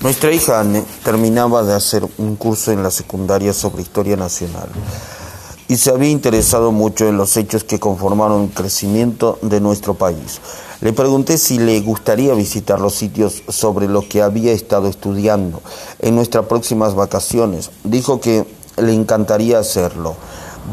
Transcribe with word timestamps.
Nuestra 0.00 0.32
hija 0.32 0.60
Anne 0.60 0.84
terminaba 1.04 1.62
de 1.62 1.74
hacer 1.74 2.06
un 2.18 2.36
curso 2.36 2.72
en 2.72 2.82
la 2.82 2.90
secundaria 2.90 3.52
sobre 3.52 3.82
historia 3.82 4.16
nacional 4.16 4.68
y 5.72 5.76
se 5.76 5.90
había 5.90 6.10
interesado 6.10 6.70
mucho 6.70 7.08
en 7.08 7.16
los 7.16 7.34
hechos 7.38 7.64
que 7.64 7.80
conformaron 7.80 8.42
el 8.42 8.50
crecimiento 8.50 9.38
de 9.40 9.58
nuestro 9.60 9.94
país. 9.94 10.40
Le 10.82 10.92
pregunté 10.92 11.38
si 11.38 11.58
le 11.58 11.80
gustaría 11.80 12.34
visitar 12.34 12.78
los 12.78 12.94
sitios 12.94 13.42
sobre 13.48 13.88
los 13.88 14.04
que 14.04 14.20
había 14.20 14.52
estado 14.52 14.88
estudiando 14.88 15.62
en 16.00 16.14
nuestras 16.14 16.44
próximas 16.44 16.94
vacaciones. 16.94 17.70
Dijo 17.84 18.20
que 18.20 18.44
le 18.76 18.92
encantaría 18.92 19.58
hacerlo. 19.58 20.16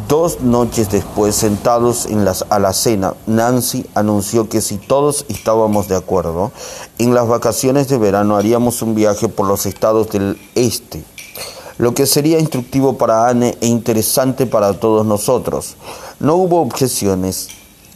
Dos 0.08 0.42
noches 0.42 0.92
después, 0.92 1.34
sentados 1.36 2.06
en 2.06 2.28
a 2.28 2.60
la 2.60 2.74
cena, 2.74 3.16
Nancy 3.26 3.88
anunció 3.96 4.48
que 4.48 4.62
si 4.62 4.78
todos 4.78 5.26
estábamos 5.30 5.88
de 5.88 5.96
acuerdo, 5.96 6.52
en 7.00 7.16
las 7.16 7.28
vacaciones 7.28 7.88
de 7.88 7.98
verano 7.98 8.36
haríamos 8.36 8.84
un 8.84 8.94
viaje 8.94 9.30
por 9.30 9.48
los 9.48 9.66
estados 9.66 10.10
del 10.10 10.40
este, 10.54 11.04
lo 11.80 11.96
que 11.96 12.06
sería 12.06 12.40
instructivo 12.40 13.00
para 13.00 13.30
Anne 13.30 13.58
e 13.62 13.66
interesante 13.66 14.46
para 14.46 14.74
todos 14.74 15.08
nosotros. 15.08 15.76
No 16.20 16.36
hubo 16.36 16.62
objeciones. 16.62 17.48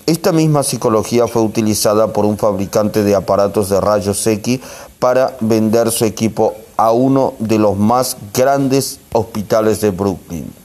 Esta 0.08 0.32
misma 0.32 0.64
psicología 0.64 1.28
fue 1.28 1.44
utilizada 1.44 2.12
por 2.12 2.26
un 2.26 2.40
fabricante 2.40 3.04
de 3.04 3.14
aparatos 3.14 3.70
de 3.70 3.80
rayos 3.80 4.26
X 4.26 4.62
para 4.98 5.38
vender 5.42 5.92
su 5.92 6.06
equipo 6.06 6.56
a 6.76 6.92
uno 6.92 7.36
de 7.38 7.60
los 7.60 7.78
más 7.78 8.18
grandes 8.34 9.00
hospitales 9.12 9.80
de 9.80 9.92
Brooklyn. 9.92 10.63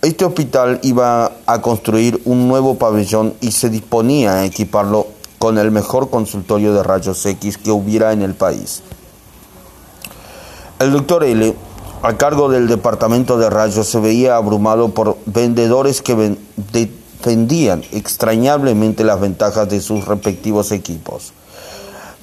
Este 0.00 0.24
hospital 0.24 0.78
iba 0.84 1.32
a 1.44 1.60
construir 1.60 2.22
un 2.24 2.46
nuevo 2.46 2.76
pabellón 2.76 3.34
y 3.40 3.50
se 3.50 3.68
disponía 3.68 4.34
a 4.34 4.44
equiparlo 4.44 5.08
con 5.40 5.58
el 5.58 5.72
mejor 5.72 6.08
consultorio 6.08 6.72
de 6.72 6.84
rayos 6.84 7.26
X 7.26 7.58
que 7.58 7.72
hubiera 7.72 8.12
en 8.12 8.22
el 8.22 8.34
país. 8.34 8.82
El 10.78 10.92
doctor 10.92 11.24
L, 11.24 11.52
a 12.02 12.16
cargo 12.16 12.48
del 12.48 12.68
departamento 12.68 13.38
de 13.38 13.50
rayos, 13.50 13.88
se 13.88 13.98
veía 13.98 14.36
abrumado 14.36 14.90
por 14.90 15.16
vendedores 15.26 16.00
que 16.00 16.36
defendían 16.72 17.82
extrañablemente 17.90 19.02
las 19.02 19.18
ventajas 19.18 19.68
de 19.68 19.80
sus 19.80 20.04
respectivos 20.04 20.70
equipos. 20.70 21.32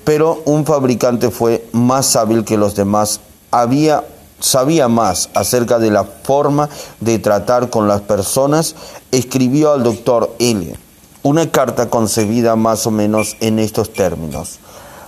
Pero 0.05 0.41
un 0.45 0.65
fabricante 0.65 1.29
fue 1.29 1.67
más 1.73 2.15
hábil 2.15 2.45
que 2.45 2.55
los 2.55 2.73
demás. 2.73 3.19
Había 3.51 4.05
sabía 4.39 4.87
más 4.87 5.29
acerca 5.33 5.79
de 5.79 5.91
la 5.91 6.03
forma 6.03 6.69
de 6.99 7.19
tratar 7.19 7.69
con 7.69 7.87
las 7.87 8.01
personas, 8.01 8.75
escribió 9.11 9.73
al 9.73 9.83
doctor 9.83 10.35
L. 10.39 10.75
una 11.23 11.49
carta 11.51 11.89
concebida 11.89 12.55
más 12.55 12.85
o 12.85 12.91
menos 12.91 13.35
en 13.39 13.59
estos 13.59 13.91
términos. 13.93 14.59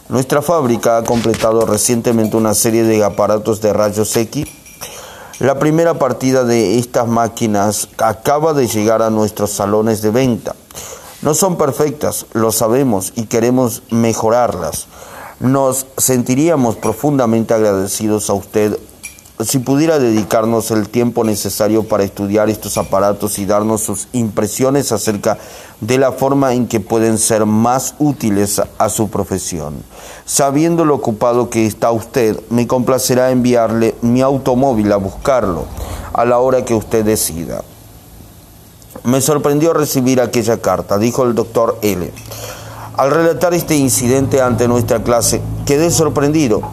Nuestra 0.09 0.41
fábrica 0.41 0.97
ha 0.97 1.03
completado 1.03 1.65
recientemente 1.65 2.37
una 2.37 2.53
serie 2.53 2.83
de 2.83 3.03
aparatos 3.03 3.59
de 3.61 3.73
rayos 3.73 4.15
X. 4.15 4.47
La 5.39 5.59
primera 5.59 5.99
partida 5.99 6.45
de 6.45 6.79
estas 6.79 7.07
máquinas 7.07 7.89
acaba 7.97 8.53
de 8.53 8.67
llegar 8.67 9.01
a 9.01 9.09
nuestros 9.09 9.51
salones 9.51 10.01
de 10.01 10.11
venta. 10.11 10.55
No 11.21 11.33
son 11.33 11.57
perfectas, 11.57 12.25
lo 12.33 12.51
sabemos 12.51 13.11
y 13.15 13.25
queremos 13.25 13.83
mejorarlas. 13.89 14.87
Nos 15.39 15.85
sentiríamos 15.97 16.77
profundamente 16.77 17.53
agradecidos 17.53 18.29
a 18.29 18.33
usted 18.33 18.79
si 19.39 19.59
pudiera 19.59 19.99
dedicarnos 19.99 20.71
el 20.71 20.89
tiempo 20.89 21.23
necesario 21.23 21.83
para 21.83 22.03
estudiar 22.03 22.49
estos 22.49 22.77
aparatos 22.77 23.37
y 23.37 23.45
darnos 23.45 23.81
sus 23.81 24.07
impresiones 24.11 24.91
acerca 24.91 25.37
de 25.79 25.99
la 25.99 26.11
forma 26.11 26.53
en 26.53 26.67
que 26.67 26.79
pueden 26.79 27.19
ser 27.19 27.45
más 27.45 27.93
útiles 27.99 28.59
a 28.79 28.89
su 28.89 29.09
profesión. 29.09 29.75
Sabiendo 30.25 30.85
lo 30.85 30.95
ocupado 30.95 31.51
que 31.51 31.67
está 31.67 31.91
usted, 31.91 32.39
me 32.49 32.65
complacerá 32.65 33.29
enviarle 33.29 33.93
mi 34.01 34.21
automóvil 34.21 34.91
a 34.91 34.97
buscarlo 34.97 35.65
a 36.13 36.25
la 36.25 36.39
hora 36.39 36.65
que 36.65 36.73
usted 36.73 37.05
decida. 37.05 37.63
Me 39.03 39.21
sorprendió 39.21 39.73
recibir 39.73 40.19
aquella 40.19 40.57
carta, 40.57 40.97
dijo 40.97 41.23
el 41.23 41.35
doctor 41.35 41.77
L. 41.83 42.11
Al 42.97 43.11
relatar 43.11 43.53
este 43.53 43.75
incidente 43.75 44.41
ante 44.41 44.67
nuestra 44.67 45.03
clase, 45.03 45.39
quedé 45.67 45.91
sorprendido 45.91 46.63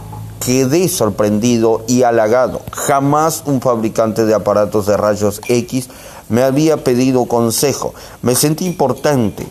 quedé 0.44 0.88
sorprendido 0.88 1.82
y 1.88 2.02
halagado. 2.02 2.60
Jamás 2.72 3.44
un 3.46 3.60
fabricante 3.60 4.26
de 4.26 4.34
aparatos 4.34 4.86
de 4.86 4.96
rayos 4.96 5.40
X 5.48 5.88
me 6.28 6.42
había 6.42 6.84
pedido 6.84 7.24
consejo. 7.24 7.94
Me 8.20 8.34
sentí 8.34 8.66
importante. 8.66 9.46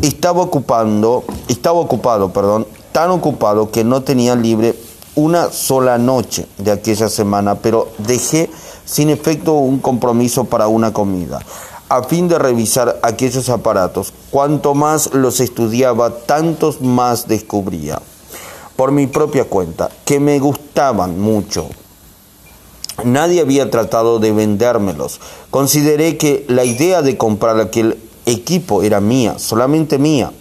Estaba 0.00 0.42
ocupando, 0.42 1.24
estaba 1.48 1.80
ocupado, 1.80 2.32
perdón, 2.32 2.66
tan 2.92 3.10
ocupado 3.10 3.70
que 3.70 3.84
no 3.84 4.02
tenía 4.02 4.36
libre 4.36 4.74
una 5.16 5.50
sola 5.50 5.98
noche 5.98 6.46
de 6.58 6.70
aquella 6.70 7.08
semana, 7.08 7.56
pero 7.56 7.88
dejé 7.98 8.48
sin 8.84 9.10
efecto 9.10 9.54
un 9.54 9.80
compromiso 9.80 10.44
para 10.44 10.68
una 10.68 10.92
comida, 10.92 11.40
a 11.88 12.04
fin 12.04 12.28
de 12.28 12.38
revisar 12.38 12.98
aquellos 13.02 13.48
aparatos. 13.50 14.12
Cuanto 14.30 14.74
más 14.74 15.12
los 15.12 15.40
estudiaba, 15.40 16.10
tantos 16.20 16.80
más 16.80 17.26
descubría 17.28 18.00
por 18.80 18.92
mi 18.92 19.06
propia 19.06 19.44
cuenta, 19.44 19.90
que 20.06 20.18
me 20.20 20.38
gustaban 20.38 21.20
mucho. 21.20 21.68
Nadie 23.04 23.42
había 23.42 23.70
tratado 23.70 24.20
de 24.20 24.32
vendérmelos. 24.32 25.20
Consideré 25.50 26.16
que 26.16 26.46
la 26.48 26.64
idea 26.64 27.02
de 27.02 27.18
comprar 27.18 27.60
aquel 27.60 27.98
equipo 28.24 28.82
era 28.82 29.02
mía, 29.02 29.38
solamente 29.38 29.98
mía. 29.98 30.32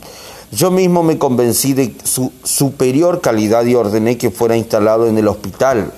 Yo 0.53 0.71
mismo 0.71 1.03
me 1.03 1.17
convencí 1.17 1.73
de 1.73 1.93
su 2.05 2.31
superior 2.45 3.19
calidad 3.19 3.65
y 3.65 3.75
ordené 3.75 4.17
que 4.17 4.31
fuera 4.31 4.55
instalado 4.55 5.07
en 5.07 5.17
el 5.17 5.27
hospital. 5.27 5.91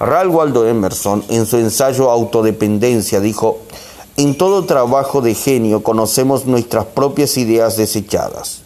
Ralph 0.00 0.34
Waldo 0.34 0.66
Emerson, 0.66 1.22
en 1.28 1.44
su 1.44 1.58
ensayo 1.58 2.10
Autodependencia, 2.10 3.20
dijo, 3.20 3.58
en 4.16 4.38
todo 4.38 4.64
trabajo 4.64 5.20
de 5.20 5.34
genio 5.34 5.82
conocemos 5.82 6.46
nuestras 6.46 6.86
propias 6.86 7.36
ideas 7.36 7.76
desechadas 7.76 8.63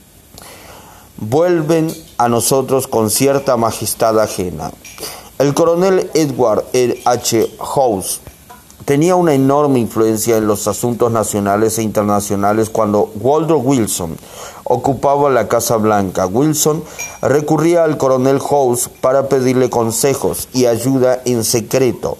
vuelven 1.20 1.92
a 2.16 2.28
nosotros 2.28 2.86
con 2.86 3.10
cierta 3.10 3.56
majestad 3.56 4.18
ajena. 4.20 4.70
El 5.38 5.54
coronel 5.54 6.10
Edward 6.14 6.64
H. 7.04 7.50
House 7.60 8.20
tenía 8.84 9.16
una 9.16 9.34
enorme 9.34 9.78
influencia 9.78 10.36
en 10.36 10.46
los 10.46 10.66
asuntos 10.66 11.12
nacionales 11.12 11.78
e 11.78 11.82
internacionales 11.82 12.70
cuando 12.70 13.10
Walter 13.20 13.56
Wilson 13.56 14.16
ocupaba 14.64 15.30
la 15.30 15.46
Casa 15.46 15.76
Blanca. 15.76 16.26
Wilson 16.26 16.82
recurría 17.20 17.84
al 17.84 17.98
coronel 17.98 18.40
House 18.40 18.88
para 19.00 19.28
pedirle 19.28 19.70
consejos 19.70 20.48
y 20.52 20.66
ayuda 20.66 21.20
en 21.24 21.44
secreto, 21.44 22.16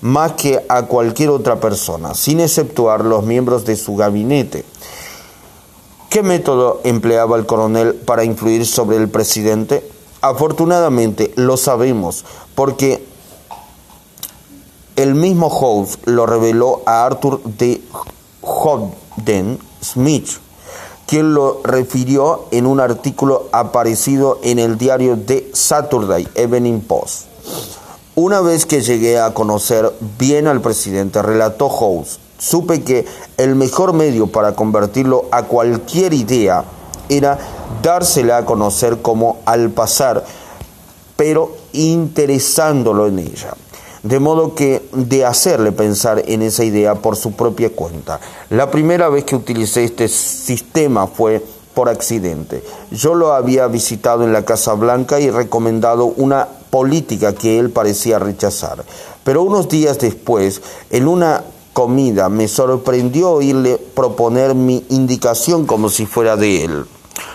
más 0.00 0.32
que 0.32 0.64
a 0.68 0.86
cualquier 0.86 1.30
otra 1.30 1.60
persona, 1.60 2.14
sin 2.14 2.40
exceptuar 2.40 3.04
los 3.04 3.24
miembros 3.24 3.64
de 3.64 3.76
su 3.76 3.94
gabinete. 3.94 4.64
¿Qué 6.18 6.24
método 6.24 6.80
empleaba 6.82 7.36
el 7.36 7.46
coronel 7.46 7.94
para 7.94 8.24
influir 8.24 8.66
sobre 8.66 8.96
el 8.96 9.08
presidente? 9.08 9.88
Afortunadamente 10.20 11.32
lo 11.36 11.56
sabemos 11.56 12.24
porque 12.56 13.06
el 14.96 15.14
mismo 15.14 15.48
House 15.48 16.00
lo 16.06 16.26
reveló 16.26 16.82
a 16.86 17.06
Arthur 17.06 17.40
de 17.44 17.80
Hobden 18.40 19.60
Smith, 19.80 20.28
quien 21.06 21.34
lo 21.34 21.60
refirió 21.62 22.46
en 22.50 22.66
un 22.66 22.80
artículo 22.80 23.46
aparecido 23.52 24.40
en 24.42 24.58
el 24.58 24.76
diario 24.76 25.16
The 25.24 25.52
Saturday 25.54 26.26
Evening 26.34 26.80
Post. 26.80 27.26
Una 28.16 28.40
vez 28.40 28.66
que 28.66 28.80
llegué 28.80 29.20
a 29.20 29.34
conocer 29.34 29.94
bien 30.18 30.48
al 30.48 30.62
presidente, 30.62 31.22
relató 31.22 31.68
House, 31.68 32.18
supe 32.38 32.82
que 32.82 33.04
el 33.36 33.54
mejor 33.54 33.92
medio 33.92 34.28
para 34.28 34.52
convertirlo 34.52 35.26
a 35.30 35.42
cualquier 35.44 36.14
idea 36.14 36.64
era 37.08 37.38
dársela 37.82 38.38
a 38.38 38.44
conocer 38.44 39.02
como 39.02 39.38
al 39.44 39.70
pasar, 39.70 40.24
pero 41.16 41.56
interesándolo 41.72 43.06
en 43.06 43.18
ella. 43.18 43.54
De 44.02 44.20
modo 44.20 44.54
que 44.54 44.88
de 44.92 45.24
hacerle 45.26 45.72
pensar 45.72 46.22
en 46.26 46.42
esa 46.42 46.64
idea 46.64 46.94
por 46.94 47.16
su 47.16 47.32
propia 47.32 47.70
cuenta. 47.70 48.20
La 48.50 48.70
primera 48.70 49.08
vez 49.08 49.24
que 49.24 49.34
utilicé 49.34 49.84
este 49.84 50.06
sistema 50.08 51.08
fue 51.08 51.44
por 51.74 51.88
accidente. 51.88 52.62
Yo 52.92 53.14
lo 53.14 53.32
había 53.32 53.66
visitado 53.66 54.24
en 54.24 54.32
la 54.32 54.44
Casa 54.44 54.74
Blanca 54.74 55.18
y 55.20 55.30
recomendado 55.30 56.06
una 56.06 56.46
política 56.70 57.34
que 57.34 57.58
él 57.58 57.70
parecía 57.70 58.18
rechazar. 58.18 58.84
Pero 59.24 59.42
unos 59.42 59.68
días 59.68 59.98
después, 59.98 60.62
en 60.90 61.08
una 61.08 61.44
comida. 61.78 62.28
Me 62.28 62.48
sorprendió 62.48 63.30
oírle 63.30 63.78
proponer 63.94 64.52
mi 64.56 64.84
indicación 64.88 65.64
como 65.64 65.88
si 65.88 66.06
fuera 66.06 66.34
de 66.34 66.64
él. 66.64 66.84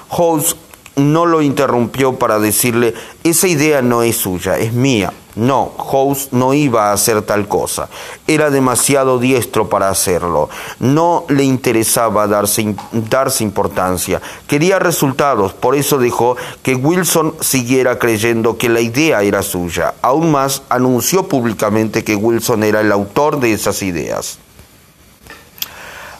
House 0.10 0.58
no 0.98 1.26
lo 1.26 1.42
interrumpió 1.42 2.20
para 2.20 2.40
decirle, 2.40 2.94
esa 3.24 3.48
idea 3.48 3.82
no 3.82 4.04
es 4.04 4.18
suya, 4.18 4.58
es 4.58 4.74
mía. 4.74 5.14
No, 5.36 5.72
House 5.92 6.30
no 6.32 6.54
iba 6.54 6.90
a 6.90 6.94
hacer 6.94 7.22
tal 7.24 7.48
cosa. 7.48 7.90
Era 8.28 8.50
demasiado 8.50 9.20
diestro 9.20 9.70
para 9.70 9.90
hacerlo. 9.90 10.50
No 10.80 11.26
le 11.30 11.44
interesaba 11.44 12.28
darse, 12.28 12.76
darse 12.92 13.44
importancia. 13.44 14.22
Quería 14.48 14.80
resultados. 14.80 15.54
Por 15.54 15.76
eso 15.76 15.98
dejó 15.98 16.38
que 16.62 16.76
Wilson 16.76 17.36
siguiera 17.40 17.98
creyendo 17.98 18.58
que 18.58 18.70
la 18.70 18.82
idea 18.82 19.24
era 19.24 19.42
suya. 19.42 19.96
Aún 20.02 20.32
más, 20.32 20.62
anunció 20.70 21.28
públicamente 21.28 22.04
que 22.04 22.16
Wilson 22.16 22.64
era 22.64 22.82
el 22.82 22.92
autor 22.92 23.40
de 23.40 23.54
esas 23.54 23.82
ideas. 23.82 24.40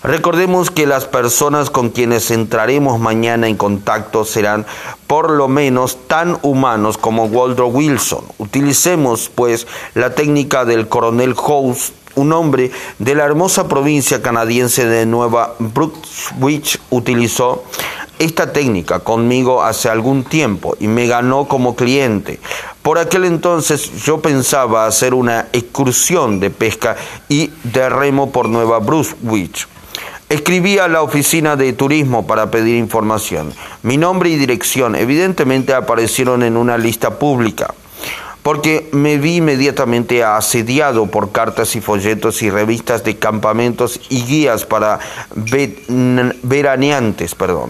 Recordemos 0.04 0.70
que 0.70 0.86
las 0.86 1.06
personas 1.06 1.70
con 1.70 1.90
quienes 1.90 2.30
entraremos 2.30 3.00
mañana 3.00 3.48
en 3.48 3.56
contacto 3.56 4.26
serán 4.26 4.66
por 5.08 5.32
lo 5.32 5.48
menos 5.48 5.98
tan 6.08 6.38
humanos 6.42 6.98
como 6.98 7.24
Waldro 7.24 7.68
Wilson. 7.68 8.26
Utilicemos, 8.38 9.32
pues, 9.34 9.66
la 9.94 10.14
técnica 10.14 10.66
del 10.66 10.90
coronel 10.90 11.36
House, 11.36 11.94
un 12.16 12.34
hombre 12.34 12.72
de 13.00 13.16
la 13.16 13.24
hermosa 13.24 13.70
provincia 13.70 14.22
canadiense 14.22 14.86
de 14.86 15.06
Nueva 15.06 15.56
Brunswick, 15.60 16.82
utilizó 16.90 17.64
esta 18.20 18.52
técnica 18.52 19.00
conmigo 19.00 19.64
hace 19.64 19.88
algún 19.88 20.26
tiempo 20.26 20.76
y 20.82 20.88
me 20.88 21.08
ganó 21.08 21.48
como 21.48 21.78
cliente. 21.78 22.42
Por 22.82 22.98
aquel 22.98 23.24
entonces 23.24 24.04
yo 24.04 24.20
pensaba 24.22 24.86
hacer 24.86 25.14
una 25.14 25.48
excursión 25.54 26.42
de 26.42 26.50
pesca 26.50 26.98
y 27.30 27.52
de 27.64 27.88
remo 27.88 28.34
por 28.34 28.50
Nueva 28.50 28.80
Brunswick. 28.80 29.73
Escribí 30.34 30.80
a 30.80 30.88
la 30.88 31.04
oficina 31.04 31.56
de 31.56 31.74
turismo 31.74 32.26
para 32.26 32.50
pedir 32.50 32.76
información. 32.76 33.54
Mi 33.84 33.98
nombre 33.98 34.32
y 34.32 34.36
dirección 34.36 34.96
evidentemente 34.96 35.76
aparecieron 35.76 36.42
en 36.42 36.58
una 36.58 36.80
lista 36.80 37.20
pública, 37.20 37.72
porque 38.42 38.90
me 38.94 39.20
vi 39.20 39.36
inmediatamente 39.36 40.24
asediado 40.24 41.06
por 41.06 41.32
cartas 41.32 41.76
y 41.76 41.82
folletos 41.82 42.42
y 42.42 42.50
revistas 42.50 43.04
de 43.04 43.18
campamentos 43.18 44.02
y 44.10 44.24
guías 44.24 44.66
para 44.66 44.98
veraneantes. 46.42 47.36
Perdón. 47.36 47.70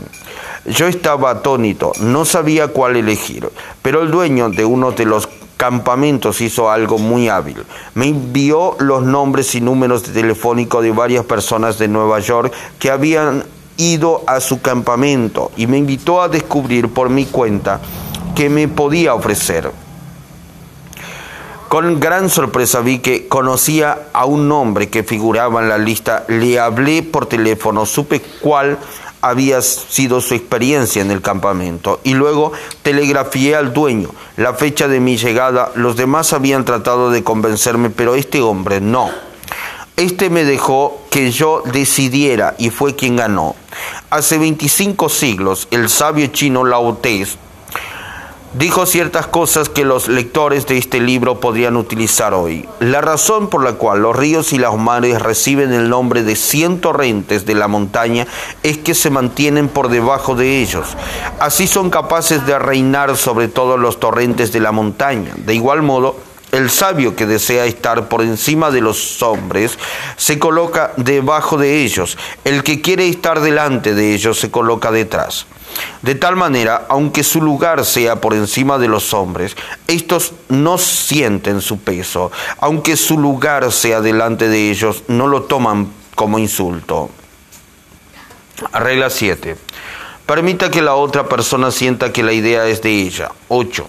Yo 0.64 0.88
estaba 0.88 1.32
atónito, 1.32 1.92
no 2.00 2.24
sabía 2.24 2.70
cuál 2.70 2.96
elegir, 2.96 3.50
pero 3.82 4.02
el 4.02 4.10
dueño 4.10 4.50
de 4.50 4.64
uno 4.64 4.94
de 4.94 5.04
los 5.04 5.28
campamentos 5.64 6.42
hizo 6.42 6.70
algo 6.70 6.98
muy 6.98 7.30
hábil. 7.30 7.64
Me 7.96 8.08
envió 8.10 8.76
los 8.80 9.02
nombres 9.02 9.56
y 9.56 9.62
números 9.62 10.04
telefónicos 10.04 10.84
de 10.84 10.92
varias 10.92 11.24
personas 11.24 11.80
de 11.80 11.88
Nueva 11.88 12.20
York 12.20 12.52
que 12.80 12.92
habían 12.92 13.46
ido 13.78 14.24
a 14.28 14.42
su 14.42 14.62
campamento 14.62 15.54
y 15.56 15.68
me 15.68 15.78
invitó 15.78 16.22
a 16.22 16.28
descubrir 16.28 16.90
por 16.90 17.10
mi 17.10 17.24
cuenta 17.28 17.80
que 18.36 18.50
me 18.50 18.68
podía 18.68 19.14
ofrecer. 19.14 19.72
Con 21.70 22.02
gran 22.02 22.30
sorpresa 22.30 22.82
vi 22.82 23.00
que 23.00 23.30
conocía 23.30 24.08
a 24.12 24.26
un 24.26 24.52
hombre 24.52 24.90
que 24.90 25.04
figuraba 25.04 25.62
en 25.62 25.70
la 25.70 25.78
lista. 25.78 26.26
Le 26.28 26.60
hablé 26.60 27.04
por 27.04 27.26
teléfono, 27.28 27.86
supe 27.86 28.22
cuál 28.42 28.78
había 29.24 29.62
sido 29.62 30.20
su 30.20 30.36
experiencia 30.36 31.02
en 31.02 31.10
el 31.10 31.22
campamento 31.22 32.02
y 32.04 32.14
luego 32.14 32.52
telegrafié 32.82 33.56
al 33.56 33.74
dueño 33.74 34.10
la 34.36 34.54
fecha 34.54 34.90
de 34.90 35.00
mi 35.00 35.18
llegada. 35.18 35.72
Los 35.76 35.96
demás 35.96 36.34
habían 36.34 36.66
tratado 36.66 37.10
de 37.10 37.24
convencerme, 37.24 37.90
pero 37.90 38.16
este 38.16 38.42
hombre 38.42 38.82
no. 38.82 39.10
Este 39.96 40.30
me 40.30 40.44
dejó 40.44 41.02
que 41.10 41.32
yo 41.32 41.64
decidiera 41.72 42.56
y 42.58 42.70
fue 42.70 42.96
quien 42.96 43.16
ganó. 43.16 43.56
Hace 44.10 44.38
25 44.38 45.08
siglos, 45.08 45.70
el 45.72 45.88
sabio 45.88 46.28
chino 46.28 46.66
Lao 46.66 46.98
dijo 48.54 48.86
ciertas 48.86 49.28
cosas 49.28 49.70
que 49.70 49.84
los 49.84 50.08
lectores 50.08 50.68
de 50.68 50.78
este 50.78 51.00
libro 51.00 51.40
podrían 51.40 51.76
utilizar 51.76 52.34
hoy. 52.34 52.68
La 52.80 53.02
razón 53.02 53.50
por 53.50 53.64
la 53.64 53.74
cual 53.74 54.02
los 54.02 54.16
ríos 54.16 54.54
y 54.54 54.58
las 54.58 54.76
mares 54.76 55.22
reciben 55.22 55.74
el 55.74 55.90
nombre 55.90 56.24
de 56.24 56.36
cien 56.36 56.80
torrentes 56.80 57.46
de 57.46 57.56
la 57.56 57.68
montaña 57.68 58.28
es 58.62 58.78
que 58.78 58.94
se 58.94 59.10
mantienen 59.10 59.70
por 59.70 59.90
debajo 59.90 60.36
de 60.36 60.62
ellos. 60.62 60.96
Así 61.40 61.68
son 61.68 61.90
capaces 61.90 62.46
de 62.46 62.58
reinar 62.60 63.18
sobre 63.18 63.48
todos 63.48 63.80
los 63.80 64.00
torrentes 64.00 64.52
de 64.52 64.60
la 64.60 64.72
montaña. 64.72 65.34
De 65.38 65.56
igual 65.56 65.82
modo, 65.82 66.18
el 66.52 66.70
sabio 66.70 67.16
que 67.16 67.26
desea 67.26 67.66
estar 67.66 68.08
por 68.08 68.22
encima 68.22 68.70
de 68.70 68.82
los 68.82 69.24
hombres 69.24 69.78
se 70.18 70.38
coloca 70.38 70.94
debajo 70.98 71.58
de 71.58 71.84
ellos. 71.84 72.16
El 72.44 72.64
que 72.64 72.80
quiere 72.80 73.08
estar 73.08 73.42
delante 73.42 73.96
de 73.96 74.14
ellos 74.14 74.40
se 74.40 74.52
coloca 74.52 74.92
detrás. 74.92 75.48
De 76.02 76.16
tal 76.16 76.36
manera, 76.36 76.86
aunque 76.90 77.24
su 77.24 77.42
lugar 77.42 77.86
sea 77.86 78.20
por 78.20 78.34
encima 78.34 78.78
de 78.78 78.88
los 78.88 79.14
hombres, 79.14 79.56
estos 79.88 80.34
no 80.50 80.78
sienten 80.78 81.62
su 81.62 81.80
peso. 81.80 82.32
Aunque 82.60 82.98
su 82.98 83.18
lugar 83.18 83.72
sea 83.72 84.02
delante 84.02 84.50
de 84.50 84.70
ellos, 84.70 85.04
no 85.08 85.28
lo 85.28 85.44
toman 85.44 85.88
como 86.16 86.40
insulto. 86.40 87.10
Regla 88.74 89.10
7. 89.10 89.58
Permita 90.26 90.72
que 90.72 90.82
la 90.82 90.96
otra 90.96 91.28
persona 91.28 91.72
sienta 91.72 92.14
que 92.14 92.24
la 92.24 92.34
idea 92.34 92.68
es 92.68 92.82
de 92.82 92.92
ella. 92.92 93.32
8. 93.50 93.88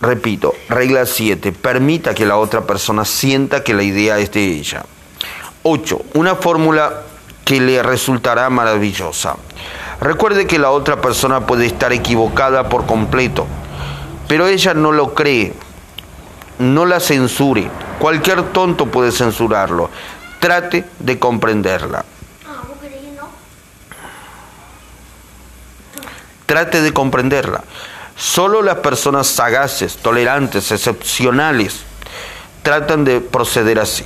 Repito, 0.00 0.54
regla 0.68 1.04
7. 1.04 1.52
Permita 1.52 2.14
que 2.14 2.26
la 2.26 2.36
otra 2.36 2.66
persona 2.66 3.04
sienta 3.04 3.64
que 3.64 3.74
la 3.74 3.82
idea 3.82 4.18
es 4.18 4.30
de 4.30 4.44
ella. 4.46 4.84
8. 5.68 6.00
Una 6.14 6.36
fórmula 6.36 7.02
que 7.44 7.60
le 7.60 7.82
resultará 7.82 8.48
maravillosa. 8.50 9.36
Recuerde 10.00 10.46
que 10.46 10.60
la 10.60 10.70
otra 10.70 11.00
persona 11.00 11.44
puede 11.44 11.66
estar 11.66 11.92
equivocada 11.92 12.68
por 12.68 12.86
completo, 12.86 13.48
pero 14.28 14.46
ella 14.46 14.74
no 14.74 14.92
lo 14.92 15.12
cree. 15.12 15.54
No 16.60 16.86
la 16.86 17.00
censure. 17.00 17.68
Cualquier 17.98 18.52
tonto 18.52 18.86
puede 18.86 19.10
censurarlo. 19.10 19.90
Trate 20.38 20.84
de 21.00 21.18
comprenderla. 21.18 22.04
Trate 26.46 26.80
de 26.80 26.92
comprenderla. 26.92 27.64
Solo 28.16 28.62
las 28.62 28.76
personas 28.76 29.26
sagaces, 29.26 29.96
tolerantes, 29.96 30.70
excepcionales, 30.70 31.80
tratan 32.62 33.04
de 33.04 33.20
proceder 33.20 33.80
así. 33.80 34.04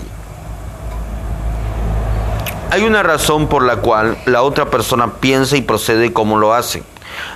Hay 2.73 2.85
una 2.85 3.03
razón 3.03 3.49
por 3.49 3.65
la 3.65 3.79
cual 3.79 4.17
la 4.27 4.43
otra 4.43 4.71
persona 4.71 5.15
piensa 5.15 5.57
y 5.57 5.63
procede 5.63 6.13
como 6.13 6.39
lo 6.39 6.55
hace. 6.55 6.85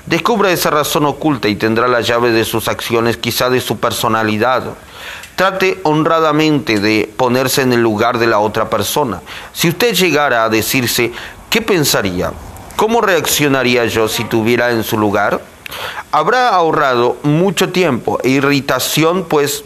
Descubra 0.07 0.53
esa 0.53 0.71
razón 0.71 1.07
oculta 1.07 1.49
y 1.49 1.57
tendrá 1.57 1.89
la 1.89 2.03
llave 2.03 2.31
de 2.31 2.45
sus 2.45 2.69
acciones, 2.69 3.17
quizá 3.17 3.51
de 3.51 3.61
su 3.61 3.79
personalidad. 3.79 4.63
Trate 5.35 5.81
honradamente 5.83 6.79
de 6.79 7.13
ponerse 7.17 7.63
en 7.63 7.73
el 7.73 7.81
lugar 7.81 8.19
de 8.19 8.29
la 8.29 8.39
otra 8.39 8.71
persona. 8.71 9.23
Si 9.53 9.69
usted 9.69 9.95
llegara 9.95 10.45
a 10.45 10.49
decirse, 10.49 11.11
¿qué 11.51 11.61
pensaría? 11.61 12.33
¿Cómo 12.77 13.01
reaccionaría 13.01 13.87
yo 13.87 14.07
si 14.07 14.23
tuviera 14.23 14.71
en 14.71 14.85
su 14.85 14.97
lugar? 14.97 15.41
Habrá 16.13 16.51
ahorrado 16.51 17.17
mucho 17.25 17.71
tiempo 17.71 18.21
e 18.23 18.29
irritación, 18.29 19.25
pues 19.25 19.65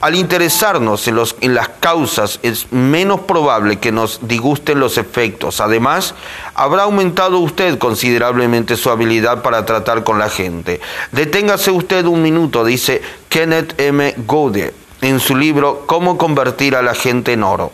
al 0.00 0.14
interesarnos 0.14 1.08
en, 1.08 1.54
las 1.54 1.68
causas 1.80 2.38
es 2.42 2.70
menos 2.72 3.20
probable 3.20 3.78
que 3.78 3.92
nos 3.92 4.20
disgusten 4.28 4.80
los 4.80 4.98
efectos. 4.98 5.60
Además, 5.60 6.14
habrá 6.54 6.82
aumentado 6.82 7.38
usted 7.38 7.78
considerablemente 7.78 8.76
su 8.76 8.90
habilidad 8.90 9.42
para 9.42 9.64
tratar 9.64 10.04
con 10.04 10.18
la 10.18 10.28
gente. 10.28 10.80
Deténgase 11.12 11.70
usted 11.70 12.04
un 12.06 12.22
minuto, 12.22 12.64
dice 12.64 13.00
Kenneth 13.28 13.80
M. 13.80 14.14
Gode 14.26 14.74
en 15.02 15.20
su 15.20 15.36
libro 15.36 15.84
Cómo 15.86 16.16
convertir 16.18 16.74
a 16.74 16.82
la 16.82 16.94
gente 16.94 17.32
en 17.32 17.42
oro, 17.42 17.72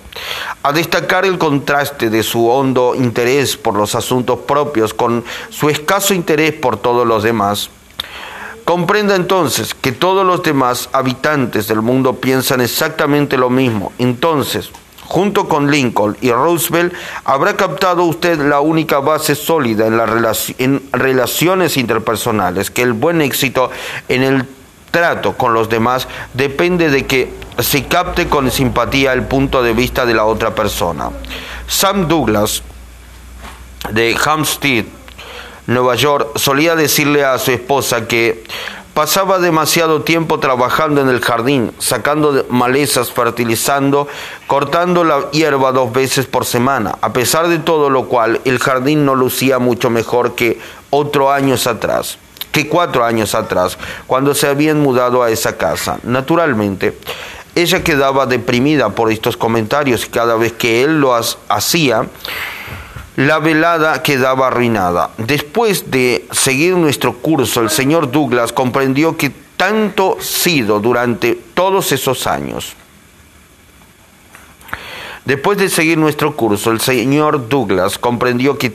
a 0.62 0.72
destacar 0.72 1.24
el 1.24 1.38
contraste 1.38 2.10
de 2.10 2.22
su 2.22 2.48
hondo 2.48 2.94
interés 2.94 3.56
por 3.56 3.74
los 3.74 3.94
asuntos 3.94 4.40
propios 4.40 4.92
con 4.92 5.24
su 5.50 5.68
escaso 5.68 6.14
interés 6.14 6.52
por 6.52 6.76
todos 6.76 7.06
los 7.06 7.22
demás. 7.22 7.70
Comprenda 8.64 9.16
entonces 9.16 9.74
que 9.74 9.92
todos 9.92 10.24
los 10.24 10.42
demás 10.42 10.88
habitantes 10.92 11.66
del 11.68 11.82
mundo 11.82 12.14
piensan 12.16 12.60
exactamente 12.60 13.36
lo 13.36 13.50
mismo. 13.50 13.92
Entonces, 13.98 14.70
junto 15.04 15.48
con 15.48 15.70
Lincoln 15.70 16.16
y 16.20 16.30
Roosevelt, 16.30 16.94
habrá 17.24 17.56
captado 17.56 18.04
usted 18.04 18.38
la 18.38 18.60
única 18.60 19.00
base 19.00 19.34
sólida 19.34 19.86
en, 19.86 20.00
en 20.58 20.82
relaciones 20.92 21.76
interpersonales, 21.76 22.70
que 22.70 22.82
el 22.82 22.92
buen 22.92 23.20
éxito 23.20 23.70
en 24.08 24.22
el 24.22 24.46
trato 24.90 25.36
con 25.36 25.54
los 25.54 25.68
demás 25.68 26.06
depende 26.34 26.88
de 26.88 27.06
que 27.06 27.32
se 27.58 27.84
capte 27.86 28.28
con 28.28 28.50
simpatía 28.50 29.12
el 29.12 29.24
punto 29.24 29.62
de 29.62 29.72
vista 29.72 30.06
de 30.06 30.14
la 30.14 30.24
otra 30.24 30.54
persona. 30.54 31.10
Sam 31.66 32.06
Douglas, 32.06 32.62
de 33.90 34.16
Hampstead, 34.24 34.84
Nueva 35.66 35.94
York, 35.94 36.36
solía 36.36 36.74
decirle 36.74 37.24
a 37.24 37.38
su 37.38 37.52
esposa 37.52 38.06
que 38.08 38.44
pasaba 38.94 39.38
demasiado 39.38 40.02
tiempo 40.02 40.38
trabajando 40.38 41.00
en 41.00 41.08
el 41.08 41.20
jardín, 41.20 41.72
sacando 41.78 42.44
malezas, 42.50 43.12
fertilizando, 43.12 44.08
cortando 44.46 45.04
la 45.04 45.30
hierba 45.30 45.72
dos 45.72 45.92
veces 45.92 46.26
por 46.26 46.44
semana. 46.44 46.96
A 47.00 47.12
pesar 47.12 47.48
de 47.48 47.58
todo 47.58 47.90
lo 47.90 48.08
cual, 48.08 48.40
el 48.44 48.58
jardín 48.58 49.04
no 49.04 49.14
lucía 49.14 49.58
mucho 49.58 49.90
mejor 49.90 50.34
que 50.34 50.60
otro 50.90 51.30
años 51.32 51.66
atrás 51.66 52.18
que 52.52 52.68
cuatro 52.68 53.02
años 53.02 53.34
atrás, 53.34 53.78
cuando 54.06 54.34
se 54.34 54.46
habían 54.46 54.78
mudado 54.78 55.22
a 55.22 55.30
esa 55.30 55.56
casa. 55.56 55.98
Naturalmente, 56.02 56.98
ella 57.54 57.82
quedaba 57.82 58.26
deprimida 58.26 58.90
por 58.90 59.10
estos 59.10 59.36
comentarios 59.36 60.04
y 60.04 60.10
cada 60.10 60.36
vez 60.36 60.52
que 60.52 60.82
él 60.84 61.00
lo 61.00 61.14
hacía, 61.14 62.06
la 63.16 63.38
velada 63.38 64.02
quedaba 64.02 64.48
arruinada. 64.48 65.10
Después 65.18 65.90
de 65.90 66.26
seguir 66.32 66.76
nuestro 66.76 67.14
curso, 67.14 67.60
el 67.60 67.70
señor 67.70 68.10
Douglas 68.10 68.52
comprendió 68.52 69.16
que 69.16 69.30
tanto 69.56 70.16
sido 70.20 70.80
durante 70.80 71.38
todos 71.54 71.92
esos 71.92 72.26
años. 72.26 72.74
Después 75.24 75.56
de 75.58 75.68
seguir 75.68 75.98
nuestro 75.98 76.34
curso, 76.34 76.72
el 76.72 76.80
señor 76.80 77.48
Douglas 77.48 77.98
comprendió 77.98 78.58
que 78.58 78.72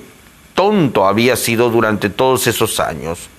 tonto 0.53 1.05
había 1.05 1.35
sido 1.35 1.69
durante 1.69 2.09
todos 2.09 2.47
esos 2.47 2.79
años. 2.79 3.29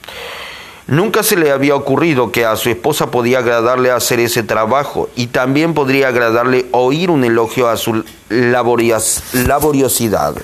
Nunca 0.86 1.22
se 1.22 1.36
le 1.36 1.50
había 1.50 1.74
ocurrido 1.74 2.32
que 2.32 2.44
a 2.44 2.56
su 2.56 2.70
esposa 2.70 3.10
podía 3.10 3.38
agradarle 3.38 3.90
hacer 3.90 4.20
ese 4.20 4.42
trabajo 4.42 5.08
y 5.16 5.28
también 5.28 5.74
podría 5.74 6.08
agradarle 6.08 6.66
oír 6.70 7.10
un 7.10 7.24
elogio 7.24 7.68
a 7.68 7.76
su 7.76 8.04
laboriosidad. 8.30 10.34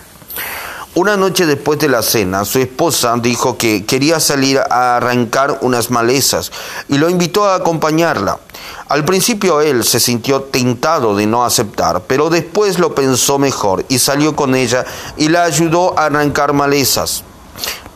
Una 0.96 1.16
noche 1.16 1.44
después 1.44 1.80
de 1.80 1.88
la 1.88 2.02
cena, 2.02 2.44
su 2.44 2.60
esposa 2.60 3.16
dijo 3.20 3.58
que 3.58 3.84
quería 3.84 4.20
salir 4.20 4.60
a 4.60 4.96
arrancar 4.96 5.58
unas 5.62 5.90
malezas 5.90 6.52
y 6.88 6.98
lo 6.98 7.10
invitó 7.10 7.46
a 7.46 7.56
acompañarla. 7.56 8.38
Al 8.86 9.04
principio 9.04 9.60
él 9.60 9.82
se 9.82 9.98
sintió 9.98 10.42
tentado 10.42 11.16
de 11.16 11.26
no 11.26 11.44
aceptar, 11.44 12.02
pero 12.02 12.30
después 12.30 12.78
lo 12.78 12.94
pensó 12.94 13.40
mejor 13.40 13.84
y 13.88 13.98
salió 13.98 14.36
con 14.36 14.54
ella 14.54 14.84
y 15.16 15.30
la 15.30 15.42
ayudó 15.42 15.98
a 15.98 16.04
arrancar 16.06 16.52
malezas. 16.52 17.24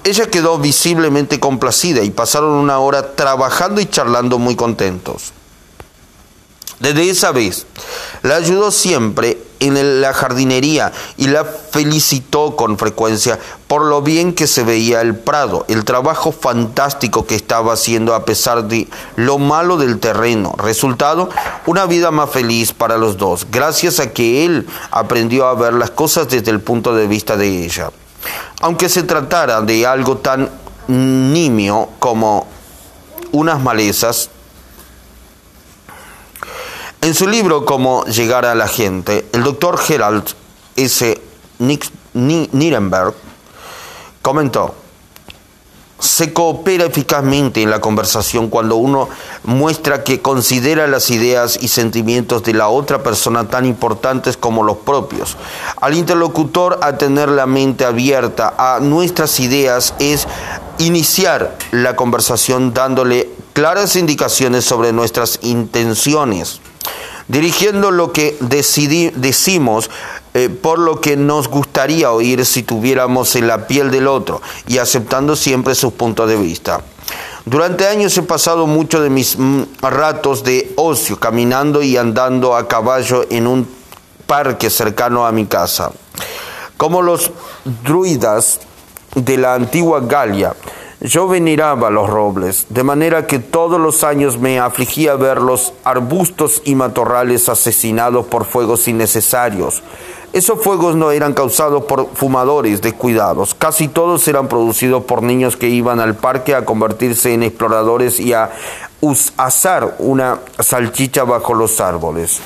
Ella 0.02 0.28
quedó 0.28 0.58
visiblemente 0.58 1.38
complacida 1.38 2.02
y 2.02 2.10
pasaron 2.10 2.50
una 2.50 2.80
hora 2.80 3.14
trabajando 3.14 3.80
y 3.80 3.86
charlando 3.86 4.40
muy 4.40 4.56
contentos. 4.56 5.32
Desde 6.80 7.08
esa 7.08 7.30
vez, 7.30 7.64
la 8.22 8.34
ayudó 8.34 8.72
siempre 8.72 9.38
en 9.60 10.00
la 10.00 10.12
jardinería 10.12 10.92
y 11.16 11.28
la 11.28 11.44
felicitó 11.44 12.56
con 12.56 12.78
frecuencia 12.78 13.38
por 13.66 13.82
lo 13.82 14.00
bien 14.00 14.32
que 14.32 14.46
se 14.46 14.64
veía 14.64 15.00
el 15.02 15.14
prado, 15.14 15.64
el 15.68 15.84
trabajo 15.84 16.32
fantástico 16.32 17.26
que 17.26 17.34
estaba 17.34 17.74
haciendo 17.74 18.14
a 18.14 18.24
pesar 18.24 18.64
de 18.64 18.88
lo 19.16 19.38
malo 19.38 19.76
del 19.76 20.00
terreno. 20.00 20.54
Resultado, 20.56 21.28
una 21.66 21.84
vida 21.84 22.10
más 22.10 22.30
feliz 22.30 22.72
para 22.72 22.96
los 22.96 23.18
dos, 23.18 23.46
gracias 23.50 24.00
a 24.00 24.10
que 24.10 24.46
él 24.46 24.66
aprendió 24.90 25.46
a 25.46 25.54
ver 25.54 25.74
las 25.74 25.90
cosas 25.90 26.28
desde 26.28 26.50
el 26.50 26.60
punto 26.60 26.94
de 26.94 27.06
vista 27.06 27.36
de 27.36 27.64
ella. 27.64 27.90
Aunque 28.60 28.88
se 28.88 29.02
tratara 29.02 29.60
de 29.60 29.86
algo 29.86 30.16
tan 30.16 30.48
nimio 30.88 31.90
como 31.98 32.46
unas 33.32 33.60
malezas, 33.60 34.30
en 37.00 37.14
su 37.14 37.28
libro 37.28 37.64
Cómo 37.64 38.04
llegar 38.06 38.44
a 38.44 38.54
la 38.54 38.68
gente, 38.68 39.26
el 39.32 39.44
doctor 39.44 39.78
Gerald 39.78 40.24
S. 40.76 41.20
Nirenberg 42.14 43.14
comentó, 44.20 44.74
se 46.00 46.32
coopera 46.32 46.84
eficazmente 46.84 47.62
en 47.62 47.70
la 47.70 47.80
conversación 47.80 48.48
cuando 48.48 48.76
uno 48.76 49.08
muestra 49.44 50.04
que 50.04 50.20
considera 50.20 50.86
las 50.86 51.10
ideas 51.10 51.58
y 51.60 51.68
sentimientos 51.68 52.42
de 52.42 52.54
la 52.54 52.68
otra 52.68 53.02
persona 53.02 53.48
tan 53.48 53.64
importantes 53.64 54.36
como 54.36 54.62
los 54.62 54.78
propios. 54.78 55.36
Al 55.80 55.94
interlocutor 55.94 56.78
a 56.82 56.98
tener 56.98 57.28
la 57.28 57.46
mente 57.46 57.84
abierta 57.84 58.54
a 58.58 58.80
nuestras 58.80 59.40
ideas 59.40 59.94
es 59.98 60.26
iniciar 60.78 61.56
la 61.72 61.96
conversación 61.96 62.74
dándole 62.74 63.28
claras 63.52 63.96
indicaciones 63.96 64.64
sobre 64.64 64.92
nuestras 64.92 65.40
intenciones 65.42 66.60
dirigiendo 67.28 67.90
lo 67.90 68.12
que 68.12 68.36
decimos 68.40 69.90
eh, 70.34 70.48
por 70.48 70.78
lo 70.78 71.00
que 71.00 71.16
nos 71.16 71.48
gustaría 71.48 72.10
oír 72.10 72.44
si 72.44 72.62
tuviéramos 72.62 73.36
en 73.36 73.46
la 73.46 73.66
piel 73.66 73.90
del 73.90 74.06
otro 74.06 74.42
y 74.66 74.78
aceptando 74.78 75.36
siempre 75.36 75.74
sus 75.74 75.92
puntos 75.92 76.28
de 76.28 76.36
vista. 76.36 76.80
Durante 77.44 77.86
años 77.86 78.16
he 78.18 78.22
pasado 78.22 78.66
mucho 78.66 79.00
de 79.00 79.08
mis 79.08 79.38
mm, 79.38 79.62
ratos 79.80 80.44
de 80.44 80.72
ocio 80.76 81.18
caminando 81.18 81.82
y 81.82 81.96
andando 81.96 82.54
a 82.54 82.68
caballo 82.68 83.24
en 83.30 83.46
un 83.46 83.68
parque 84.26 84.68
cercano 84.68 85.26
a 85.26 85.32
mi 85.32 85.46
casa. 85.46 85.90
Como 86.76 87.02
los 87.02 87.30
druidas 87.84 88.60
de 89.14 89.38
la 89.38 89.54
antigua 89.54 90.00
Galia, 90.00 90.54
yo 91.00 91.28
veneraba 91.28 91.90
los 91.90 92.10
robles, 92.10 92.66
de 92.70 92.82
manera 92.82 93.26
que 93.26 93.38
todos 93.38 93.80
los 93.80 94.02
años 94.02 94.38
me 94.38 94.58
afligía 94.58 95.14
ver 95.14 95.40
los 95.40 95.72
arbustos 95.84 96.60
y 96.64 96.74
matorrales 96.74 97.48
asesinados 97.48 98.26
por 98.26 98.44
fuegos 98.44 98.88
innecesarios. 98.88 99.82
Esos 100.32 100.62
fuegos 100.62 100.96
no 100.96 101.10
eran 101.10 101.32
causados 101.34 101.84
por 101.84 102.08
fumadores 102.14 102.82
descuidados, 102.82 103.54
casi 103.54 103.88
todos 103.88 104.26
eran 104.28 104.48
producidos 104.48 105.04
por 105.04 105.22
niños 105.22 105.56
que 105.56 105.68
iban 105.68 106.00
al 106.00 106.16
parque 106.16 106.54
a 106.54 106.64
convertirse 106.64 107.32
en 107.32 107.44
exploradores 107.44 108.20
y 108.20 108.32
a 108.32 108.50
asar 109.36 109.96
una 110.00 110.40
salchicha 110.58 111.24
bajo 111.24 111.54
los 111.54 111.80
árboles. 111.80 112.40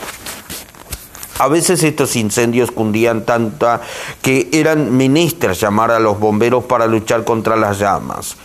A 1.43 1.49
veces 1.49 1.83
estos 1.83 2.15
incendios 2.15 2.71
cundían 2.71 3.25
tanta 3.25 3.81
que 4.23 4.49
eran 4.53 4.97
menestras 4.97 5.61
llamar 5.61 5.91
a 5.91 5.99
los 5.99 6.21
bomberos 6.21 6.63
para 6.63 6.87
luchar 6.87 7.25
contra 7.25 7.57
las 7.57 7.81
llamas. 7.81 8.37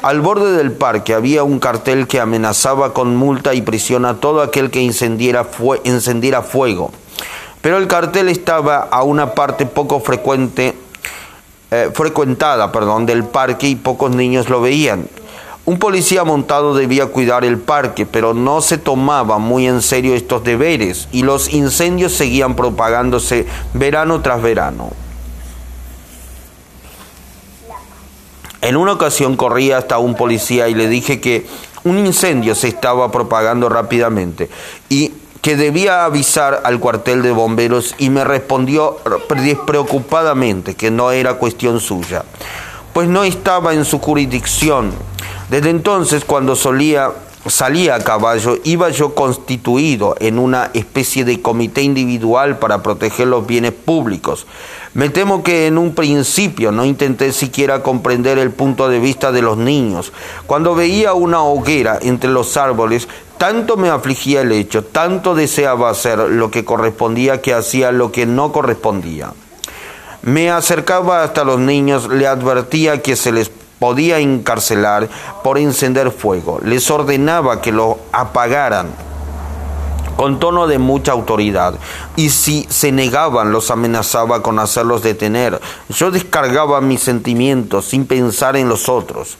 Al 0.00 0.22
borde 0.22 0.56
del 0.56 0.72
parque 0.72 1.12
había 1.12 1.42
un 1.42 1.58
cartel 1.58 2.06
que 2.06 2.18
amenazaba 2.18 2.94
con 2.94 3.14
multa 3.14 3.52
y 3.52 3.60
prisión 3.60 4.06
a 4.06 4.20
todo 4.20 4.40
aquel 4.40 4.70
que 4.70 4.80
encendiera, 4.80 5.44
fuego. 6.42 6.92
Pero 7.60 7.76
el 7.76 7.88
cartel 7.88 8.30
estaba 8.30 8.88
a 8.90 9.02
una 9.02 9.34
parte 9.34 9.66
poco 9.66 10.00
frecuente, 10.00 10.74
eh, 11.70 11.90
frecuentada 11.92 12.72
perdón, 12.72 13.04
del 13.04 13.24
parque 13.24 13.68
y 13.68 13.76
pocos 13.76 14.12
niños 14.12 14.48
lo 14.48 14.62
veían. 14.62 15.06
Un 15.66 15.80
policía 15.80 16.22
montado 16.22 16.76
debía 16.76 17.06
cuidar 17.06 17.44
el 17.44 17.58
parque, 17.58 18.06
pero 18.06 18.34
no 18.34 18.60
se 18.60 18.78
tomaba 18.78 19.38
muy 19.38 19.66
en 19.66 19.82
serio 19.82 20.14
estos 20.14 20.44
deberes 20.44 21.08
y 21.10 21.24
los 21.24 21.52
incendios 21.52 22.12
seguían 22.12 22.54
propagándose 22.54 23.46
verano 23.74 24.22
tras 24.22 24.40
verano. 24.40 24.92
En 28.60 28.76
una 28.76 28.92
ocasión 28.92 29.36
corrí 29.36 29.72
hasta 29.72 29.98
un 29.98 30.14
policía 30.14 30.68
y 30.68 30.74
le 30.74 30.88
dije 30.88 31.20
que 31.20 31.48
un 31.82 31.98
incendio 31.98 32.54
se 32.54 32.68
estaba 32.68 33.10
propagando 33.10 33.68
rápidamente 33.68 34.48
y 34.88 35.14
que 35.42 35.56
debía 35.56 36.04
avisar 36.04 36.60
al 36.62 36.78
cuartel 36.78 37.22
de 37.22 37.32
bomberos 37.32 37.96
y 37.98 38.10
me 38.10 38.22
respondió 38.22 38.98
despreocupadamente 39.36 40.76
que 40.76 40.92
no 40.92 41.10
era 41.10 41.34
cuestión 41.34 41.80
suya, 41.80 42.24
pues 42.92 43.08
no 43.08 43.24
estaba 43.24 43.74
en 43.74 43.84
su 43.84 43.98
jurisdicción 43.98 44.92
desde 45.50 45.70
entonces, 45.70 46.24
cuando 46.24 46.56
solía 46.56 47.12
salía 47.48 47.94
a 47.94 48.00
caballo, 48.00 48.58
iba 48.64 48.90
yo 48.90 49.14
constituido 49.14 50.16
en 50.18 50.38
una 50.38 50.70
especie 50.74 51.24
de 51.24 51.40
comité 51.40 51.82
individual 51.82 52.58
para 52.58 52.82
proteger 52.82 53.28
los 53.28 53.46
bienes 53.46 53.72
públicos. 53.72 54.46
Me 54.94 55.08
temo 55.10 55.42
que 55.42 55.66
en 55.66 55.78
un 55.78 55.94
principio 55.94 56.72
no 56.72 56.84
intenté 56.84 57.32
siquiera 57.32 57.82
comprender 57.82 58.38
el 58.38 58.50
punto 58.50 58.88
de 58.88 58.98
vista 58.98 59.32
de 59.32 59.42
los 59.42 59.58
niños. 59.58 60.12
Cuando 60.46 60.74
veía 60.74 61.14
una 61.14 61.42
hoguera 61.42 61.98
entre 62.00 62.30
los 62.30 62.56
árboles, 62.56 63.08
tanto 63.38 63.76
me 63.76 63.90
afligía 63.90 64.40
el 64.40 64.52
hecho, 64.52 64.84
tanto 64.84 65.34
deseaba 65.34 65.90
hacer 65.90 66.18
lo 66.18 66.50
que 66.50 66.64
correspondía 66.64 67.42
que 67.42 67.54
hacía 67.54 67.92
lo 67.92 68.10
que 68.10 68.26
no 68.26 68.52
correspondía. 68.52 69.32
Me 70.22 70.50
acercaba 70.50 71.22
hasta 71.22 71.44
los 71.44 71.60
niños, 71.60 72.08
le 72.08 72.26
advertía 72.26 73.02
que 73.02 73.14
se 73.14 73.30
les 73.30 73.50
podía 73.78 74.18
encarcelar 74.18 75.08
por 75.42 75.58
encender 75.58 76.10
fuego. 76.10 76.60
Les 76.62 76.90
ordenaba 76.90 77.60
que 77.60 77.72
lo 77.72 77.98
apagaran 78.12 78.88
con 80.16 80.38
tono 80.40 80.66
de 80.66 80.78
mucha 80.78 81.12
autoridad, 81.12 81.74
y 82.16 82.30
si 82.30 82.66
se 82.70 82.90
negaban 82.90 83.52
los 83.52 83.70
amenazaba 83.70 84.42
con 84.42 84.58
hacerlos 84.58 85.02
detener. 85.02 85.60
Yo 85.90 86.10
descargaba 86.10 86.80
mis 86.80 87.02
sentimientos 87.02 87.84
sin 87.84 88.06
pensar 88.06 88.56
en 88.56 88.68
los 88.68 88.88
otros. 88.88 89.36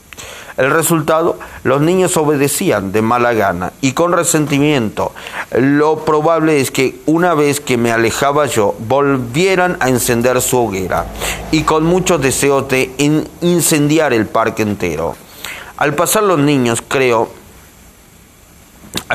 El 0.56 0.70
resultado, 0.70 1.38
los 1.64 1.80
niños 1.82 2.16
obedecían 2.16 2.92
de 2.92 3.02
mala 3.02 3.34
gana 3.34 3.72
y 3.82 3.92
con 3.92 4.12
resentimiento. 4.12 5.12
Lo 5.52 6.04
probable 6.04 6.60
es 6.60 6.70
que 6.70 7.00
una 7.06 7.34
vez 7.34 7.60
que 7.60 7.76
me 7.76 7.92
alejaba 7.92 8.46
yo, 8.46 8.74
volvieran 8.78 9.76
a 9.80 9.88
encender 9.88 10.40
su 10.40 10.58
hoguera 10.58 11.06
y 11.50 11.62
con 11.62 11.84
muchos 11.84 12.22
deseos 12.22 12.68
de 12.68 12.90
incendiar 13.42 14.12
el 14.12 14.26
parque 14.26 14.62
entero. 14.62 15.14
Al 15.76 15.94
pasar 15.94 16.22
los 16.22 16.38
niños, 16.38 16.82
creo, 16.86 17.28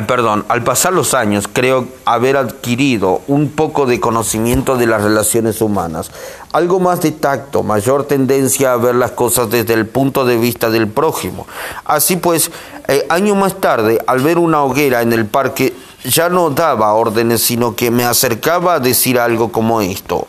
perdón, 0.07 0.45
al 0.47 0.63
pasar 0.63 0.93
los 0.93 1.13
años 1.13 1.49
creo 1.51 1.85
haber 2.05 2.37
adquirido 2.37 3.21
un 3.27 3.49
poco 3.49 3.85
de 3.85 3.99
conocimiento 3.99 4.77
de 4.77 4.87
las 4.87 5.03
relaciones 5.03 5.61
humanas, 5.61 6.11
algo 6.53 6.79
más 6.79 7.01
de 7.01 7.11
tacto, 7.11 7.61
mayor 7.63 8.05
tendencia 8.05 8.71
a 8.71 8.77
ver 8.77 8.95
las 8.95 9.11
cosas 9.11 9.49
desde 9.49 9.73
el 9.73 9.85
punto 9.87 10.23
de 10.25 10.37
vista 10.37 10.69
del 10.69 10.87
prójimo. 10.87 11.45
Así 11.83 12.15
pues, 12.15 12.51
eh, 12.87 13.05
año 13.09 13.35
más 13.35 13.59
tarde, 13.59 13.99
al 14.07 14.21
ver 14.21 14.37
una 14.37 14.63
hoguera 14.63 15.01
en 15.01 15.11
el 15.11 15.25
parque, 15.25 15.75
ya 16.05 16.29
no 16.29 16.49
daba 16.49 16.93
órdenes, 16.93 17.41
sino 17.43 17.75
que 17.75 17.91
me 17.91 18.05
acercaba 18.05 18.75
a 18.75 18.79
decir 18.79 19.19
algo 19.19 19.51
como 19.51 19.81
esto. 19.81 20.27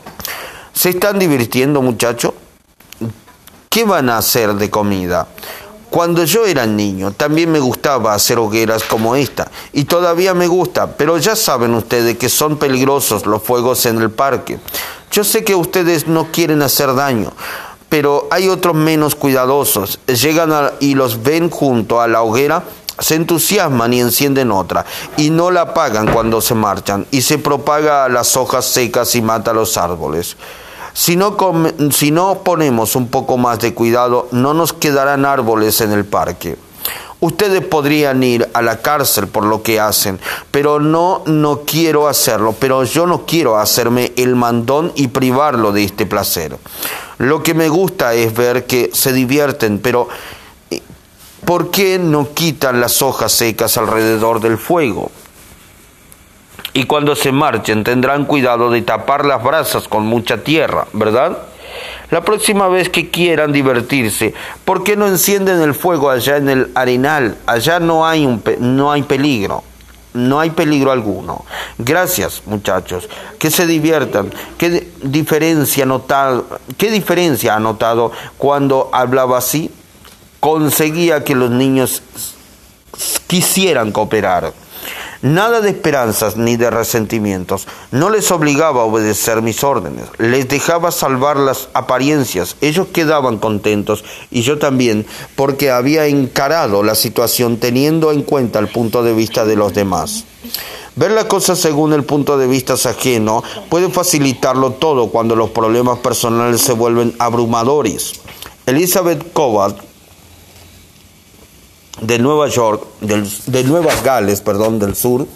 ¿Se 0.73 0.91
están 0.91 1.19
divirtiendo, 1.19 1.83
muchachos? 1.83 2.33
¿Qué 3.69 3.85
van 3.85 4.11
a 4.11 4.19
hacer 4.19 4.55
de 4.55 4.69
comida? 4.69 5.29
Cuando 5.93 6.25
yo 6.25 6.47
era 6.47 6.65
niño 6.65 7.11
también 7.11 7.53
me 7.53 7.61
gustaba 7.61 8.15
hacer 8.15 8.39
hogueras 8.39 8.83
como 8.83 9.15
esta 9.15 9.51
y 9.75 9.85
todavía 9.85 10.33
me 10.33 10.47
gusta, 10.47 10.97
pero 10.97 11.19
ya 11.19 11.37
saben 11.37 11.75
ustedes 11.75 12.17
que 12.17 12.31
son 12.31 12.57
peligrosos 12.57 13.27
los 13.27 13.43
fuegos 13.43 13.85
en 13.85 14.01
el 14.01 14.11
parque. 14.11 14.59
Yo 15.11 15.23
sé 15.23 15.45
que 15.45 15.55
ustedes 15.55 16.07
no 16.07 16.33
quieren 16.33 16.63
hacer 16.63 16.95
daño, 16.95 17.31
pero 17.91 18.27
hay 18.31 18.49
otros 18.49 18.75
menos 18.75 19.15
cuidadosos. 19.15 19.99
Llegan 20.07 20.71
y 20.81 20.95
los 20.95 21.23
ven 21.23 21.51
junto 21.51 22.01
a 22.01 22.09
la 22.09 22.23
hoguera 22.23 22.65
se 22.99 23.17
entusiasman 23.17 23.93
y 23.93 24.01
encienden 24.01 24.51
otra, 24.51 24.87
y 25.19 25.29
no 25.29 25.51
la 25.51 25.63
apagan 25.63 26.11
cuando 26.13 26.41
se 26.41 26.55
marchan, 26.55 27.07
y 27.11 27.23
se 27.23 27.37
propaga 27.37 28.05
a 28.05 28.09
las 28.09 28.37
hojas 28.37 28.65
secas 28.65 29.15
y 29.15 29.21
mata 29.23 29.53
los 29.53 29.77
árboles. 29.77 30.37
Si 30.95 31.17
no, 31.17 31.37
si 31.91 32.11
no 32.11 32.41
ponemos 32.43 32.97
un 32.97 33.09
poco 33.09 33.39
más 33.39 33.61
de 33.61 33.75
cuidado, 33.75 34.29
no 34.31 34.55
nos 34.55 34.73
quedarán 34.73 35.25
árboles 35.25 35.81
en 35.81 35.93
el 35.93 36.05
parque. 36.05 36.57
Ustedes 37.21 37.65
podrían 37.65 38.21
ir 38.25 38.49
a 38.53 38.63
la 38.63 38.83
cárcel 38.83 39.29
por 39.29 39.45
lo 39.45 39.63
que 39.63 39.79
hacen, 39.79 40.19
pero 40.51 40.81
no, 40.81 41.23
no 41.27 41.61
quiero 41.61 42.09
hacerlo, 42.09 42.53
pero 42.59 42.83
yo 42.83 43.07
no 43.07 43.25
quiero 43.27 43.59
hacerme 43.59 44.13
el 44.17 44.35
mandón 44.35 44.91
y 44.97 45.07
privarlo 45.07 45.71
de 45.71 45.85
este 45.85 46.05
placer. 46.05 46.59
Lo 47.19 47.45
que 47.45 47.55
me 47.55 47.69
gusta 47.69 48.15
es 48.15 48.35
ver 48.35 48.67
que 48.67 48.91
se 48.93 49.13
divierten, 49.13 49.79
pero 49.79 50.09
eh, 50.73 50.83
¿por 51.45 51.71
qué 51.71 52.01
no 52.01 52.31
quitan 52.35 52.81
las 52.81 53.03
hojas 53.03 53.31
secas 53.31 53.77
alrededor 53.77 54.41
del 54.41 54.59
fuego? 54.59 55.13
Y 56.75 56.85
cuando 56.85 57.15
se 57.15 57.33
marchen 57.33 57.85
tendrán 57.85 58.25
cuidado 58.25 58.71
de 58.71 58.83
tapar 58.83 59.25
las 59.25 59.43
brasas 59.43 59.89
con 59.89 60.07
mucha 60.07 60.39
tierra, 60.39 60.87
¿verdad? 60.93 61.39
La 62.11 62.23
próxima 62.23 62.69
vez 62.69 62.89
que 62.89 63.11
quieran 63.11 63.53
divertirse, 63.53 64.35
¿por 64.65 64.85
qué 64.85 64.97
no 64.97 65.07
encienden 65.07 65.61
el 65.63 65.75
fuego 65.75 66.11
allá 66.11 66.37
en 66.37 66.49
el 66.49 66.71
arenal? 66.75 67.39
Allá 67.47 67.81
no 67.81 68.07
hay, 68.07 68.27
un 68.27 68.43
no 68.59 68.93
hay 68.93 69.03
peligro. 69.03 69.65
No 70.15 70.39
hay 70.39 70.51
peligro 70.51 70.93
alguno. 70.93 71.47
Gracias, 71.79 72.43
muchachos. 72.45 73.09
Que 73.39 73.51
se 73.51 73.67
diviertan. 73.67 74.31
¿Qué 74.59 74.89
diferencia, 75.03 75.87
notado, 75.87 76.47
¿Qué 76.77 76.91
diferencia 76.91 77.55
ha 77.55 77.61
notado 77.61 78.13
cuando 78.37 78.91
hablaba 78.93 79.39
así? 79.39 79.71
Conseguía 80.39 81.25
que 81.25 81.35
los 81.35 81.51
niños 81.51 82.03
quisieran 83.27 83.91
cooperar. 83.91 84.53
Nada 85.23 85.61
de 85.61 85.71
esperanzas 85.71 86.37
ni 86.37 86.57
de 86.57 86.69
resentimientos. 86.69 87.69
No 87.93 88.11
les 88.11 88.33
obligaba 88.33 88.83
a 88.83 88.87
obedecer 88.87 89.41
mis 89.41 89.63
órdenes. 89.63 90.07
Les 90.19 90.49
dejaba 90.49 90.91
salvar 90.91 91.37
las 91.37 91.69
apariencias. 91.75 92.57
Ellos 92.61 92.89
quedaban 92.93 93.39
contentos 93.39 94.05
y 94.33 94.43
yo 94.43 94.59
también, 94.59 95.07
porque 95.37 95.71
había 95.71 96.07
encarado 96.07 96.83
la 96.83 96.97
situación 96.97 97.59
teniendo 97.59 98.11
en 98.11 98.23
cuenta 98.23 98.59
el 98.59 98.67
punto 98.67 99.05
de 99.05 99.15
vista 99.15 99.45
de 99.45 99.55
los 99.55 99.73
demás. 99.73 100.25
Ver 100.97 101.13
la 101.13 101.29
cosa 101.29 101.55
según 101.55 101.93
el 101.93 102.03
punto 102.03 102.37
de 102.37 102.49
vista 102.49 102.75
ajeno 102.75 103.45
puede 103.71 103.91
facilitarlo 103.91 104.73
todo 104.73 105.11
cuando 105.11 105.37
los 105.37 105.51
problemas 105.51 106.01
personales 106.01 106.63
se 106.63 106.73
vuelven 106.73 107.15
abrumadores. 107.21 108.15
Elizabeth 108.67 109.33
Cobalt 109.33 109.92
de 112.01 112.19
Nueva 112.19 112.49
York, 112.49 112.85
de 113.01 113.65
Nueva 113.65 113.93
Gales, 114.03 114.41
perdón, 114.41 114.79
del 114.79 114.95
sur, 114.95 115.27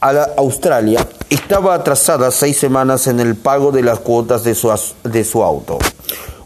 a 0.00 0.10
Australia, 0.36 1.06
estaba 1.28 1.74
atrasada 1.74 2.30
seis 2.30 2.56
semanas 2.56 3.06
en 3.06 3.20
el 3.20 3.34
pago 3.34 3.72
de 3.72 3.82
las 3.82 3.98
cuotas 3.98 4.44
de 4.44 4.54
su, 4.54 4.72
de 5.02 5.24
su 5.24 5.42
auto. 5.42 5.78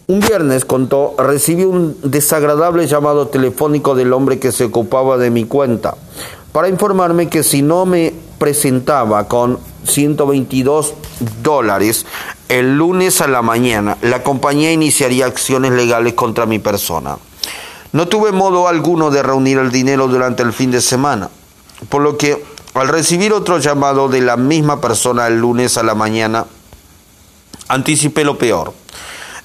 Un 0.06 0.20
viernes, 0.20 0.64
contó, 0.64 1.14
recibí 1.18 1.64
un 1.64 1.96
desagradable 2.02 2.86
llamado 2.86 3.28
telefónico 3.28 3.94
del 3.94 4.12
hombre 4.12 4.38
que 4.38 4.52
se 4.52 4.64
ocupaba 4.64 5.16
de 5.18 5.30
mi 5.30 5.44
cuenta 5.44 5.94
para 6.52 6.68
informarme 6.68 7.28
que 7.28 7.42
si 7.42 7.62
no 7.62 7.86
me 7.86 8.12
presentaba 8.38 9.26
con 9.26 9.58
122 9.84 10.94
dólares 11.42 12.04
el 12.48 12.76
lunes 12.76 13.20
a 13.20 13.28
la 13.28 13.40
mañana, 13.40 13.96
la 14.02 14.22
compañía 14.22 14.72
iniciaría 14.72 15.26
acciones 15.26 15.72
legales 15.72 16.12
contra 16.12 16.44
mi 16.44 16.58
persona. 16.58 17.16
No 17.92 18.08
tuve 18.08 18.32
modo 18.32 18.68
alguno 18.68 19.10
de 19.10 19.22
reunir 19.22 19.58
el 19.58 19.70
dinero 19.70 20.08
durante 20.08 20.42
el 20.42 20.54
fin 20.54 20.70
de 20.70 20.80
semana, 20.80 21.28
por 21.90 22.00
lo 22.00 22.16
que 22.16 22.42
al 22.72 22.88
recibir 22.88 23.34
otro 23.34 23.58
llamado 23.58 24.08
de 24.08 24.22
la 24.22 24.38
misma 24.38 24.80
persona 24.80 25.26
el 25.26 25.38
lunes 25.38 25.76
a 25.76 25.82
la 25.82 25.94
mañana, 25.94 26.46
anticipé 27.68 28.24
lo 28.24 28.38
peor. 28.38 28.72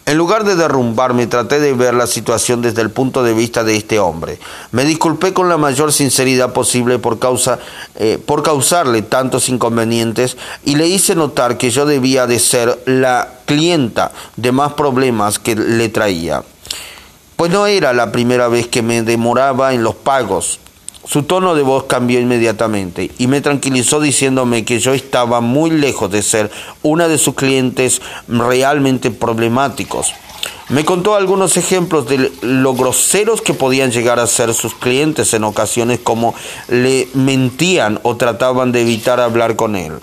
En 0.05 0.17
lugar 0.17 0.45
de 0.45 0.55
derrumbarme, 0.55 1.27
traté 1.27 1.59
de 1.59 1.73
ver 1.73 1.93
la 1.93 2.07
situación 2.07 2.61
desde 2.61 2.81
el 2.81 2.89
punto 2.89 3.21
de 3.23 3.33
vista 3.33 3.65
de 3.65 3.75
este 3.75 3.99
hombre. 3.99 4.39
Me 4.71 4.85
disculpé 4.85 5.33
con 5.33 5.49
la 5.49 5.57
mayor 5.57 5.91
sinceridad 5.91 6.53
posible 6.53 6.97
por, 6.99 7.19
causa, 7.19 7.59
eh, 7.95 8.17
por 8.25 8.43
causarle 8.43 9.01
tantos 9.01 9.49
inconvenientes 9.49 10.37
y 10.63 10.75
le 10.75 10.87
hice 10.87 11.15
notar 11.15 11.57
que 11.57 11.71
yo 11.71 11.85
debía 11.85 12.25
de 12.25 12.39
ser 12.39 12.81
la 12.85 13.27
clienta 13.45 14.13
de 14.37 14.53
más 14.53 14.71
problemas 14.71 15.39
que 15.39 15.57
le 15.57 15.89
traía 15.89 16.41
pues 17.37 17.51
no 17.51 17.67
era 17.67 17.93
la 17.93 18.11
primera 18.11 18.49
vez 18.49 18.67
que 18.67 18.81
me 18.81 19.03
demoraba 19.03 19.73
en 19.73 19.83
los 19.83 19.95
pagos. 19.95 20.59
Su 21.05 21.23
tono 21.23 21.55
de 21.55 21.61
voz 21.61 21.85
cambió 21.85 22.19
inmediatamente 22.19 23.11
y 23.17 23.27
me 23.27 23.39
tranquilizó 23.39 24.01
diciéndome 24.01 24.65
que 24.65 24.79
yo 24.81 24.93
estaba 24.93 25.39
muy 25.39 25.69
lejos 25.69 26.11
de 26.11 26.21
ser 26.21 26.51
una 26.81 27.07
de 27.07 27.17
sus 27.17 27.35
clientes 27.35 28.01
realmente 28.27 29.09
problemáticos. 29.11 30.13
Me 30.69 30.83
contó 30.83 31.15
algunos 31.15 31.55
ejemplos 31.55 32.09
de 32.09 32.29
lo 32.41 32.73
groseros 32.73 33.41
que 33.41 33.53
podían 33.53 33.91
llegar 33.91 34.19
a 34.19 34.27
ser 34.27 34.53
sus 34.53 34.73
clientes 34.73 35.33
en 35.33 35.45
ocasiones 35.45 35.99
como 36.03 36.35
le 36.67 37.07
mentían 37.13 38.01
o 38.03 38.17
trataban 38.17 38.73
de 38.73 38.81
evitar 38.81 39.21
hablar 39.21 39.55
con 39.55 39.77
él. 39.77 39.93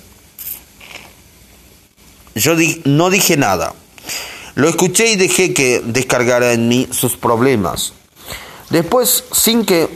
Yo 2.34 2.54
no 2.84 3.10
dije 3.10 3.36
nada. 3.36 3.74
Lo 4.54 4.68
escuché 4.68 5.12
y 5.12 5.16
dejé 5.16 5.52
que 5.52 5.80
descargara 5.84 6.52
en 6.52 6.68
mí 6.68 6.88
sus 6.92 7.16
problemas. 7.16 7.92
Después, 8.70 9.24
sin 9.32 9.64
que 9.64 9.88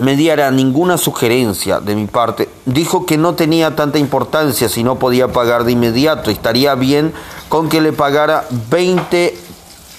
me 0.00 0.16
diera 0.16 0.50
ninguna 0.50 0.96
sugerencia 0.96 1.80
de 1.80 1.94
mi 1.94 2.06
parte, 2.06 2.48
dijo 2.64 3.06
que 3.06 3.18
no 3.18 3.34
tenía 3.34 3.76
tanta 3.76 3.98
importancia 3.98 4.68
si 4.68 4.82
no 4.82 4.98
podía 4.98 5.28
pagar 5.28 5.64
de 5.64 5.72
inmediato. 5.72 6.30
Estaría 6.30 6.74
bien 6.74 7.12
con 7.48 7.68
que 7.68 7.80
le 7.80 7.92
pagara 7.92 8.46
20 8.70 9.36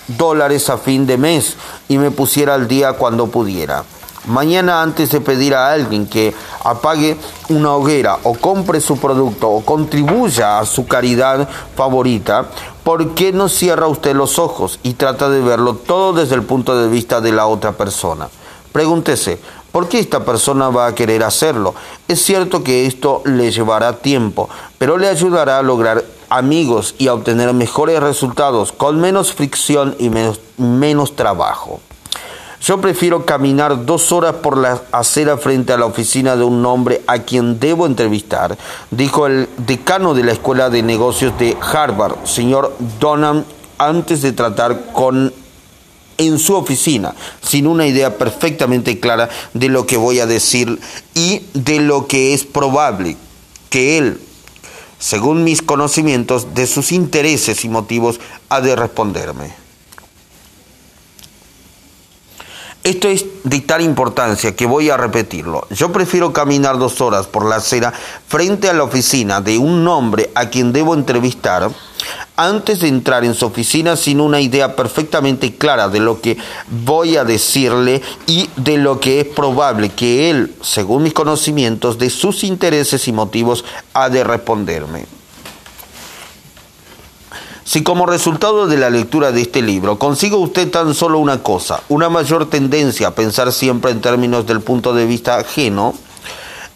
dólares 0.07 0.69
a 0.69 0.77
fin 0.77 1.05
de 1.05 1.17
mes 1.17 1.55
y 1.87 1.97
me 1.97 2.11
pusiera 2.11 2.55
al 2.55 2.67
día 2.67 2.93
cuando 2.93 3.27
pudiera. 3.27 3.83
Mañana 4.27 4.81
antes 4.81 5.11
de 5.11 5.21
pedir 5.21 5.53
a 5.53 5.71
alguien 5.71 6.07
que 6.07 6.33
apague 6.63 7.15
una 7.49 7.75
hoguera 7.75 8.17
o 8.23 8.33
compre 8.33 8.81
su 8.81 8.97
producto 8.97 9.49
o 9.49 9.63
contribuya 9.63 10.59
a 10.59 10.65
su 10.65 10.87
caridad 10.87 11.47
favorita, 11.75 12.47
¿por 12.85 13.15
qué 13.15 13.33
no 13.33 13.49
cierra 13.49 13.87
usted 13.87 14.15
los 14.15 14.37
ojos 14.37 14.79
y 14.83 14.93
trata 14.93 15.27
de 15.27 15.41
verlo 15.41 15.73
todo 15.73 16.13
desde 16.13 16.35
el 16.35 16.43
punto 16.43 16.77
de 16.77 16.87
vista 16.87 17.19
de 17.19 17.31
la 17.31 17.47
otra 17.47 17.71
persona? 17.71 18.29
Pregúntese, 18.71 19.39
¿por 19.71 19.89
qué 19.89 19.97
esta 19.97 20.23
persona 20.23 20.69
va 20.69 20.85
a 20.85 20.93
querer 20.93 21.23
hacerlo? 21.23 21.73
Es 22.07 22.21
cierto 22.23 22.63
que 22.63 22.85
esto 22.85 23.23
le 23.25 23.51
llevará 23.51 23.97
tiempo, 23.97 24.49
pero 24.77 24.99
le 24.99 25.09
ayudará 25.09 25.57
a 25.57 25.63
lograr 25.63 26.05
amigos 26.29 26.93
y 26.99 27.07
a 27.07 27.15
obtener 27.15 27.53
mejores 27.53 27.99
resultados 28.01 28.71
con 28.71 29.01
menos 29.01 29.33
fricción 29.33 29.95
y 29.97 30.11
menos, 30.11 30.39
menos 30.57 31.15
trabajo. 31.15 31.79
Yo 32.65 32.81
prefiero 32.81 33.27
caminar 33.27 33.85
dos 33.85 34.11
horas 34.11 34.37
por 34.41 34.57
la 34.57 34.81
acera 34.91 35.37
frente 35.37 35.71
a 35.71 35.77
la 35.77 35.85
oficina 35.85 36.35
de 36.35 36.43
un 36.43 36.65
hombre 36.65 37.03
a 37.05 37.19
quien 37.19 37.59
debo 37.59 37.85
entrevistar, 37.85 38.57
dijo 38.89 39.27
el 39.27 39.47
decano 39.57 40.15
de 40.15 40.23
la 40.23 40.31
Escuela 40.31 40.71
de 40.71 40.81
Negocios 40.81 41.37
de 41.37 41.55
Harvard, 41.61 42.25
señor 42.25 42.75
Donham, 42.99 43.43
antes 43.77 44.23
de 44.23 44.31
tratar 44.31 44.91
con 44.93 45.31
en 46.17 46.39
su 46.39 46.55
oficina, 46.55 47.13
sin 47.43 47.67
una 47.67 47.85
idea 47.85 48.17
perfectamente 48.17 48.99
clara 48.99 49.29
de 49.53 49.69
lo 49.69 49.85
que 49.85 49.97
voy 49.97 50.19
a 50.19 50.25
decir 50.25 50.79
y 51.13 51.45
de 51.53 51.81
lo 51.81 52.07
que 52.07 52.33
es 52.33 52.45
probable 52.45 53.15
que 53.69 53.99
él, 53.99 54.19
según 54.97 55.43
mis 55.43 55.61
conocimientos 55.61 56.55
de 56.55 56.65
sus 56.65 56.91
intereses 56.91 57.63
y 57.63 57.69
motivos, 57.69 58.19
ha 58.49 58.59
de 58.59 58.75
responderme. 58.75 59.64
Esto 62.85 63.07
es 63.07 63.25
de 63.43 63.61
tal 63.61 63.81
importancia 63.81 64.55
que 64.55 64.67
voy 64.67 64.91
a 64.91 64.97
repetirlo. 64.97 65.67
Yo 65.71 65.91
prefiero 65.91 66.31
caminar 66.31 66.77
dos 66.77 67.01
horas 67.01 67.25
por 67.25 67.43
la 67.49 67.55
acera 67.55 67.91
frente 68.27 68.69
a 68.69 68.73
la 68.73 68.83
oficina 68.83 69.41
de 69.41 69.57
un 69.57 69.87
hombre 69.87 70.29
a 70.35 70.51
quien 70.51 70.71
debo 70.71 70.93
entrevistar 70.93 71.71
antes 72.35 72.81
de 72.81 72.87
entrar 72.87 73.25
en 73.25 73.33
su 73.33 73.47
oficina 73.47 73.95
sin 73.95 74.21
una 74.21 74.39
idea 74.39 74.75
perfectamente 74.75 75.55
clara 75.55 75.89
de 75.89 75.99
lo 75.99 76.21
que 76.21 76.37
voy 76.67 77.17
a 77.17 77.23
decirle 77.23 78.03
y 78.27 78.51
de 78.55 78.77
lo 78.77 78.99
que 78.99 79.21
es 79.21 79.25
probable 79.29 79.89
que 79.89 80.29
él, 80.29 80.53
según 80.61 81.01
mis 81.01 81.13
conocimientos, 81.13 81.97
de 81.97 82.11
sus 82.11 82.43
intereses 82.43 83.07
y 83.07 83.11
motivos, 83.11 83.65
ha 83.95 84.09
de 84.09 84.23
responderme. 84.23 85.07
Si 87.65 87.81
como 87.81 88.05
resultado 88.05 88.67
de 88.67 88.77
la 88.77 88.91
lectura 88.91 89.31
de 89.31 89.41
este 89.41 89.63
libro 89.63 89.97
consigue 89.97 90.35
usted 90.35 90.69
tan 90.69 90.93
solo 90.93 91.17
una 91.17 91.41
cosa, 91.41 91.81
una 91.89 92.09
mayor 92.09 92.47
tendencia 92.47 93.07
a 93.07 93.15
pensar 93.15 93.51
siempre 93.51 93.89
en 93.89 94.01
términos 94.01 94.45
del 94.45 94.61
punto 94.61 94.93
de 94.93 95.07
vista 95.07 95.37
ajeno 95.37 95.95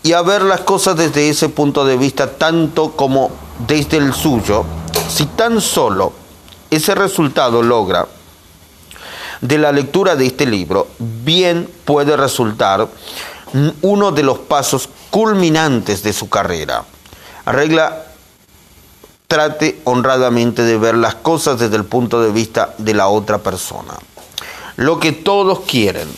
y 0.02 0.14
a 0.14 0.24
ver 0.24 0.42
las 0.42 0.62
cosas 0.62 0.98
desde 0.98 1.30
ese 1.30 1.48
punto 1.48 1.86
de 1.86 1.96
vista 1.96 2.32
tanto 2.38 2.94
como 2.94 3.30
desde 3.68 3.98
el 3.98 4.16
suyo, 4.16 4.66
si 5.08 5.28
tan 5.28 5.62
solo 5.62 6.12
ese 6.72 6.96
resultado 6.96 7.62
logra 7.62 8.08
de 9.42 9.58
la 9.60 9.72
lectura 9.72 10.16
de 10.16 10.26
este 10.26 10.48
libro, 10.48 10.88
bien 10.98 11.70
puede 11.86 12.18
resultar 12.18 12.88
uno 13.84 14.12
de 14.12 14.24
los 14.24 14.40
pasos 14.40 14.90
culminantes 15.12 16.02
de 16.02 16.14
su 16.14 16.30
carrera. 16.30 16.84
Regla 17.46 18.09
trate 19.30 19.80
honradamente 19.84 20.64
de 20.64 20.78
ver 20.78 20.96
las 20.96 21.14
cosas 21.14 21.60
desde 21.60 21.76
el 21.76 21.86
punto 21.86 22.20
de 22.22 22.32
vista 22.32 22.74
de 22.80 22.96
la 22.96 23.08
otra 23.08 23.38
persona. 23.38 23.94
Lo 24.76 25.00
que 25.00 25.12
todos 25.12 25.62
quieren. 25.62 26.10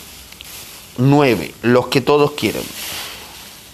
Nueve, 0.97 1.53
los 1.61 1.87
que 1.87 1.99
todos 1.99 2.31
quieren. 2.31 2.63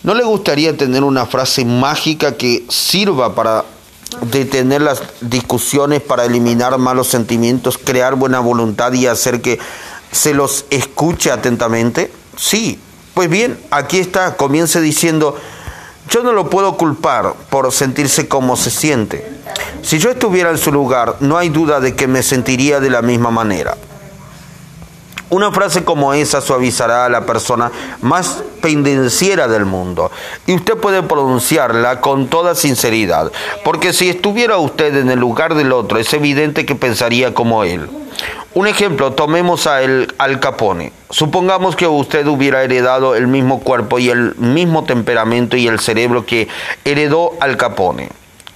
¿No 0.02 0.16
le 0.16 0.24
gustaría 0.24 0.76
tener 0.76 1.04
una 1.04 1.28
frase 1.28 1.66
mágica 1.66 2.36
que 2.36 2.66
sirva 2.70 3.36
para 3.36 3.64
detener 4.32 4.82
las 4.82 5.04
discusiones, 5.22 6.02
para 6.02 6.26
eliminar 6.26 6.76
malos 6.80 7.08
sentimientos, 7.08 7.78
crear 7.78 8.16
buena 8.16 8.40
voluntad 8.40 8.92
y 8.94 9.06
hacer 9.06 9.42
que 9.42 9.60
se 10.12 10.34
los 10.34 10.66
escuche 10.72 11.32
atentamente? 11.32 12.12
Sí. 12.36 12.80
Pues 13.14 13.30
bien, 13.30 13.60
aquí 13.70 14.00
está, 14.00 14.36
comience 14.36 14.82
diciendo, 14.82 15.36
yo 16.10 16.24
no 16.24 16.34
lo 16.34 16.50
puedo 16.50 16.78
culpar 16.78 17.34
por 17.50 17.72
sentirse 17.72 18.28
como 18.28 18.56
se 18.56 18.72
siente. 18.72 19.26
Si 19.82 20.00
yo 20.00 20.10
estuviera 20.10 20.50
en 20.50 20.58
su 20.58 20.72
lugar, 20.72 21.18
no 21.20 21.38
hay 21.38 21.50
duda 21.50 21.80
de 21.80 21.96
que 21.96 22.08
me 22.08 22.24
sentiría 22.24 22.80
de 22.80 22.90
la 22.90 23.02
misma 23.02 23.32
manera. 23.32 23.78
Una 25.30 25.52
frase 25.52 25.84
como 25.84 26.14
esa 26.14 26.40
suavizará 26.40 27.06
a 27.06 27.10
la 27.10 27.26
persona 27.26 27.70
más 28.02 28.44
pendenciera 28.62 29.50
del 29.50 29.66
mundo 29.66 30.10
y 30.46 30.56
usted 30.56 30.76
puede 30.78 31.04
pronunciarla 31.04 32.00
con 32.00 32.28
toda 32.28 32.56
sinceridad, 32.56 33.32
porque 33.66 33.92
si 33.92 34.08
estuviera 34.08 34.58
usted 34.58 34.96
en 34.96 35.10
el 35.10 35.20
lugar 35.20 35.56
del 35.56 35.74
otro 35.74 35.98
es 35.98 36.14
evidente 36.14 36.66
que 36.66 36.76
pensaría 36.76 37.34
como 37.34 37.66
él. 37.66 37.90
Un 38.54 38.68
ejemplo, 38.68 39.12
tomemos 39.12 39.68
a 39.68 39.82
el, 39.84 40.14
Al 40.18 40.40
Capone. 40.40 40.94
Supongamos 41.10 41.76
que 41.76 41.88
usted 41.88 42.26
hubiera 42.26 42.64
heredado 42.64 43.14
el 43.14 43.28
mismo 43.28 43.60
cuerpo 43.60 44.00
y 44.00 44.10
el 44.10 44.34
mismo 44.38 44.86
temperamento 44.86 45.58
y 45.58 45.68
el 45.68 45.80
cerebro 45.80 46.26
que 46.26 46.48
heredó 46.86 47.34
Al 47.42 47.58
Capone. 47.58 48.10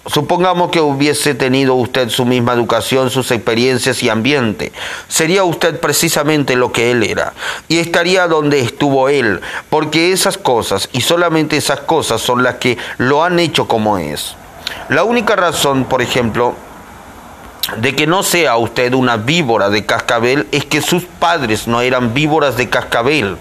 Supongamos 0.08 0.72
que 0.72 0.82
hubiese 0.82 1.36
tenido 1.36 1.76
usted 1.76 2.10
su 2.10 2.26
misma 2.26 2.54
educación, 2.54 3.12
sus 3.12 3.30
experiencias 3.30 4.02
y 4.02 4.10
ambiente. 4.10 4.72
Sería 5.08 5.44
usted 5.44 5.80
precisamente 5.80 6.56
lo 6.56 6.72
que 6.72 6.90
él 6.90 7.04
era. 7.04 7.34
Y 7.68 7.78
estaría 7.78 8.28
donde 8.28 8.62
estuvo 8.62 9.10
él, 9.10 9.42
porque 9.70 10.12
esas 10.12 10.40
cosas, 10.40 10.90
y 10.92 11.02
solamente 11.02 11.56
esas 11.56 11.82
cosas, 11.82 12.20
son 12.20 12.42
las 12.42 12.56
que 12.56 12.80
lo 12.98 13.24
han 13.24 13.38
hecho 13.38 13.68
como 13.68 14.00
es. 14.00 14.36
La 14.90 15.04
única 15.04 15.36
razón, 15.36 15.86
por 15.86 16.02
ejemplo, 16.02 16.56
de 17.78 17.96
que 17.96 18.08
no 18.08 18.24
sea 18.24 18.58
usted 18.58 18.94
una 18.94 19.18
víbora 19.18 19.70
de 19.70 19.86
cascabel 19.86 20.48
es 20.52 20.66
que 20.66 20.82
sus 20.82 21.04
padres 21.04 21.68
no 21.68 21.82
eran 21.82 22.14
víboras 22.14 22.58
de 22.58 22.70
cascabel. 22.70 23.38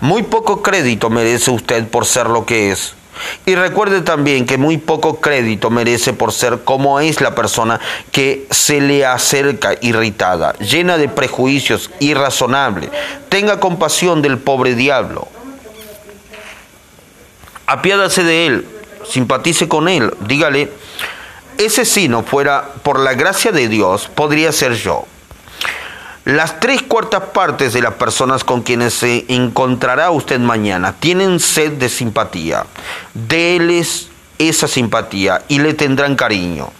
Muy 0.00 0.22
poco 0.22 0.62
crédito 0.62 1.08
merece 1.08 1.50
usted 1.50 1.88
por 1.88 2.04
ser 2.04 2.28
lo 2.28 2.44
que 2.44 2.70
es. 2.70 2.94
Y 3.46 3.54
recuerde 3.54 4.00
también 4.00 4.46
que 4.46 4.58
muy 4.58 4.78
poco 4.78 5.20
crédito 5.20 5.70
merece 5.70 6.12
por 6.12 6.32
ser 6.32 6.60
como 6.64 7.00
es 7.00 7.20
la 7.20 7.34
persona 7.34 7.80
que 8.10 8.46
se 8.50 8.80
le 8.80 9.04
acerca 9.04 9.74
irritada, 9.80 10.54
llena 10.54 10.96
de 10.98 11.08
prejuicios, 11.08 11.90
irrazonable. 12.00 12.90
Tenga 13.28 13.60
compasión 13.60 14.22
del 14.22 14.38
pobre 14.38 14.74
diablo. 14.74 15.28
Apiádase 17.66 18.24
de 18.24 18.46
él, 18.46 18.68
simpatice 19.08 19.68
con 19.68 19.88
él, 19.88 20.12
dígale, 20.20 20.70
ese 21.56 21.84
si 21.84 22.08
no 22.08 22.22
fuera 22.22 22.68
por 22.82 22.98
la 22.98 23.14
gracia 23.14 23.52
de 23.52 23.68
Dios, 23.68 24.10
podría 24.14 24.52
ser 24.52 24.74
yo. 24.74 25.06
Las 26.24 26.58
tres 26.58 26.80
cuartas 26.80 27.22
partes 27.34 27.74
de 27.74 27.82
las 27.82 27.94
personas 27.94 28.44
con 28.44 28.62
quienes 28.62 28.94
se 28.94 29.26
encontrará 29.28 30.10
usted 30.10 30.40
mañana 30.40 30.94
tienen 30.98 31.38
sed 31.38 31.72
de 31.72 31.90
simpatía. 31.90 32.64
Déles 33.12 34.08
esa 34.38 34.66
simpatía 34.66 35.42
y 35.48 35.58
le 35.58 35.74
tendrán 35.74 36.16
cariño. 36.16 36.70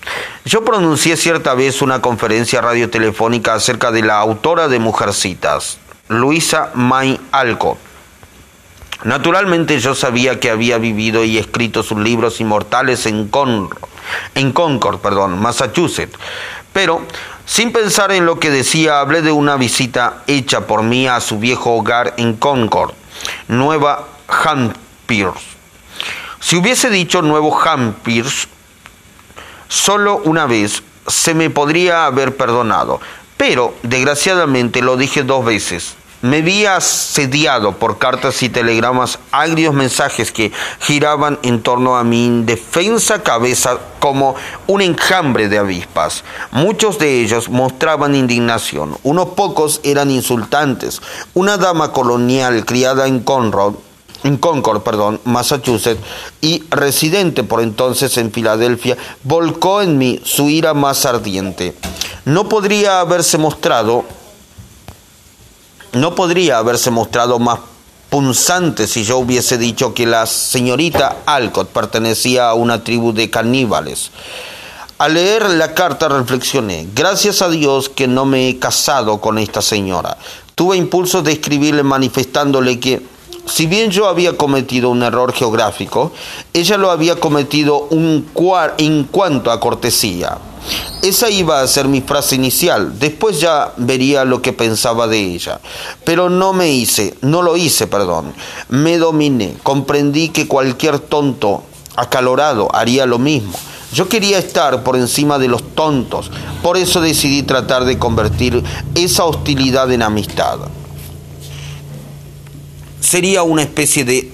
Yo 0.46 0.64
pronuncié 0.64 1.18
cierta 1.18 1.52
vez 1.52 1.82
una 1.82 2.00
conferencia 2.00 2.62
radiotelefónica 2.62 3.52
acerca 3.52 3.90
de 3.90 4.02
la 4.02 4.18
autora 4.18 4.68
de 4.68 4.78
Mujercitas, 4.78 5.76
Luisa 6.08 6.70
May 6.74 7.20
Alcott. 7.30 7.76
Naturalmente 9.04 9.78
yo 9.78 9.94
sabía 9.94 10.40
que 10.40 10.48
había 10.48 10.78
vivido 10.78 11.22
y 11.22 11.36
escrito 11.36 11.82
sus 11.82 11.98
libros 11.98 12.40
inmortales 12.40 13.04
en, 13.04 13.30
en 14.34 14.52
Concord, 14.52 15.00
perdón, 15.00 15.38
Massachusetts, 15.38 16.18
pero 16.72 17.02
sin 17.46 17.72
pensar 17.72 18.12
en 18.12 18.26
lo 18.26 18.38
que 18.38 18.50
decía, 18.50 19.00
hablé 19.00 19.22
de 19.22 19.32
una 19.32 19.56
visita 19.56 20.22
hecha 20.26 20.66
por 20.66 20.82
mí 20.82 21.06
a 21.06 21.20
su 21.20 21.38
viejo 21.38 21.74
hogar 21.74 22.14
en 22.16 22.34
Concord, 22.34 22.92
Nueva 23.48 24.06
Hampshire. 24.28 25.32
Si 26.40 26.56
hubiese 26.56 26.90
dicho 26.90 27.22
Nuevo 27.22 27.58
Hampshire 27.58 28.28
solo 29.68 30.18
una 30.24 30.46
vez, 30.46 30.82
se 31.06 31.34
me 31.34 31.50
podría 31.50 32.06
haber 32.06 32.36
perdonado, 32.36 33.00
pero 33.36 33.74
desgraciadamente 33.82 34.82
lo 34.82 34.96
dije 34.96 35.22
dos 35.22 35.44
veces 35.44 35.96
me 36.24 36.40
vi 36.40 36.64
asediado 36.64 37.72
por 37.72 37.98
cartas 37.98 38.42
y 38.42 38.48
telegramas, 38.48 39.18
agrios 39.30 39.74
mensajes 39.74 40.32
que 40.32 40.52
giraban 40.80 41.38
en 41.42 41.62
torno 41.62 41.98
a 41.98 42.02
mi 42.02 42.24
indefensa 42.24 43.22
cabeza 43.22 43.78
como 43.98 44.34
un 44.66 44.80
enjambre 44.80 45.50
de 45.50 45.58
avispas. 45.58 46.24
Muchos 46.50 46.98
de 46.98 47.20
ellos 47.20 47.50
mostraban 47.50 48.14
indignación, 48.14 48.96
unos 49.02 49.28
pocos 49.34 49.82
eran 49.84 50.10
insultantes. 50.10 51.02
Una 51.34 51.58
dama 51.58 51.92
colonial 51.92 52.64
criada 52.64 53.06
en 53.06 53.22
en 54.22 54.36
Concord, 54.38 54.80
perdón, 54.80 55.20
Massachusetts, 55.24 56.00
y 56.40 56.64
residente 56.70 57.44
por 57.44 57.60
entonces 57.60 58.16
en 58.16 58.32
Filadelfia, 58.32 58.96
volcó 59.24 59.82
en 59.82 59.98
mí 59.98 60.22
su 60.24 60.48
ira 60.48 60.72
más 60.72 61.04
ardiente. 61.04 61.76
No 62.24 62.48
podría 62.48 63.00
haberse 63.00 63.36
mostrado 63.36 64.06
no 65.94 66.14
podría 66.14 66.58
haberse 66.58 66.90
mostrado 66.90 67.38
más 67.38 67.60
punzante 68.10 68.86
si 68.86 69.04
yo 69.04 69.18
hubiese 69.18 69.58
dicho 69.58 69.94
que 69.94 70.06
la 70.06 70.26
señorita 70.26 71.16
Alcott 71.26 71.68
pertenecía 71.70 72.48
a 72.48 72.54
una 72.54 72.84
tribu 72.84 73.12
de 73.12 73.30
caníbales. 73.30 74.10
Al 74.98 75.14
leer 75.14 75.50
la 75.50 75.74
carta 75.74 76.08
reflexioné, 76.08 76.86
gracias 76.94 77.42
a 77.42 77.48
Dios 77.48 77.88
que 77.88 78.06
no 78.06 78.24
me 78.24 78.48
he 78.48 78.58
casado 78.58 79.20
con 79.20 79.38
esta 79.38 79.60
señora. 79.60 80.16
Tuve 80.54 80.76
impulso 80.76 81.22
de 81.22 81.32
escribirle 81.32 81.82
manifestándole 81.82 82.78
que, 82.78 83.04
si 83.46 83.66
bien 83.66 83.90
yo 83.90 84.08
había 84.08 84.36
cometido 84.36 84.90
un 84.90 85.02
error 85.02 85.32
geográfico, 85.32 86.12
ella 86.52 86.76
lo 86.76 86.90
había 86.90 87.16
cometido 87.16 87.86
un 87.90 88.26
en 88.78 89.04
cuanto 89.04 89.50
a 89.50 89.60
cortesía. 89.60 90.38
Esa 91.02 91.28
iba 91.28 91.60
a 91.60 91.66
ser 91.66 91.86
mi 91.88 92.00
frase 92.00 92.36
inicial, 92.36 92.98
después 92.98 93.38
ya 93.40 93.72
vería 93.76 94.24
lo 94.24 94.40
que 94.40 94.54
pensaba 94.54 95.06
de 95.06 95.18
ella. 95.18 95.60
Pero 96.04 96.30
no 96.30 96.52
me 96.54 96.70
hice, 96.70 97.14
no 97.20 97.42
lo 97.42 97.56
hice, 97.56 97.86
perdón. 97.86 98.32
Me 98.70 98.96
dominé, 98.96 99.56
comprendí 99.62 100.30
que 100.30 100.48
cualquier 100.48 100.98
tonto 100.98 101.62
acalorado 101.96 102.74
haría 102.74 103.04
lo 103.04 103.18
mismo. 103.18 103.52
Yo 103.92 104.08
quería 104.08 104.38
estar 104.38 104.82
por 104.82 104.96
encima 104.96 105.38
de 105.38 105.48
los 105.48 105.62
tontos, 105.74 106.30
por 106.62 106.76
eso 106.76 107.00
decidí 107.00 107.42
tratar 107.42 107.84
de 107.84 107.98
convertir 107.98 108.64
esa 108.94 109.24
hostilidad 109.24 109.92
en 109.92 110.02
amistad. 110.02 110.58
Sería 113.04 113.42
una 113.42 113.62
especie 113.62 114.04
de 114.04 114.30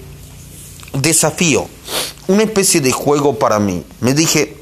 desafío, 0.93 1.67
una 2.29 2.45
especie 2.45 2.81
de 2.81 2.93
juego 2.93 3.37
para 3.37 3.59
mí. 3.59 3.83
Me 4.01 4.15
dije, 4.15 4.57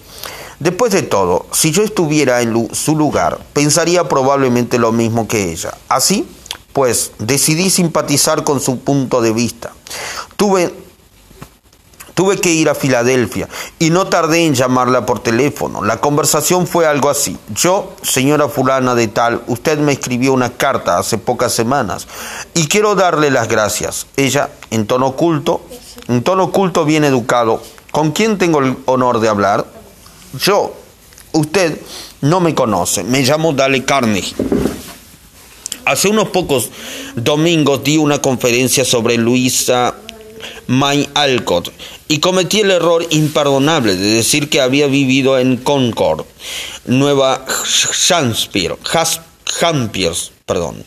Después 0.61 0.90
de 0.92 1.03
todo, 1.03 1.47
si 1.53 1.71
yo 1.71 1.85
estuviera 1.85 2.42
en 2.42 2.75
su 2.75 2.97
lugar, 2.97 3.38
pensaría 3.53 4.09
probablemente 4.09 4.81
lo 4.81 4.90
mismo 4.90 5.29
que 5.29 5.53
ella. 5.53 5.79
Así, 5.88 6.27
pues 6.73 7.12
decidí 7.21 7.71
simpatizar 7.71 8.42
con 8.42 8.61
su 8.61 8.81
punto 8.81 9.21
de 9.21 9.33
vista. 9.33 9.73
Tuve 10.37 10.75
Tuve 12.18 12.40
que 12.40 12.50
ir 12.50 12.68
a 12.68 12.74
Filadelfia 12.74 13.48
y 13.78 13.90
no 13.90 14.09
tardé 14.09 14.44
en 14.44 14.52
llamarla 14.52 15.07
por 15.07 15.20
teléfono. 15.20 15.85
La 15.85 16.00
conversación 16.00 16.66
fue 16.66 16.85
algo 16.85 17.11
así. 17.11 17.38
Yo, 17.54 17.92
señora 18.02 18.48
fulana 18.48 18.96
de 18.96 19.07
tal, 19.07 19.40
usted 19.46 19.78
me 19.78 19.92
escribió 19.92 20.33
una 20.33 20.50
carta 20.50 20.98
hace 20.98 21.16
pocas 21.18 21.52
semanas 21.52 22.09
y 22.54 22.66
quiero 22.66 22.96
darle 22.96 23.31
las 23.31 23.46
gracias. 23.46 24.09
Ella, 24.16 24.50
en 24.72 24.88
tono 24.88 25.07
oculto, 25.07 25.61
en 26.09 26.24
tono 26.24 26.42
oculto 26.46 26.85
bien 26.85 27.04
educado, 27.04 27.62
¿con 27.92 28.11
quién 28.11 28.37
tengo 28.37 28.59
el 28.59 28.76
honor 28.87 29.20
de 29.20 29.28
hablar? 29.28 29.64
Yo. 30.40 30.74
Usted 31.31 31.81
no 32.22 32.40
me 32.40 32.52
conoce. 32.52 33.04
Me 33.04 33.22
llamo 33.22 33.52
Dale 33.52 33.85
Carnegie. 33.85 34.35
Hace 35.85 36.09
unos 36.09 36.31
pocos 36.31 36.68
domingos 37.14 37.85
di 37.85 37.96
una 37.96 38.20
conferencia 38.20 38.85
sobre 38.85 39.16
Luisa 39.18 39.94
May 40.66 41.09
Alcott 41.14 41.70
y 42.09 42.18
cometí 42.18 42.61
el 42.61 42.71
error 42.71 43.07
imperdonable 43.11 43.94
de 43.94 44.14
decir 44.14 44.49
que 44.49 44.61
había 44.61 44.87
vivido 44.87 45.38
en 45.38 45.59
Concord, 45.59 46.25
Nueva 46.87 47.44
Hampshire, 48.01 48.77
perdón. 50.47 50.85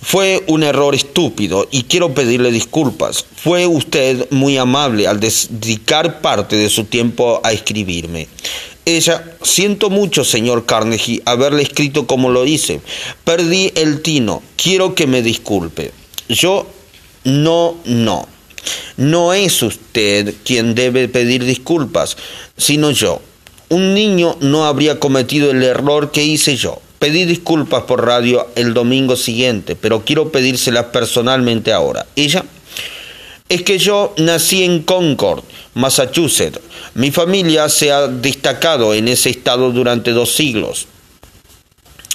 Fue 0.00 0.44
un 0.46 0.62
error 0.62 0.94
estúpido 0.94 1.66
y 1.70 1.82
quiero 1.82 2.14
pedirle 2.14 2.50
disculpas. 2.50 3.24
Fue 3.36 3.66
usted 3.66 4.28
muy 4.30 4.56
amable 4.56 5.06
al 5.06 5.20
dedicar 5.20 6.20
parte 6.20 6.56
de 6.56 6.70
su 6.70 6.84
tiempo 6.84 7.40
a 7.42 7.52
escribirme. 7.52 8.28
Ella, 8.84 9.36
siento 9.42 9.90
mucho, 9.90 10.24
señor 10.24 10.64
Carnegie, 10.64 11.20
haberle 11.26 11.62
escrito 11.62 12.06
como 12.06 12.30
lo 12.30 12.46
hice. 12.46 12.80
Perdí 13.24 13.72
el 13.74 14.00
tino. 14.00 14.42
Quiero 14.56 14.94
que 14.94 15.06
me 15.06 15.20
disculpe. 15.20 15.92
Yo, 16.28 16.66
no, 17.24 17.76
no. 17.84 18.26
No 18.96 19.32
es 19.32 19.62
usted 19.62 20.34
quien 20.44 20.74
debe 20.74 21.08
pedir 21.08 21.44
disculpas, 21.44 22.16
sino 22.56 22.90
yo. 22.90 23.20
Un 23.68 23.94
niño 23.94 24.36
no 24.40 24.64
habría 24.66 24.98
cometido 24.98 25.50
el 25.50 25.62
error 25.62 26.10
que 26.10 26.24
hice 26.24 26.56
yo. 26.56 26.80
Pedí 26.98 27.24
disculpas 27.24 27.84
por 27.84 28.04
radio 28.04 28.48
el 28.56 28.74
domingo 28.74 29.16
siguiente, 29.16 29.76
pero 29.76 30.04
quiero 30.04 30.32
pedírselas 30.32 30.86
personalmente 30.86 31.72
ahora. 31.72 32.06
¿Ella? 32.16 32.44
Es 33.48 33.62
que 33.62 33.78
yo 33.78 34.14
nací 34.18 34.64
en 34.64 34.82
Concord, 34.82 35.42
Massachusetts. 35.74 36.60
Mi 36.94 37.10
familia 37.10 37.68
se 37.68 37.92
ha 37.92 38.08
destacado 38.08 38.94
en 38.94 39.08
ese 39.08 39.30
estado 39.30 39.70
durante 39.70 40.10
dos 40.10 40.34
siglos. 40.34 40.86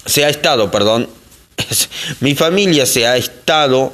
Se 0.06 0.26
ha 0.26 0.30
estado, 0.30 0.70
perdón. 0.70 1.08
Mi 2.20 2.36
familia 2.36 2.86
se 2.86 3.08
ha 3.08 3.16
estado 3.16 3.94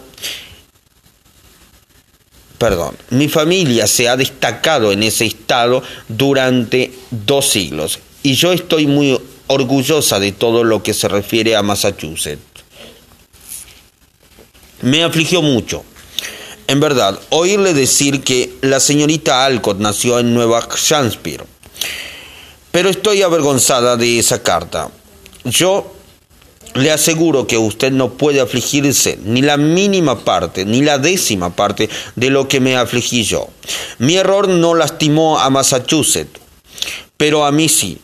perdón, 2.59 2.95
mi 3.09 3.27
familia 3.27 3.87
se 3.87 4.07
ha 4.07 4.15
destacado 4.15 4.91
en 4.91 5.01
ese 5.01 5.25
estado 5.25 5.81
durante 6.07 6.91
dos 7.09 7.49
siglos 7.49 7.99
y 8.21 8.35
yo 8.35 8.51
estoy 8.51 8.85
muy 8.85 9.19
orgullosa 9.47 10.19
de 10.19 10.31
todo 10.31 10.63
lo 10.63 10.83
que 10.83 10.93
se 10.93 11.07
refiere 11.07 11.55
a 11.55 11.63
Massachusetts. 11.63 12.43
Me 14.81 15.03
afligió 15.03 15.41
mucho. 15.41 15.83
En 16.67 16.79
verdad, 16.79 17.19
oírle 17.29 17.73
decir 17.73 18.21
que 18.21 18.53
la 18.61 18.79
señorita 18.79 19.43
Alcott 19.43 19.79
nació 19.79 20.19
en 20.19 20.33
Nueva 20.33 20.59
Hampshire. 20.91 21.43
Pero 22.71 22.89
estoy 22.89 23.23
avergonzada 23.23 23.97
de 23.97 24.19
esa 24.19 24.43
carta. 24.43 24.91
Yo 25.43 25.91
le 26.75 26.91
aseguro 26.91 27.47
que 27.47 27.57
usted 27.57 27.91
no 27.91 28.13
puede 28.13 28.39
afligirse 28.39 29.19
ni 29.23 29.41
la 29.41 29.57
mínima 29.57 30.19
parte, 30.19 30.65
ni 30.65 30.81
la 30.81 30.97
décima 30.97 31.55
parte 31.55 31.89
de 32.15 32.29
lo 32.29 32.47
que 32.47 32.59
me 32.59 32.75
afligí 32.75 33.23
yo. 33.23 33.49
Mi 33.97 34.15
error 34.15 34.47
no 34.47 34.75
lastimó 34.75 35.39
a 35.39 35.49
Massachusetts, 35.49 36.39
pero 37.17 37.45
a 37.45 37.51
mí 37.51 37.69
sí. 37.69 37.97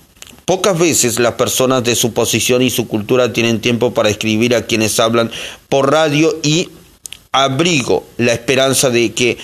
Pocas 0.45 0.77
veces 0.77 1.19
las 1.19 1.33
personas 1.33 1.83
de 1.83 1.95
su 1.95 2.13
posición 2.13 2.61
y 2.61 2.69
su 2.69 2.87
cultura 2.87 3.33
tienen 3.33 3.61
tiempo 3.61 3.93
para 3.95 4.09
escribir 4.09 4.53
a 4.53 4.67
quienes 4.67 4.99
hablan 4.99 5.31
por 5.69 5.91
radio 5.91 6.37
y 6.43 6.69
abrigo 7.31 8.05
la 8.17 8.33
esperanza 8.33 8.91
de 8.91 9.11
que 9.13 9.37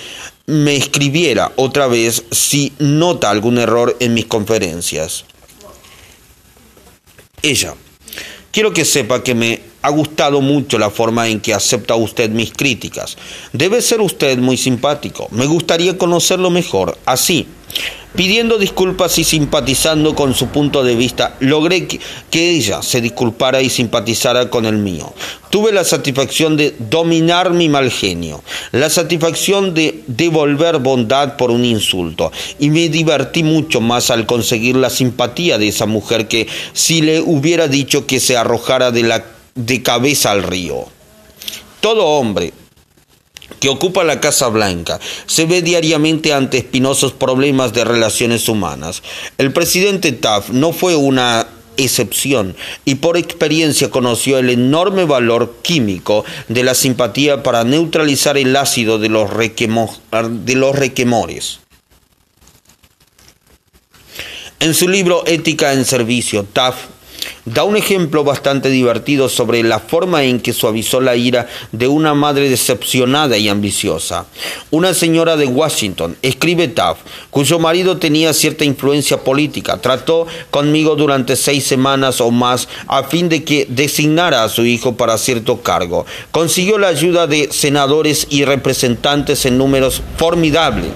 me 0.46 0.76
escribiera 0.76 1.52
otra 1.56 1.88
vez 1.88 2.24
si 2.30 2.72
nota 2.78 3.30
algún 3.30 3.58
error 3.58 3.96
en 3.98 4.14
mis 4.14 4.26
conferencias. 4.26 5.24
Ella. 7.42 7.74
Quiero 8.52 8.74
que 8.74 8.84
sepa 8.84 9.22
que 9.22 9.34
me 9.34 9.60
ha 9.82 9.90
gustado 9.90 10.40
mucho 10.40 10.78
la 10.78 10.90
forma 10.90 11.28
en 11.28 11.40
que 11.40 11.52
acepta 11.52 11.94
usted 11.94 12.30
mis 12.30 12.52
críticas. 12.52 13.16
Debe 13.52 13.82
ser 13.82 14.00
usted 14.00 14.38
muy 14.38 14.56
simpático. 14.56 15.28
Me 15.30 15.46
gustaría 15.46 15.98
conocerlo 15.98 16.50
mejor. 16.50 16.96
Así, 17.04 17.46
Pidiendo 18.14 18.58
disculpas 18.58 19.18
y 19.18 19.24
simpatizando 19.24 20.14
con 20.14 20.34
su 20.34 20.48
punto 20.48 20.84
de 20.84 20.94
vista, 20.94 21.34
logré 21.40 21.86
que, 21.86 22.00
ella 22.30 22.82
se 22.82 23.00
disculpara 23.00 23.62
y 23.62 23.70
simpatizara 23.70 24.50
con 24.50 24.66
el 24.66 24.76
mío. 24.76 25.14
Tuve 25.48 25.72
la 25.72 25.82
satisfacción 25.82 26.58
de 26.58 26.74
dominar 26.78 27.52
mi 27.52 27.70
mal 27.70 27.90
genio, 27.90 28.44
la 28.72 28.90
satisfacción 28.90 29.72
de 29.72 30.02
devolver 30.06 30.78
bondad 30.78 31.38
por 31.38 31.50
un 31.50 31.64
insulto, 31.64 32.30
y 32.58 32.68
me 32.68 32.90
divertí 32.90 33.42
mucho 33.42 33.80
más 33.80 34.10
al 34.10 34.26
conseguir 34.26 34.76
la 34.76 34.90
simpatía 34.90 35.56
de 35.56 35.68
esa 35.68 35.86
mujer 35.86 36.28
que 36.28 36.48
si 36.74 37.00
le 37.00 37.20
hubiera 37.20 37.66
dicho 37.66 38.06
que 38.06 38.20
se 38.20 38.36
arrojara 38.36 38.90
de, 38.90 39.04
la, 39.04 39.24
de 39.54 39.82
cabeza 39.82 40.30
al 40.30 40.42
río. 40.42 40.86
Todo 41.80 42.04
hombre, 42.04 42.52
que 43.60 43.68
ocupa 43.68 44.04
la 44.04 44.20
Casa 44.20 44.48
Blanca 44.48 44.98
se 45.26 45.46
ve 45.46 45.62
diariamente 45.62 46.32
ante 46.32 46.58
espinosos 46.58 47.12
problemas 47.12 47.72
de 47.72 47.84
relaciones 47.84 48.48
humanas. 48.48 49.02
El 49.38 49.52
presidente 49.52 50.12
Taft 50.12 50.50
no 50.50 50.72
fue 50.72 50.96
una 50.96 51.46
excepción 51.76 52.56
y 52.84 52.96
por 52.96 53.16
experiencia 53.16 53.90
conoció 53.90 54.38
el 54.38 54.50
enorme 54.50 55.04
valor 55.04 55.56
químico 55.62 56.24
de 56.48 56.64
la 56.64 56.74
simpatía 56.74 57.42
para 57.42 57.64
neutralizar 57.64 58.36
el 58.36 58.56
ácido 58.56 58.98
de 58.98 59.08
los, 59.08 59.30
de 59.30 60.54
los 60.54 60.76
requemores. 60.76 61.60
En 64.60 64.74
su 64.74 64.88
libro 64.88 65.24
Ética 65.26 65.72
en 65.72 65.84
Servicio, 65.84 66.44
Taft 66.44 66.80
da 67.44 67.64
un 67.64 67.76
ejemplo 67.76 68.24
bastante 68.24 68.68
divertido 68.68 69.28
sobre 69.28 69.62
la 69.62 69.80
forma 69.80 70.24
en 70.24 70.40
que 70.40 70.52
suavizó 70.52 71.00
la 71.00 71.16
ira 71.16 71.48
de 71.72 71.88
una 71.88 72.14
madre 72.14 72.48
decepcionada 72.48 73.36
y 73.36 73.48
ambiciosa. 73.48 74.26
Una 74.70 74.94
señora 74.94 75.36
de 75.36 75.46
Washington, 75.46 76.16
escribe 76.22 76.68
Taft, 76.68 77.00
cuyo 77.30 77.58
marido 77.58 77.96
tenía 77.96 78.32
cierta 78.32 78.64
influencia 78.64 79.18
política, 79.18 79.78
trató 79.78 80.26
conmigo 80.50 80.94
durante 80.94 81.36
seis 81.36 81.64
semanas 81.64 82.20
o 82.20 82.30
más 82.30 82.68
a 82.86 83.02
fin 83.04 83.28
de 83.28 83.42
que 83.42 83.66
designara 83.68 84.44
a 84.44 84.48
su 84.48 84.64
hijo 84.64 84.96
para 84.96 85.18
cierto 85.18 85.62
cargo. 85.62 86.06
Consiguió 86.30 86.78
la 86.78 86.88
ayuda 86.88 87.26
de 87.26 87.48
senadores 87.50 88.26
y 88.30 88.44
representantes 88.44 89.46
en 89.46 89.58
números 89.58 90.02
formidables 90.16 90.90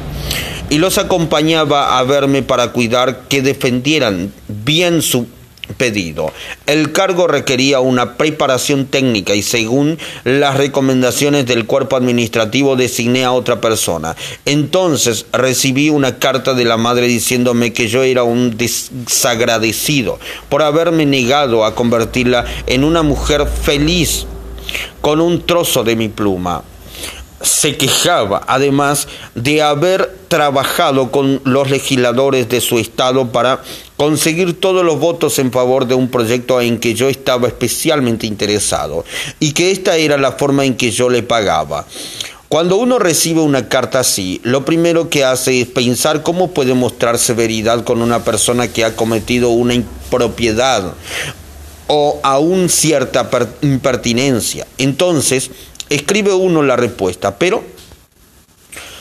y 0.69 0.79
los 0.79 0.99
acompañaba 0.99 1.99
a 1.99 2.03
verme 2.03 2.43
para 2.43 2.73
cuidar 2.73 3.29
que 3.29 3.43
defendieran 3.43 4.33
bien 4.49 5.03
su 5.03 5.27
pedido. 5.76 6.33
El 6.66 6.92
cargo 6.92 7.26
requería 7.26 7.81
una 7.81 8.16
preparación 8.16 8.87
técnica 8.87 9.35
y 9.35 9.42
según 9.42 9.98
las 10.24 10.57
recomendaciones 10.57 11.46
del 11.46 11.66
cuerpo 11.66 11.96
administrativo 11.96 12.76
designé 12.76 13.24
a 13.24 13.33
otra 13.33 13.61
persona. 13.61 14.16
Entonces 14.44 15.26
recibí 15.33 15.90
una 15.90 16.18
carta 16.18 16.55
de 16.55 16.64
la 16.64 16.76
madre 16.76 17.07
diciéndome 17.07 17.72
que 17.72 17.88
yo 17.88 18.02
era 18.02 18.22
un 18.22 18.57
desagradecido 18.57 20.18
por 20.48 20.62
haberme 20.62 21.07
negado 21.07 21.64
a 21.64 21.74
convertirla 21.74 22.44
en 22.66 22.85
una 22.85 23.02
mujer 23.02 23.46
feliz 23.46 24.26
con 25.00 25.20
un 25.20 25.46
trozo 25.46 25.85
de 25.85 25.96
mi 25.96 26.09
pluma 26.09 26.62
se 27.40 27.77
quejaba 27.77 28.42
además 28.46 29.09
de 29.35 29.62
haber 29.62 30.16
trabajado 30.29 31.11
con 31.11 31.40
los 31.44 31.70
legisladores 31.70 32.49
de 32.49 32.61
su 32.61 32.79
estado 32.79 33.31
para 33.31 33.62
conseguir 33.96 34.59
todos 34.59 34.85
los 34.85 34.99
votos 34.99 35.38
en 35.38 35.53
favor 35.53 35.87
de 35.87 35.94
un 35.94 36.09
proyecto 36.09 36.61
en 36.61 36.79
que 36.79 36.94
yo 36.94 37.09
estaba 37.09 37.49
especialmente 37.49 38.27
interesado 38.27 39.05
y 39.38 39.53
que 39.53 39.70
esta 39.70 39.96
era 39.96 40.16
la 40.16 40.33
forma 40.33 40.64
en 40.64 40.77
que 40.77 40.90
yo 40.90 41.09
le 41.09 41.22
pagaba. 41.22 41.87
Cuando 42.49 42.77
uno 42.77 43.01
recibe 43.01 43.40
una 43.40 43.68
carta 43.68 44.01
así, 44.01 44.40
lo 44.44 44.64
primero 44.64 45.11
que 45.11 45.25
hace 45.25 45.61
es 45.61 45.66
pensar 45.66 46.22
cómo 46.22 46.53
puede 46.53 46.75
mostrar 46.75 47.18
severidad 47.18 47.83
con 47.83 48.01
una 48.01 48.22
persona 48.22 48.68
que 48.68 48.85
ha 48.85 48.94
cometido 48.94 49.51
una 49.51 49.75
impropiedad 49.75 50.94
o 51.88 52.20
aún 52.22 52.68
cierta 52.68 53.29
impertinencia. 53.62 54.66
Entonces, 54.79 55.51
escribe 55.88 56.33
uno 56.33 56.62
la 56.62 56.77
respuesta, 56.77 57.38
pero 57.38 57.62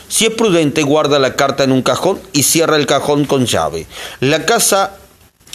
si 0.08 0.26
es 0.26 0.34
prudente, 0.34 0.82
guarda 0.82 1.18
la 1.18 1.34
carta 1.34 1.64
en 1.64 1.72
un 1.72 1.82
cajón 1.82 2.20
y 2.32 2.44
cierra 2.44 2.76
el 2.76 2.86
cajón 2.86 3.24
con 3.24 3.46
llave. 3.46 3.86
La 4.20 4.46
casa 4.46 4.98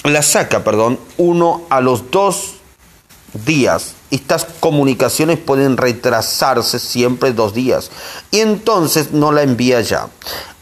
la 0.03 0.21
saca, 0.21 0.63
perdón, 0.63 0.99
uno 1.17 1.63
a 1.69 1.79
los 1.79 2.11
dos 2.11 2.55
días. 3.45 3.93
Estas 4.09 4.45
comunicaciones 4.59 5.39
pueden 5.39 5.77
retrasarse 5.77 6.79
siempre 6.79 7.31
dos 7.31 7.53
días 7.53 7.91
y 8.29 8.39
entonces 8.39 9.11
no 9.11 9.31
la 9.31 9.43
envía 9.43 9.79
ya. 9.81 10.09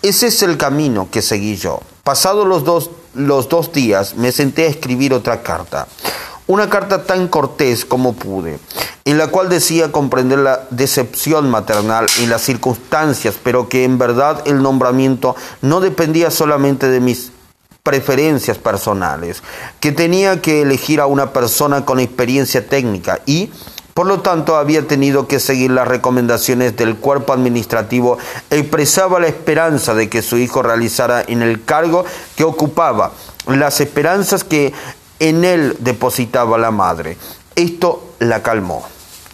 Ese 0.01 0.27
es 0.27 0.43
el 0.43 0.57
camino 0.57 1.09
que 1.09 1.21
seguí 1.21 1.55
yo. 1.55 1.81
Pasados 2.03 2.47
los 2.47 2.63
dos, 2.63 2.91
los 3.15 3.49
dos 3.49 3.71
días 3.71 4.15
me 4.15 4.31
senté 4.31 4.65
a 4.65 4.69
escribir 4.69 5.13
otra 5.13 5.41
carta. 5.41 5.87
Una 6.49 6.67
carta 6.67 7.03
tan 7.03 7.27
cortés 7.27 7.85
como 7.85 8.13
pude, 8.13 8.57
en 9.05 9.19
la 9.19 9.27
cual 9.27 9.49
decía 9.49 9.91
comprender 9.91 10.39
la 10.39 10.61
decepción 10.71 11.47
maternal 11.47 12.07
y 12.23 12.25
las 12.25 12.41
circunstancias, 12.41 13.35
pero 13.43 13.69
que 13.69 13.83
en 13.83 13.99
verdad 13.99 14.41
el 14.47 14.63
nombramiento 14.63 15.35
no 15.61 15.79
dependía 15.79 16.31
solamente 16.31 16.87
de 16.87 17.01
mis 17.01 17.31
preferencias 17.83 18.57
personales, 18.57 19.43
que 19.79 19.91
tenía 19.91 20.41
que 20.41 20.63
elegir 20.63 21.01
a 21.01 21.05
una 21.05 21.33
persona 21.33 21.85
con 21.85 21.99
experiencia 21.99 22.67
técnica 22.67 23.19
y, 23.27 23.51
por 23.93 24.07
lo 24.07 24.21
tanto, 24.21 24.55
había 24.55 24.87
tenido 24.87 25.27
que 25.27 25.39
seguir 25.39 25.69
las 25.69 25.87
recomendaciones 25.87 26.75
del 26.75 26.95
cuerpo 26.95 27.31
administrativo, 27.31 28.17
expresaba 28.49 29.19
la 29.19 29.27
esperanza 29.27 29.93
de 29.93 30.09
que 30.09 30.23
su 30.23 30.37
hijo 30.37 30.63
realizara 30.63 31.23
en 31.27 31.43
el 31.43 31.63
cargo 31.63 32.05
que 32.35 32.43
ocupaba, 32.43 33.11
las 33.45 33.81
esperanzas 33.81 34.43
que 34.43 34.73
en 35.19 35.43
él 35.43 35.77
depositaba 35.79 36.57
la 36.57 36.71
madre. 36.71 37.17
Esto 37.55 38.13
la 38.19 38.41
calmó 38.41 38.85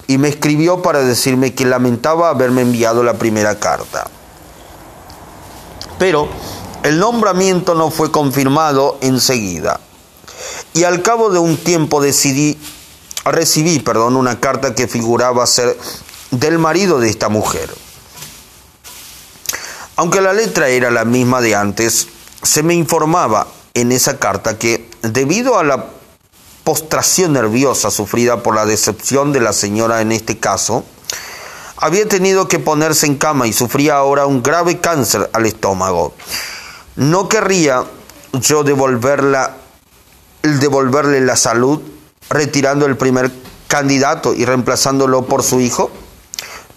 y 0.08 0.18
me 0.18 0.30
escribió 0.30 0.82
para 0.82 1.00
decirme 1.00 1.54
que 1.54 1.66
lamentaba 1.66 2.30
haberme 2.30 2.62
enviado 2.62 3.04
la 3.04 3.16
primera 3.16 3.60
carta. 3.60 4.08
Pero 5.98 6.28
el 6.84 7.00
nombramiento 7.00 7.74
no 7.74 7.90
fue 7.90 8.12
confirmado 8.12 8.98
enseguida. 9.02 9.80
Y 10.74 10.84
al 10.84 11.02
cabo 11.02 11.30
de 11.30 11.40
un 11.40 11.58
tiempo 11.58 12.02
decidí, 12.02 12.60
recibí 13.24 13.80
perdón, 13.80 14.16
una 14.16 14.40
carta 14.40 14.76
que 14.76 14.88
figuraba 14.88 15.46
ser 15.48 15.78
del 16.32 16.60
marido 16.60 17.00
de 17.00 17.10
esta 17.10 17.30
mujer. 17.30 17.74
Aunque 19.96 20.20
la 20.20 20.34
letra 20.34 20.68
era 20.68 20.92
la 20.92 21.06
misma 21.06 21.40
de 21.40 21.56
antes, 21.56 22.10
se 22.44 22.62
me 22.62 22.74
informaba 22.74 23.48
en 23.74 23.92
esa 23.92 24.18
carta 24.18 24.60
que 24.60 24.90
debido 25.14 25.58
a 25.58 25.64
la 25.64 25.86
postración 26.64 27.34
nerviosa 27.34 27.92
sufrida 27.92 28.42
por 28.42 28.56
la 28.56 28.66
decepción 28.66 29.32
de 29.32 29.40
la 29.40 29.54
señora 29.54 30.02
en 30.02 30.12
este 30.12 30.38
caso, 30.38 30.84
había 31.78 32.08
tenido 32.08 32.48
que 32.48 32.60
ponerse 32.60 33.06
en 33.06 33.16
cama 33.16 33.48
y 33.48 33.54
sufría 33.54 33.96
ahora 33.96 34.26
un 34.26 34.42
grave 34.42 34.80
cáncer 34.80 35.30
al 35.34 35.46
estómago. 35.46 36.14
No 36.96 37.30
querría 37.30 37.84
yo 38.34 38.64
devolverla, 38.64 39.58
devolverle 40.42 41.22
la 41.22 41.36
salud 41.36 41.82
retirando 42.30 42.86
el 42.86 42.98
primer 42.98 43.32
candidato 43.68 44.34
y 44.34 44.46
reemplazándolo 44.46 45.26
por 45.26 45.44
su 45.44 45.60
hijo. 45.60 45.92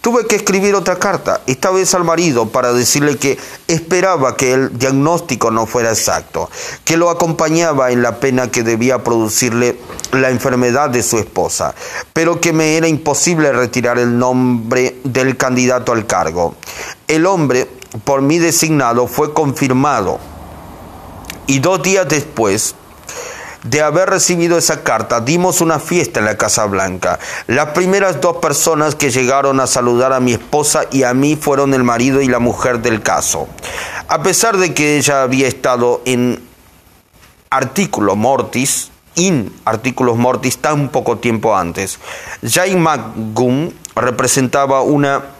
Tuve 0.00 0.26
que 0.26 0.36
escribir 0.36 0.74
otra 0.76 0.96
carta, 0.96 1.40
esta 1.46 1.70
vez 1.70 1.92
al 1.94 2.04
marido, 2.04 2.48
para 2.48 2.72
decirle 2.72 3.16
que 3.16 3.36
esperaba 3.66 4.36
que 4.36 4.52
el 4.52 4.78
diagnóstico 4.78 5.50
no 5.50 5.66
fuera 5.66 5.90
exacto, 5.90 6.48
que 6.84 6.96
lo 6.96 7.10
acompañaba 7.10 7.90
en 7.90 8.02
la 8.02 8.20
pena 8.20 8.48
que 8.48 8.62
debía 8.62 9.02
producirle 9.02 9.76
la 10.12 10.30
enfermedad 10.30 10.90
de 10.90 11.02
su 11.02 11.18
esposa, 11.18 11.74
pero 12.12 12.40
que 12.40 12.52
me 12.52 12.76
era 12.76 12.86
imposible 12.86 13.52
retirar 13.52 13.98
el 13.98 14.16
nombre 14.18 14.96
del 15.02 15.36
candidato 15.36 15.92
al 15.92 16.06
cargo. 16.06 16.54
El 17.08 17.26
hombre, 17.26 17.68
por 18.04 18.22
mí 18.22 18.38
designado, 18.38 19.08
fue 19.08 19.34
confirmado 19.34 20.20
y 21.48 21.58
dos 21.58 21.82
días 21.82 22.06
después 22.08 22.74
de 23.68 23.82
haber 23.82 24.08
recibido 24.08 24.56
esa 24.56 24.82
carta, 24.82 25.20
dimos 25.20 25.60
una 25.60 25.78
fiesta 25.78 26.20
en 26.20 26.26
la 26.26 26.38
Casa 26.38 26.64
Blanca. 26.64 27.18
Las 27.46 27.68
primeras 27.70 28.20
dos 28.20 28.38
personas 28.38 28.94
que 28.94 29.10
llegaron 29.10 29.60
a 29.60 29.66
saludar 29.66 30.12
a 30.12 30.20
mi 30.20 30.32
esposa 30.32 30.84
y 30.90 31.02
a 31.02 31.12
mí 31.12 31.36
fueron 31.36 31.74
el 31.74 31.84
marido 31.84 32.22
y 32.22 32.28
la 32.28 32.38
mujer 32.38 32.80
del 32.80 33.02
caso. 33.02 33.46
A 34.08 34.22
pesar 34.22 34.56
de 34.56 34.72
que 34.72 34.96
ella 34.96 35.22
había 35.22 35.48
estado 35.48 36.00
en 36.06 36.42
artículo 37.50 38.16
mortis, 38.16 38.90
in 39.16 39.52
artículos 39.64 40.16
mortis 40.16 40.58
tan 40.58 40.88
poco 40.88 41.18
tiempo 41.18 41.54
antes, 41.54 41.98
Jay 42.42 42.74
McGum 42.74 43.70
representaba 43.94 44.82
una 44.82 45.37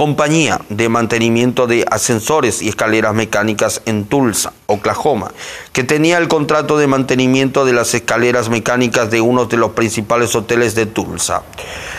compañía 0.00 0.62
de 0.70 0.88
mantenimiento 0.88 1.66
de 1.66 1.84
ascensores 1.90 2.62
y 2.62 2.70
escaleras 2.70 3.12
mecánicas 3.12 3.82
en 3.84 4.06
Tulsa, 4.06 4.54
Oklahoma, 4.64 5.30
que 5.74 5.84
tenía 5.84 6.16
el 6.16 6.26
contrato 6.26 6.78
de 6.78 6.86
mantenimiento 6.86 7.66
de 7.66 7.74
las 7.74 7.92
escaleras 7.92 8.48
mecánicas 8.48 9.10
de 9.10 9.20
uno 9.20 9.44
de 9.44 9.58
los 9.58 9.72
principales 9.72 10.34
hoteles 10.34 10.74
de 10.74 10.86
Tulsa. 10.86 11.42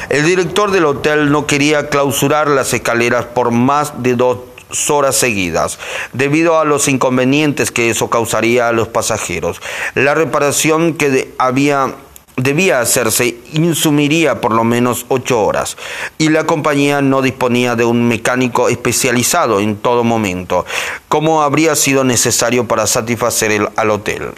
El 0.10 0.26
director 0.26 0.72
del 0.72 0.86
hotel 0.86 1.32
no 1.32 1.46
quería 1.46 1.90
clausurar 1.90 2.48
las 2.48 2.74
escaleras 2.74 3.26
por 3.26 3.52
más 3.52 4.02
de 4.02 4.16
dos 4.16 4.40
horas 4.90 5.16
seguidas, 5.16 5.78
debido 6.12 6.60
a 6.60 6.66
los 6.66 6.88
inconvenientes 6.88 7.70
que 7.70 7.92
eso 7.92 8.10
causaría 8.10 8.68
a 8.68 8.72
los 8.72 8.88
pasajeros. 8.88 9.62
La 9.94 10.16
reparación 10.16 10.96
que 10.96 11.36
había 11.38 11.94
debía 12.38 12.80
hacerse 12.80 13.40
insumiría 13.54 14.42
por 14.42 14.54
lo 14.54 14.64
menos 14.64 15.06
ocho 15.10 15.44
horas 15.44 15.78
y 16.18 16.30
la 16.30 16.46
compañía 16.46 17.02
no 17.02 17.22
disponía 17.22 17.76
de 17.76 17.86
un 17.86 18.08
mecánico 18.08 18.70
especializado 18.70 19.60
en 19.60 19.78
todo 19.78 20.04
momento, 20.04 20.66
como 21.08 21.44
habría 21.44 21.76
sido 21.76 22.04
necesario 22.04 22.68
para 22.68 22.88
satisfacer 22.88 23.52
el, 23.52 23.70
al 23.76 23.90
hotel. 23.92 24.32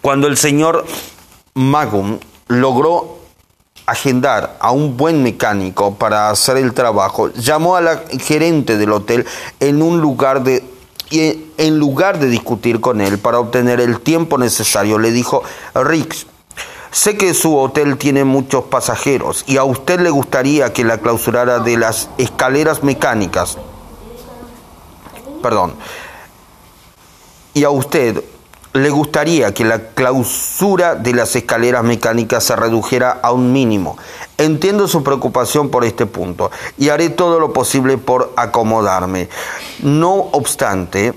Cuando 0.00 0.26
el 0.28 0.36
señor 0.36 0.86
Magum 1.54 2.18
logró 2.48 3.18
agendar 3.86 4.56
a 4.60 4.72
un 4.72 4.96
buen 4.96 5.22
mecánico 5.22 5.94
para 5.94 6.30
hacer 6.30 6.56
el 6.56 6.74
trabajo, 6.74 7.32
llamó 7.32 7.76
a 7.76 7.80
la 7.80 8.02
gerente 8.20 8.76
del 8.76 8.92
hotel 8.92 9.26
en 9.60 9.82
un 9.82 10.00
lugar 10.00 10.42
de 10.42 10.75
y 11.10 11.50
en 11.56 11.78
lugar 11.78 12.18
de 12.18 12.28
discutir 12.28 12.80
con 12.80 13.00
él 13.00 13.18
para 13.18 13.38
obtener 13.38 13.80
el 13.80 14.00
tiempo 14.00 14.38
necesario, 14.38 14.98
le 14.98 15.12
dijo, 15.12 15.42
Rix, 15.74 16.26
sé 16.90 17.16
que 17.16 17.32
su 17.34 17.56
hotel 17.56 17.96
tiene 17.96 18.24
muchos 18.24 18.64
pasajeros 18.64 19.44
y 19.46 19.56
a 19.56 19.64
usted 19.64 20.00
le 20.00 20.10
gustaría 20.10 20.72
que 20.72 20.84
la 20.84 20.98
clausurara 20.98 21.60
de 21.60 21.76
las 21.76 22.10
escaleras 22.18 22.82
mecánicas. 22.82 23.56
Perdón. 25.42 25.74
Y 27.54 27.64
a 27.64 27.70
usted 27.70 28.22
le 28.72 28.90
gustaría 28.90 29.54
que 29.54 29.64
la 29.64 29.78
clausura 29.78 30.94
de 30.94 31.14
las 31.14 31.34
escaleras 31.34 31.82
mecánicas 31.82 32.44
se 32.44 32.56
redujera 32.56 33.18
a 33.22 33.32
un 33.32 33.52
mínimo. 33.52 33.96
Entiendo 34.38 34.86
su 34.86 35.02
preocupación 35.02 35.70
por 35.70 35.84
este 35.84 36.06
punto 36.06 36.50
y 36.76 36.90
haré 36.90 37.08
todo 37.08 37.40
lo 37.40 37.52
posible 37.52 37.96
por 37.96 38.32
acomodarme. 38.36 39.28
No 39.82 40.14
obstante, 40.32 41.14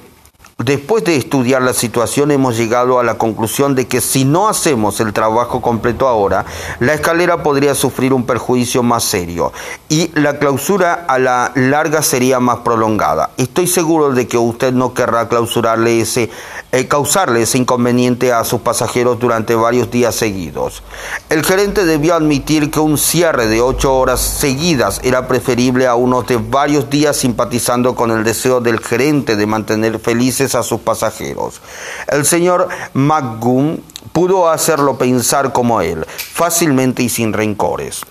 Después 0.65 1.05
de 1.05 1.15
estudiar 1.15 1.61
la 1.61 1.71
situación 1.71 2.31
hemos 2.31 2.57
llegado 2.57 2.99
a 2.99 3.03
la 3.05 3.17
conclusión 3.17 3.75
de 3.75 3.87
que 3.87 4.01
si 4.01 4.25
no 4.25 4.49
hacemos 4.49 4.99
el 4.99 5.13
trabajo 5.13 5.61
completo 5.61 6.05
ahora, 6.05 6.45
la 6.81 6.93
escalera 6.93 7.43
podría 7.43 7.73
sufrir 7.75 8.11
un 8.11 8.25
perjuicio 8.25 8.83
más 8.83 9.05
serio 9.05 9.53
y 9.87 10.11
la 10.19 10.37
clausura 10.37 11.05
a 11.07 11.17
la 11.17 11.53
larga 11.55 12.01
sería 12.01 12.41
más 12.41 12.57
prolongada. 12.57 13.29
Estoy 13.37 13.67
seguro 13.67 14.11
de 14.11 14.27
que 14.27 14.37
usted 14.37 14.73
no 14.73 14.93
querrá 14.93 15.29
clausurarle 15.29 16.01
ese, 16.01 16.29
eh, 16.73 16.89
causarle 16.89 17.43
ese 17.43 17.57
inconveniente 17.57 18.33
a 18.33 18.43
sus 18.43 18.59
pasajeros 18.59 19.17
durante 19.17 19.55
varios 19.55 19.89
días 19.89 20.13
seguidos. 20.13 20.83
El 21.29 21.45
gerente 21.45 21.85
debió 21.85 22.15
admitir 22.15 22.69
que 22.69 22.81
un 22.81 22.97
cierre 22.97 23.47
de 23.47 23.61
ocho 23.61 23.95
horas 23.95 24.19
seguidas 24.19 24.99
era 25.05 25.25
preferible 25.25 25.87
a 25.87 25.95
uno 25.95 26.23
de 26.23 26.35
varios 26.35 26.89
días 26.89 27.15
simpatizando 27.15 27.95
con 27.95 28.11
el 28.11 28.25
deseo 28.25 28.59
del 28.59 28.81
gerente 28.81 29.37
de 29.37 29.45
mantener 29.45 29.99
felices 29.99 30.48
a 30.55 30.63
sus 30.63 30.81
pasajeros. 30.81 31.61
El 32.07 32.25
señor 32.25 32.67
McGoon 32.93 33.83
pudo 34.11 34.49
hacerlo 34.49 34.97
pensar 34.97 35.51
como 35.53 35.81
él, 35.81 36.05
fácilmente 36.07 37.03
y 37.03 37.09
sin 37.09 37.33
rencores. 37.33 38.01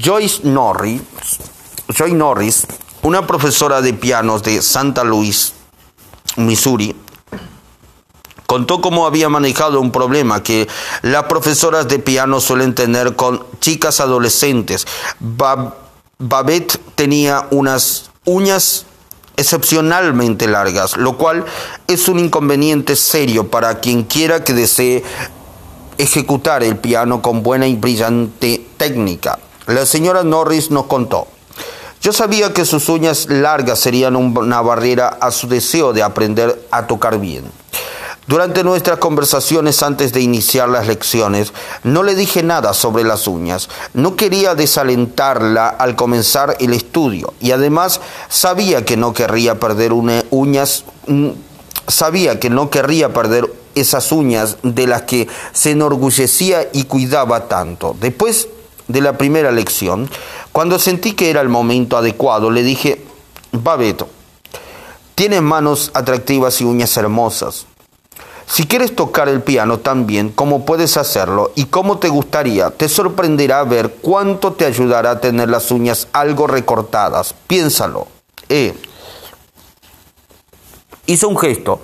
Joyce 0.00 0.40
Norris, 0.44 1.02
Joy 1.88 2.14
Norris, 2.14 2.66
una 3.02 3.26
profesora 3.26 3.82
de 3.82 3.92
pianos 3.92 4.42
de 4.42 4.62
Santa 4.62 5.04
Louis, 5.04 5.52
Missouri, 6.36 6.96
contó 8.46 8.80
cómo 8.80 9.06
había 9.06 9.28
manejado 9.28 9.80
un 9.80 9.90
problema 9.90 10.42
que 10.42 10.68
las 11.02 11.24
profesoras 11.24 11.88
de 11.88 11.98
piano 11.98 12.40
suelen 12.40 12.74
tener 12.74 13.16
con 13.16 13.44
chicas 13.60 14.00
adolescentes. 14.00 14.86
Babette 16.18 16.78
tenía 16.94 17.48
unas 17.50 18.10
uñas 18.24 18.86
excepcionalmente 19.42 20.46
largas, 20.46 20.96
lo 20.96 21.18
cual 21.18 21.44
es 21.86 22.08
un 22.08 22.18
inconveniente 22.18 22.96
serio 22.96 23.50
para 23.50 23.80
quien 23.80 24.04
quiera 24.04 24.44
que 24.44 24.54
desee 24.54 25.04
ejecutar 25.98 26.62
el 26.62 26.76
piano 26.76 27.20
con 27.20 27.42
buena 27.42 27.66
y 27.66 27.76
brillante 27.76 28.64
técnica. 28.76 29.38
La 29.66 29.84
señora 29.84 30.24
Norris 30.24 30.70
nos 30.70 30.86
contó. 30.86 31.26
Yo 32.00 32.12
sabía 32.12 32.52
que 32.52 32.64
sus 32.64 32.88
uñas 32.88 33.28
largas 33.28 33.78
serían 33.78 34.16
una 34.16 34.60
barrera 34.60 35.18
a 35.20 35.30
su 35.30 35.46
deseo 35.48 35.92
de 35.92 36.02
aprender 36.02 36.66
a 36.70 36.86
tocar 36.86 37.20
bien. 37.20 37.44
Durante 38.28 38.62
nuestras 38.62 38.98
conversaciones 38.98 39.82
antes 39.82 40.12
de 40.12 40.20
iniciar 40.20 40.68
las 40.68 40.86
lecciones, 40.86 41.52
no 41.82 42.04
le 42.04 42.14
dije 42.14 42.44
nada 42.44 42.72
sobre 42.72 43.02
las 43.02 43.26
uñas. 43.26 43.68
No 43.94 44.14
quería 44.14 44.54
desalentarla 44.54 45.68
al 45.68 45.96
comenzar 45.96 46.56
el 46.60 46.72
estudio 46.72 47.34
y 47.40 47.50
además 47.50 48.00
sabía 48.28 48.84
que 48.84 48.96
no 48.96 49.12
querría 49.12 49.58
perder 49.58 49.92
uñas, 50.30 50.84
mm, 51.08 51.30
sabía 51.88 52.38
que 52.38 52.48
no 52.48 52.70
querría 52.70 53.12
perder 53.12 53.52
esas 53.74 54.12
uñas 54.12 54.58
de 54.62 54.86
las 54.86 55.02
que 55.02 55.26
se 55.52 55.72
enorgullecía 55.72 56.68
y 56.72 56.84
cuidaba 56.84 57.48
tanto. 57.48 57.96
Después 58.00 58.46
de 58.86 59.00
la 59.00 59.18
primera 59.18 59.50
lección, 59.50 60.08
cuando 60.52 60.78
sentí 60.78 61.12
que 61.12 61.30
era 61.30 61.40
el 61.40 61.48
momento 61.48 61.96
adecuado, 61.96 62.52
le 62.52 62.62
dije, 62.62 63.04
Babeto, 63.50 64.08
tienes 65.16 65.42
manos 65.42 65.90
atractivas 65.94 66.60
y 66.60 66.64
uñas 66.64 66.96
hermosas. 66.96 67.66
Si 68.46 68.66
quieres 68.66 68.94
tocar 68.94 69.28
el 69.28 69.42
piano 69.42 69.78
tan 69.78 70.06
bien 70.06 70.30
como 70.30 70.64
puedes 70.64 70.96
hacerlo 70.96 71.52
y 71.54 71.66
como 71.66 71.98
te 71.98 72.08
gustaría, 72.08 72.70
te 72.70 72.88
sorprenderá 72.88 73.64
ver 73.64 73.96
cuánto 74.00 74.52
te 74.52 74.64
ayudará 74.64 75.12
a 75.12 75.20
tener 75.20 75.48
las 75.48 75.70
uñas 75.70 76.08
algo 76.12 76.46
recortadas. 76.46 77.34
Piénsalo. 77.46 78.06
Eh. 78.48 78.74
Hizo 81.06 81.28
un 81.28 81.38
gesto 81.38 81.80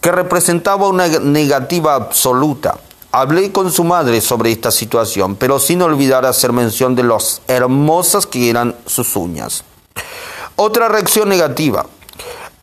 que 0.00 0.10
representaba 0.10 0.88
una 0.88 1.06
negativa 1.06 1.94
absoluta. 1.94 2.78
Hablé 3.12 3.52
con 3.52 3.70
su 3.70 3.84
madre 3.84 4.20
sobre 4.20 4.50
esta 4.50 4.70
situación, 4.70 5.36
pero 5.36 5.58
sin 5.58 5.82
olvidar 5.82 6.24
hacer 6.24 6.52
mención 6.52 6.94
de 6.94 7.04
las 7.04 7.42
hermosas 7.46 8.26
que 8.26 8.50
eran 8.50 8.74
sus 8.86 9.14
uñas. 9.16 9.64
Otra 10.56 10.88
reacción 10.88 11.28
negativa. 11.28 11.86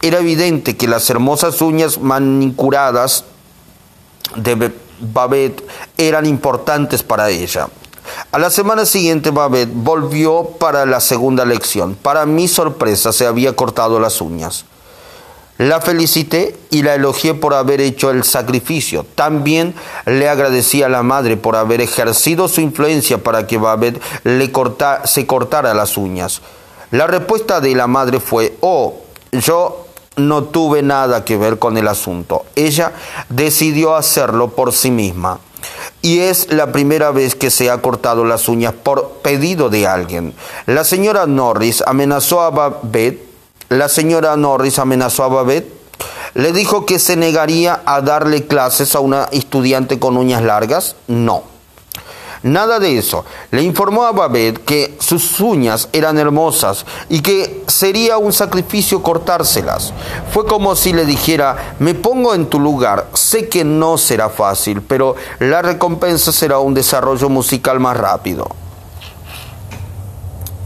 Era 0.01 0.19
evidente 0.19 0.77
que 0.77 0.87
las 0.87 1.09
hermosas 1.09 1.61
uñas 1.61 1.99
manicuradas 1.99 3.25
de 4.35 4.71
Babette 5.01 5.61
eran 5.97 6.25
importantes 6.25 7.03
para 7.03 7.29
ella. 7.29 7.67
A 8.31 8.39
la 8.39 8.49
semana 8.49 8.85
siguiente 8.85 9.31
Babette 9.31 9.73
volvió 9.73 10.45
para 10.57 10.85
la 10.85 11.01
segunda 11.01 11.43
lección. 11.43 11.95
Para 11.95 12.25
mi 12.25 12.47
sorpresa 12.47 13.11
se 13.11 13.25
había 13.25 13.57
cortado 13.57 13.99
las 13.99 14.21
uñas. 14.21 14.63
La 15.57 15.81
felicité 15.81 16.57
y 16.69 16.83
la 16.83 16.95
elogié 16.95 17.33
por 17.33 17.53
haber 17.53 17.81
hecho 17.81 18.09
el 18.09 18.23
sacrificio. 18.23 19.05
También 19.15 19.75
le 20.05 20.29
agradecí 20.29 20.81
a 20.81 20.87
la 20.87 21.03
madre 21.03 21.35
por 21.35 21.57
haber 21.57 21.81
ejercido 21.81 22.47
su 22.47 22.61
influencia 22.61 23.17
para 23.21 23.45
que 23.47 23.57
Babette 23.57 24.01
le 24.23 24.49
se 25.03 25.27
cortara 25.27 25.73
las 25.73 25.97
uñas. 25.97 26.41
La 26.91 27.05
respuesta 27.05 27.59
de 27.59 27.75
la 27.75 27.87
madre 27.87 28.21
fue, 28.21 28.55
oh, 28.61 29.01
yo 29.33 29.88
no 30.15 30.43
tuve 30.43 30.81
nada 30.81 31.25
que 31.25 31.37
ver 31.37 31.59
con 31.59 31.77
el 31.77 31.87
asunto. 31.87 32.45
Ella 32.55 32.93
decidió 33.29 33.95
hacerlo 33.95 34.49
por 34.49 34.73
sí 34.73 34.91
misma. 34.91 35.39
Y 36.01 36.19
es 36.19 36.51
la 36.51 36.71
primera 36.71 37.11
vez 37.11 37.35
que 37.35 37.49
se 37.49 37.69
ha 37.69 37.81
cortado 37.81 38.23
las 38.23 38.47
uñas 38.47 38.73
por 38.73 39.19
pedido 39.21 39.69
de 39.69 39.87
alguien. 39.87 40.33
La 40.65 40.83
señora 40.83 41.25
Norris 41.25 41.83
amenazó 41.85 42.41
a 42.41 42.49
Babette. 42.49 43.27
La 43.69 43.89
señora 43.89 44.35
Norris 44.37 44.79
amenazó 44.79 45.23
a 45.23 45.27
Babette. 45.27 45.73
Le 46.33 46.53
dijo 46.53 46.85
que 46.85 46.99
se 46.99 47.15
negaría 47.15 47.81
a 47.85 48.01
darle 48.01 48.47
clases 48.47 48.95
a 48.95 48.99
una 48.99 49.25
estudiante 49.31 49.99
con 49.99 50.15
uñas 50.15 50.41
largas. 50.41 50.95
No. 51.07 51.43
Nada 52.43 52.79
de 52.79 52.97
eso. 52.97 53.25
Le 53.51 53.63
informó 53.63 54.03
a 54.05 54.11
Babette 54.11 54.63
que 54.63 54.97
sus 54.99 55.39
uñas 55.41 55.89
eran 55.91 56.17
hermosas 56.17 56.85
y 57.09 57.21
que 57.21 57.63
sería 57.67 58.17
un 58.17 58.31
sacrificio 58.31 59.03
cortárselas. 59.03 59.93
Fue 60.31 60.45
como 60.45 60.75
si 60.75 60.93
le 60.93 61.05
dijera, 61.05 61.75
me 61.79 61.95
pongo 61.95 62.33
en 62.33 62.47
tu 62.47 62.59
lugar, 62.59 63.09
sé 63.13 63.49
que 63.49 63.63
no 63.63 63.97
será 63.97 64.29
fácil, 64.29 64.81
pero 64.81 65.15
la 65.39 65.61
recompensa 65.61 66.31
será 66.31 66.59
un 66.59 66.73
desarrollo 66.73 67.29
musical 67.29 67.79
más 67.79 67.97
rápido. 67.97 68.47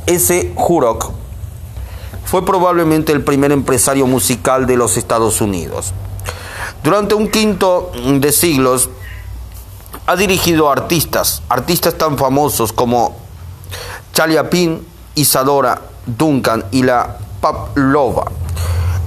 Ese 0.05 0.53
Hurok 0.55 1.11
fue 2.25 2.45
probablemente 2.45 3.11
el 3.11 3.23
primer 3.23 3.51
empresario 3.51 4.05
musical 4.05 4.67
de 4.67 4.77
los 4.77 4.97
Estados 4.97 5.41
Unidos. 5.41 5.93
Durante 6.83 7.15
un 7.15 7.29
quinto 7.29 7.91
de 8.05 8.31
siglos, 8.31 8.89
ha 10.05 10.15
dirigido 10.15 10.69
artistas, 10.69 11.41
artistas 11.49 11.97
tan 11.97 12.17
famosos 12.17 12.73
como 12.73 13.15
Chaliapin, 14.13 14.85
Isadora 15.15 15.81
Duncan 16.05 16.65
y 16.71 16.83
la 16.83 17.17
Pavlova. 17.39 18.25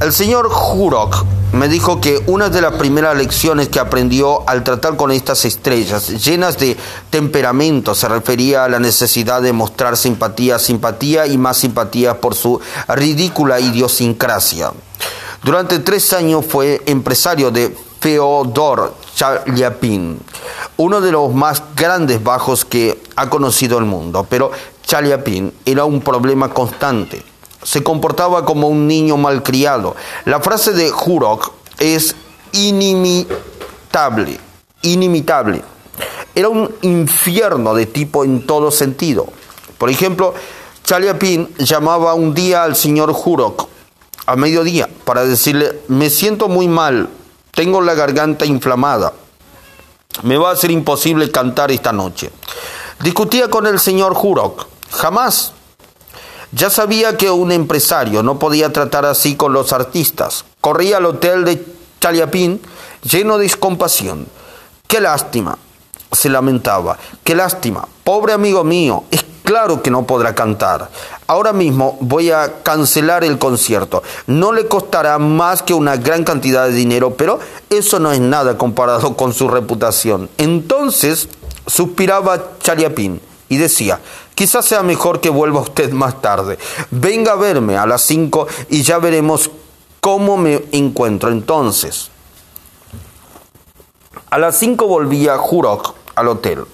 El 0.01 0.13
señor 0.13 0.49
Hurok 0.49 1.25
me 1.53 1.69
dijo 1.69 2.01
que 2.01 2.23
una 2.27 2.51
de 2.51 2.61
las 2.61 2.75
primeras 2.75 3.17
lecciones 3.17 3.69
que 3.69 3.81
aprendió 3.81 4.47
al 4.49 4.63
tratar 4.63 4.97
con 4.97 5.11
estas 5.11 5.45
estrellas 5.45 6.09
llenas 6.23 6.59
de 6.59 6.77
temperamento 7.09 7.95
se 7.95 8.09
refería 8.09 8.65
a 8.65 8.69
la 8.69 8.79
necesidad 8.79 9.41
de 9.41 9.53
mostrar 9.53 9.97
simpatía, 9.97 10.59
simpatía 10.59 11.27
y 11.27 11.39
más 11.39 11.59
simpatía 11.59 12.21
por 12.21 12.35
su 12.35 12.61
ridícula 12.89 13.59
idiosincrasia. 13.59 14.73
Durante 15.43 15.79
tres 15.79 16.13
años 16.13 16.45
fue 16.47 16.83
empresario 16.87 17.51
de 17.51 17.75
Feodor 18.01 18.95
Chaliapin, 19.15 20.21
uno 20.77 21.01
de 21.01 21.13
los 21.13 21.33
más 21.33 21.63
grandes 21.75 22.23
bajos 22.23 22.65
que 22.65 23.01
ha 23.17 23.31
conocido 23.31 23.79
el 23.79 23.85
mundo, 23.85 24.27
pero 24.29 24.51
Chaliapin 24.87 25.53
era 25.65 25.85
un 25.85 26.01
problema 26.01 26.51
constante. 26.51 27.23
Se 27.63 27.83
comportaba 27.83 28.45
como 28.45 28.69
un 28.69 28.87
niño 28.87 29.17
malcriado. 29.17 29.97
La 30.25 30.41
frase 30.41 30.73
de 30.73 30.93
Hurok 30.93 31.53
es 31.79 32.15
inimitable, 32.53 34.39
inimitable. 34.83 35.63
Era 36.35 36.49
un 36.49 36.73
infierno 36.83 37.75
de 37.75 37.87
tipo 37.87 38.25
en 38.25 38.47
todo 38.47 38.71
sentido. 38.71 39.27
Por 39.79 39.91
ejemplo, 39.91 40.35
Chaliapin 40.85 41.49
llamaba 41.59 42.15
un 42.15 42.35
día 42.35 42.63
al 42.63 42.77
señor 42.77 43.11
Hurok 43.11 43.69
a 44.27 44.37
mediodía 44.37 44.89
para 45.05 45.25
decirle, 45.25 45.81
me 45.89 46.11
siento 46.11 46.49
muy 46.49 46.69
mal, 46.69 47.09
tengo 47.57 47.81
la 47.81 47.95
garganta 47.95 48.45
inflamada. 48.45 49.15
Me 50.23 50.37
va 50.37 50.51
a 50.51 50.57
ser 50.57 50.71
imposible 50.71 51.31
cantar 51.31 51.71
esta 51.71 51.91
noche. 51.91 52.31
Discutía 53.03 53.49
con 53.49 53.67
el 53.67 53.81
señor 53.81 54.15
Hurok. 54.15 54.67
Jamás. 54.91 55.53
Ya 56.53 56.69
sabía 56.69 57.17
que 57.17 57.31
un 57.31 57.53
empresario 57.53 58.23
no 58.23 58.39
podía 58.39 58.73
tratar 58.75 59.07
así 59.07 59.37
con 59.37 59.55
los 59.55 59.73
artistas. 59.73 60.45
Corría 60.61 60.99
al 60.99 61.07
hotel 61.07 61.47
de 61.47 61.67
Chaliapín 61.99 62.61
lleno 63.03 63.39
de 63.39 63.49
compasión. 63.51 64.27
Qué 64.87 65.01
lástima, 65.01 65.57
se 66.13 66.29
lamentaba. 66.29 66.99
Qué 67.25 67.35
lástima. 67.35 67.89
Pobre 68.05 68.35
amigo 68.35 68.65
mío, 68.65 69.05
es 69.11 69.25
Claro 69.47 69.81
que 69.81 69.93
no 69.93 70.09
podrá 70.09 70.35
cantar. 70.35 70.91
Ahora 71.29 71.53
mismo 71.53 71.97
voy 72.01 72.33
a 72.33 72.65
cancelar 72.65 73.23
el 73.23 73.39
concierto. 73.39 74.03
No 74.27 74.53
le 74.53 74.67
costará 74.67 75.21
más 75.21 75.63
que 75.63 75.73
una 75.73 75.97
gran 75.97 76.25
cantidad 76.25 76.67
de 76.67 76.73
dinero, 76.73 77.15
pero 77.15 77.39
eso 77.71 78.01
no 78.01 78.11
es 78.11 78.19
nada 78.19 78.59
comparado 78.59 79.17
con 79.17 79.33
su 79.33 79.47
reputación. 79.47 80.29
Entonces 80.37 81.29
suspiraba 81.65 82.59
Chariapín 82.59 83.21
y 83.49 83.59
decía, 83.59 84.01
quizás 84.35 84.65
sea 84.65 84.83
mejor 84.83 85.21
que 85.21 85.31
vuelva 85.31 85.61
usted 85.61 85.93
más 85.93 86.21
tarde. 86.21 86.59
Venga 86.91 87.35
a 87.35 87.37
verme 87.37 87.77
a 87.77 87.87
las 87.87 88.03
cinco 88.03 88.49
y 88.69 88.83
ya 88.83 88.99
veremos 88.99 89.53
cómo 90.01 90.37
me 90.37 90.65
encuentro 90.73 91.31
entonces. 91.31 92.11
A 94.29 94.39
las 94.39 94.59
cinco 94.59 94.89
volvía 94.89 95.39
Jurok 95.39 95.95
al 96.17 96.27
hotel 96.27 96.65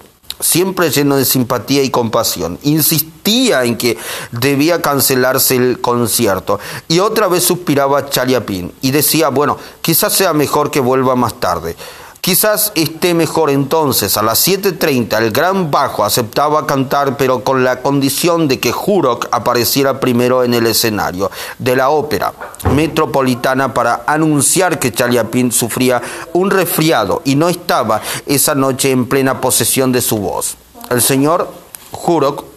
siempre 0.43 0.91
lleno 0.91 1.15
de 1.15 1.25
simpatía 1.25 1.83
y 1.83 1.89
compasión. 1.89 2.59
Insistía 2.63 3.63
en 3.63 3.77
que 3.77 3.97
debía 4.31 4.81
cancelarse 4.81 5.55
el 5.55 5.79
concierto 5.79 6.59
y 6.87 6.99
otra 6.99 7.27
vez 7.27 7.43
suspiraba 7.43 8.09
Chaliapin 8.09 8.73
y 8.81 8.91
decía, 8.91 9.29
bueno, 9.29 9.57
quizás 9.81 10.13
sea 10.13 10.33
mejor 10.33 10.69
que 10.69 10.81
vuelva 10.81 11.15
más 11.15 11.39
tarde. 11.39 11.75
Quizás 12.23 12.71
esté 12.75 13.13
mejor 13.13 13.49
entonces. 13.49 14.15
A 14.15 14.23
las 14.23 14.47
7.30 14.47 15.17
el 15.17 15.31
gran 15.31 15.71
bajo 15.71 16.05
aceptaba 16.05 16.65
cantar, 16.65 17.17
pero 17.17 17.43
con 17.43 17.65
la 17.65 17.81
condición 17.81 18.47
de 18.47 18.61
que 18.61 18.71
Jurok 18.71 19.27
apareciera 19.29 19.99
primero 19.99 20.45
en 20.45 20.53
el 20.53 20.65
escenario 20.65 21.29
de 21.59 21.75
la 21.75 21.89
ópera 21.89 22.31
metropolitana 22.73 23.73
para 23.73 24.03
anunciar 24.07 24.79
que 24.79 24.93
Chaliapin 24.93 25.51
sufría 25.51 26.01
un 26.31 26.49
resfriado 26.49 27.21
y 27.25 27.35
no 27.35 27.49
estaba 27.49 28.01
esa 28.25 28.55
noche 28.55 28.91
en 28.91 29.05
plena 29.09 29.41
posesión 29.41 29.91
de 29.91 30.01
su 30.01 30.19
voz. 30.19 30.55
El 30.89 31.01
señor 31.01 31.51
Jurok 31.91 32.52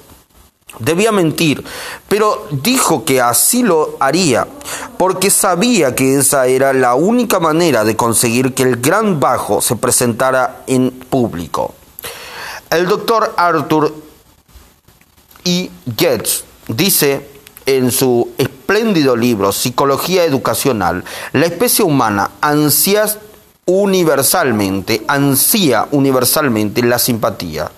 Debía 0.79 1.11
mentir, 1.11 1.65
pero 2.07 2.47
dijo 2.51 3.05
que 3.05 3.21
así 3.21 3.63
lo 3.63 3.97
haría, 3.99 4.47
porque 4.99 5.31
sabía 5.31 5.95
que 5.95 6.19
esa 6.19 6.47
era 6.47 6.73
la 6.75 6.95
única 6.95 7.41
manera 7.41 7.85
de 7.85 7.97
conseguir 7.97 8.53
que 8.53 8.63
el 8.63 8.77
gran 8.77 9.19
bajo 9.19 9.63
se 9.63 9.77
presentara 9.77 10.65
en 10.67 10.91
público. 10.91 11.75
El 12.69 12.87
doctor 12.87 13.33
Arthur 13.37 13.95
E. 15.45 15.71
Getz 15.97 16.45
dice 16.69 17.27
en 17.65 17.91
su 17.91 18.31
espléndido 18.37 19.17
libro 19.17 19.53
Psicología 19.53 20.25
Educacional, 20.25 21.05
la 21.33 21.47
especie 21.47 21.85
humana 21.85 22.33
ansias 22.41 23.19
universalmente, 23.67 25.05
ansía 25.09 25.89
universalmente 25.91 26.83
la 26.83 26.99
simpatía. 26.99 27.71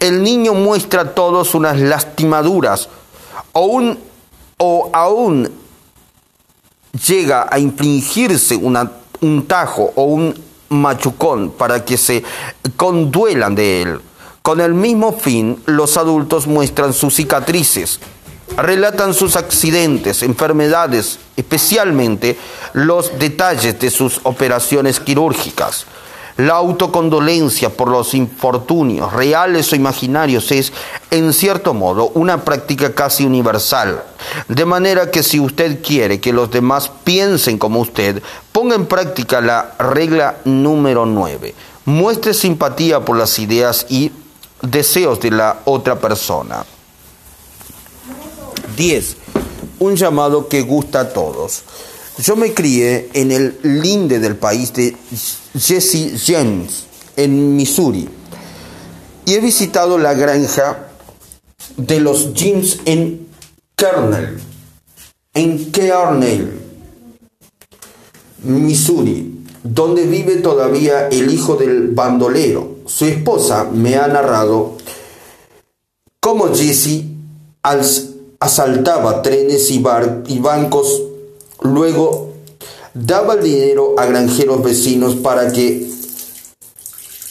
El 0.00 0.22
niño 0.22 0.54
muestra 0.54 1.02
a 1.02 1.14
todos 1.14 1.54
unas 1.54 1.78
lastimaduras 1.80 2.88
o, 3.52 3.66
un, 3.66 3.98
o 4.58 4.90
aún 4.92 5.50
llega 7.06 7.46
a 7.50 7.58
infligirse 7.58 8.56
un 8.56 9.46
tajo 9.46 9.92
o 9.94 10.04
un 10.04 10.34
machucón 10.68 11.50
para 11.50 11.84
que 11.84 11.96
se 11.96 12.22
conduelan 12.76 13.54
de 13.54 13.82
él. 13.82 14.00
Con 14.42 14.60
el 14.60 14.74
mismo 14.74 15.12
fin, 15.12 15.62
los 15.66 15.96
adultos 15.96 16.46
muestran 16.46 16.92
sus 16.92 17.14
cicatrices, 17.14 18.00
relatan 18.56 19.14
sus 19.14 19.36
accidentes, 19.36 20.22
enfermedades, 20.22 21.20
especialmente 21.36 22.36
los 22.72 23.18
detalles 23.18 23.78
de 23.78 23.90
sus 23.90 24.20
operaciones 24.24 24.98
quirúrgicas. 24.98 25.86
La 26.36 26.54
autocondolencia 26.54 27.70
por 27.70 27.88
los 27.88 28.14
infortunios, 28.14 29.12
reales 29.12 29.72
o 29.72 29.76
imaginarios, 29.76 30.50
es, 30.50 30.72
en 31.10 31.32
cierto 31.32 31.74
modo, 31.74 32.08
una 32.14 32.44
práctica 32.44 32.94
casi 32.94 33.24
universal. 33.24 34.02
De 34.48 34.64
manera 34.64 35.10
que 35.10 35.22
si 35.22 35.38
usted 35.38 35.82
quiere 35.82 36.20
que 36.20 36.32
los 36.32 36.50
demás 36.50 36.90
piensen 37.04 37.58
como 37.58 37.80
usted, 37.80 38.22
ponga 38.50 38.74
en 38.74 38.86
práctica 38.86 39.40
la 39.40 39.74
regla 39.78 40.36
número 40.44 41.04
9. 41.04 41.54
Muestre 41.84 42.32
simpatía 42.32 43.04
por 43.04 43.18
las 43.18 43.38
ideas 43.38 43.86
y 43.88 44.12
deseos 44.62 45.20
de 45.20 45.32
la 45.32 45.60
otra 45.64 45.98
persona. 45.98 46.64
10. 48.76 49.16
Un 49.80 49.96
llamado 49.96 50.48
que 50.48 50.62
gusta 50.62 51.00
a 51.00 51.08
todos. 51.12 51.62
Yo 52.18 52.36
me 52.36 52.54
crié 52.54 53.10
en 53.14 53.32
el 53.32 53.58
linde 53.62 54.18
del 54.18 54.36
país 54.36 54.72
de 54.72 54.96
Jesse 55.58 56.16
James, 56.16 56.84
en 57.16 57.56
Missouri, 57.56 58.08
y 59.24 59.34
he 59.34 59.40
visitado 59.40 59.98
la 59.98 60.14
granja 60.14 60.88
de 61.76 62.00
los 62.00 62.30
James 62.34 62.80
en 62.84 63.26
Kernel, 63.76 64.38
en 65.34 65.70
Kearney, 65.72 66.60
Missouri, 68.44 69.44
donde 69.62 70.04
vive 70.06 70.36
todavía 70.36 71.08
el 71.08 71.32
hijo 71.32 71.56
del 71.56 71.88
bandolero. 71.88 72.78
Su 72.86 73.06
esposa 73.06 73.64
me 73.72 73.96
ha 73.96 74.08
narrado 74.08 74.76
cómo 76.20 76.52
Jesse 76.54 77.04
asaltaba 78.40 79.22
trenes 79.22 79.70
y, 79.70 79.82
y 80.26 80.38
bancos 80.40 81.02
Luego 81.62 82.31
daba 82.94 83.34
el 83.34 83.42
dinero 83.42 83.94
a 83.98 84.06
granjeros 84.06 84.62
vecinos 84.62 85.16
para 85.16 85.52
que 85.52 85.90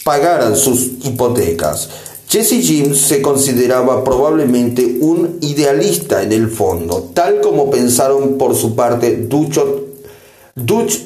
pagaran 0.04 0.56
sus 0.56 0.92
hipotecas. 1.04 1.88
Jesse 2.28 2.64
James 2.66 2.98
se 2.98 3.20
consideraba 3.20 4.02
probablemente 4.02 4.98
un 5.00 5.38
idealista 5.42 6.22
en 6.22 6.32
el 6.32 6.48
fondo, 6.48 7.10
tal 7.12 7.40
como 7.42 7.70
pensaron 7.70 8.38
por 8.38 8.56
su 8.56 8.74
parte 8.74 9.26
Dutch, 9.28 9.58
Dutch 10.54 11.00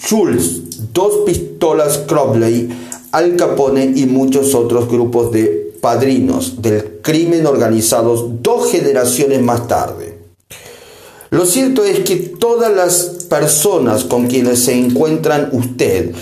Schultz, 0.00 0.92
dos 0.92 1.24
pistolas 1.24 1.98
Crowley, 2.08 2.68
Al 3.12 3.36
Capone 3.36 3.92
y 3.94 4.06
muchos 4.06 4.54
otros 4.54 4.88
grupos 4.88 5.30
de 5.30 5.72
padrinos 5.80 6.60
del 6.60 7.00
crimen 7.00 7.46
organizados 7.46 8.42
dos 8.42 8.70
generaciones 8.70 9.40
más 9.40 9.68
tarde. 9.68 10.18
Lo 11.30 11.46
cierto 11.46 11.84
es 11.84 12.00
que 12.00 12.16
todas 12.16 12.74
las 12.74 13.21
personas 13.32 14.04
con 14.04 14.26
quienes 14.26 14.62
se 14.62 14.78
encuentran 14.78 15.48
usted, 15.52 16.12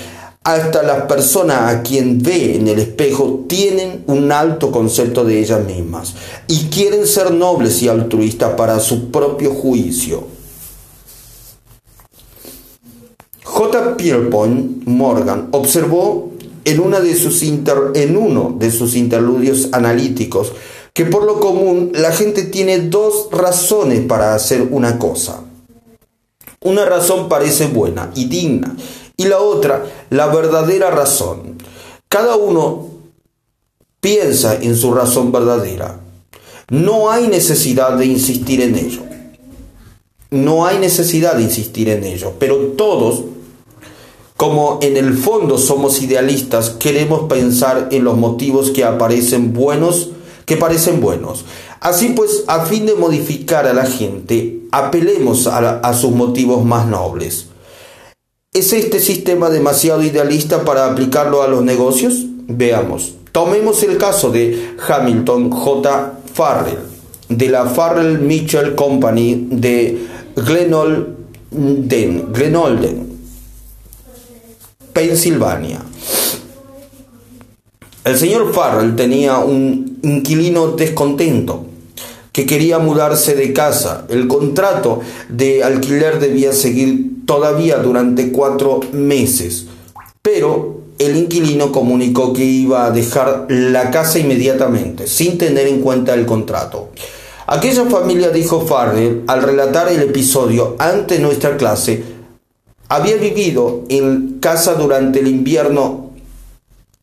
hasta 0.45 0.85
las 0.85 1.07
personas 1.07 1.75
a 1.75 1.83
quien 1.83 2.23
ve 2.23 2.55
en 2.55 2.69
el 2.69 2.79
espejo, 2.79 3.47
tienen 3.49 4.05
un 4.07 4.31
alto 4.31 4.71
concepto 4.71 5.25
de 5.25 5.41
ellas 5.41 5.67
mismas 5.67 6.15
y 6.47 6.67
quieren 6.67 7.09
ser 7.09 7.33
nobles 7.33 7.83
y 7.83 7.89
altruistas 7.89 8.55
para 8.55 8.79
su 8.79 9.11
propio 9.11 9.53
juicio. 9.53 10.23
J. 13.43 13.97
Pierpont 13.97 14.87
Morgan 14.87 15.49
observó 15.51 16.31
en, 16.65 16.75
en 16.75 16.81
uno 16.81 17.01
de 18.57 18.71
sus 18.71 18.95
interludios 18.95 19.69
analíticos 19.73 20.53
que 20.95 21.07
por 21.07 21.25
lo 21.25 21.41
común 21.41 21.91
la 21.93 22.13
gente 22.13 22.45
tiene 22.45 22.79
dos 22.79 23.31
razones 23.33 24.07
para 24.07 24.37
hacer 24.37 24.69
una 24.71 24.97
cosa. 24.97 25.50
Una 26.63 26.85
razón 26.85 27.31
parece 27.31 27.69
buena 27.69 28.11
y 28.15 28.27
digna 28.27 28.77
y 29.17 29.25
la 29.25 29.39
otra 29.39 29.87
la 30.11 30.27
verdadera 30.27 30.91
razón. 30.91 31.57
Cada 32.09 32.37
uno 32.37 32.89
piensa 34.01 34.57
en 34.57 34.77
su 34.77 34.93
razón 34.93 35.33
verdadera. 35.33 36.01
No 36.69 37.11
hay 37.11 37.29
necesidad 37.29 37.97
de 37.97 38.05
insistir 38.05 38.61
en 38.61 38.77
ello. 38.77 39.03
No 40.31 40.67
hay 40.67 40.79
necesidad 40.79 41.35
de 41.35 41.45
insistir 41.45 41.89
en 41.89 42.05
ello, 42.05 42.35
pero 42.39 42.57
todos, 42.77 43.25
como 44.37 44.79
en 44.83 44.99
el 44.99 45.17
fondo 45.17 45.57
somos 45.57 46.03
idealistas, 46.03 46.71
queremos 46.71 47.23
pensar 47.23 47.89
en 47.91 48.05
los 48.05 48.19
motivos 48.19 48.71
que 48.71 48.85
aparecen 48.85 49.55
buenos 49.55 50.11
que 50.51 50.57
parecen 50.57 51.01
buenos. 51.01 51.45
Así 51.81 52.11
pues, 52.11 52.45
a 52.47 52.67
fin 52.67 52.85
de 52.85 52.95
modificar 52.95 53.67
a 53.67 53.73
la 53.73 53.87
gente, 53.87 54.61
apelemos 54.71 55.47
a, 55.47 55.95
sus 55.95 56.11
motivos 56.11 56.63
más 56.63 56.87
nobles. 56.87 57.47
¿Es 58.53 58.75
este 58.75 59.01
sistema 59.01 59.49
demasiado 59.49 60.03
idealista 60.03 60.65
para 60.65 60.87
aplicarlo 60.87 61.43
a 61.43 61.49
los 61.49 61.65
negocios? 61.65 62.27
Veamos. 62.49 63.15
Tomemos 63.33 63.83
el 63.83 63.97
caso 63.97 64.31
de 64.31 64.75
Hamilton 64.87 65.51
J. 65.51 66.19
Farrell, 66.35 66.81
de 67.31 67.49
la 67.49 67.65
Farrell 67.65 68.19
Mitchell 68.19 68.75
Company 68.75 69.47
de 69.51 70.07
Glenolden, 70.37 72.27
Glenolden 72.33 73.11
Pensilvania. 74.93 75.81
El 78.05 78.19
señor 78.19 78.53
Farrell 78.53 78.97
tenía 78.97 79.39
un 79.39 79.99
inquilino 80.03 80.73
descontento 80.73 81.70
que 82.33 82.47
quería 82.47 82.79
mudarse 82.79 83.35
de 83.35 83.53
casa. 83.53 84.07
El 84.09 84.29
contrato 84.29 85.01
de 85.29 85.65
alquiler 85.65 86.21
debía 86.21 86.53
seguir 86.53 87.25
todavía 87.27 87.79
durante 87.79 88.33
cuatro 88.33 88.81
meses, 88.93 89.67
pero 90.23 90.81
el 90.99 91.17
inquilino 91.17 91.73
comunicó 91.73 92.33
que 92.33 92.45
iba 92.45 92.85
a 92.85 92.91
dejar 92.91 93.47
la 93.49 93.91
casa 93.91 94.19
inmediatamente, 94.19 95.07
sin 95.07 95.39
tener 95.39 95.67
en 95.67 95.81
cuenta 95.81 96.15
el 96.15 96.27
contrato. 96.27 96.91
Aquella 97.47 97.87
familia, 97.87 98.31
dijo 98.31 98.61
Farrell, 98.61 99.25
al 99.27 99.43
relatar 99.43 99.89
el 99.89 100.03
episodio 100.03 100.77
ante 100.79 101.19
nuestra 101.19 101.57
clase, 101.57 102.05
había 102.89 103.17
vivido 103.17 103.85
en 103.89 104.39
casa 104.41 104.75
durante 104.75 105.21
el 105.21 105.29
invierno 105.29 106.11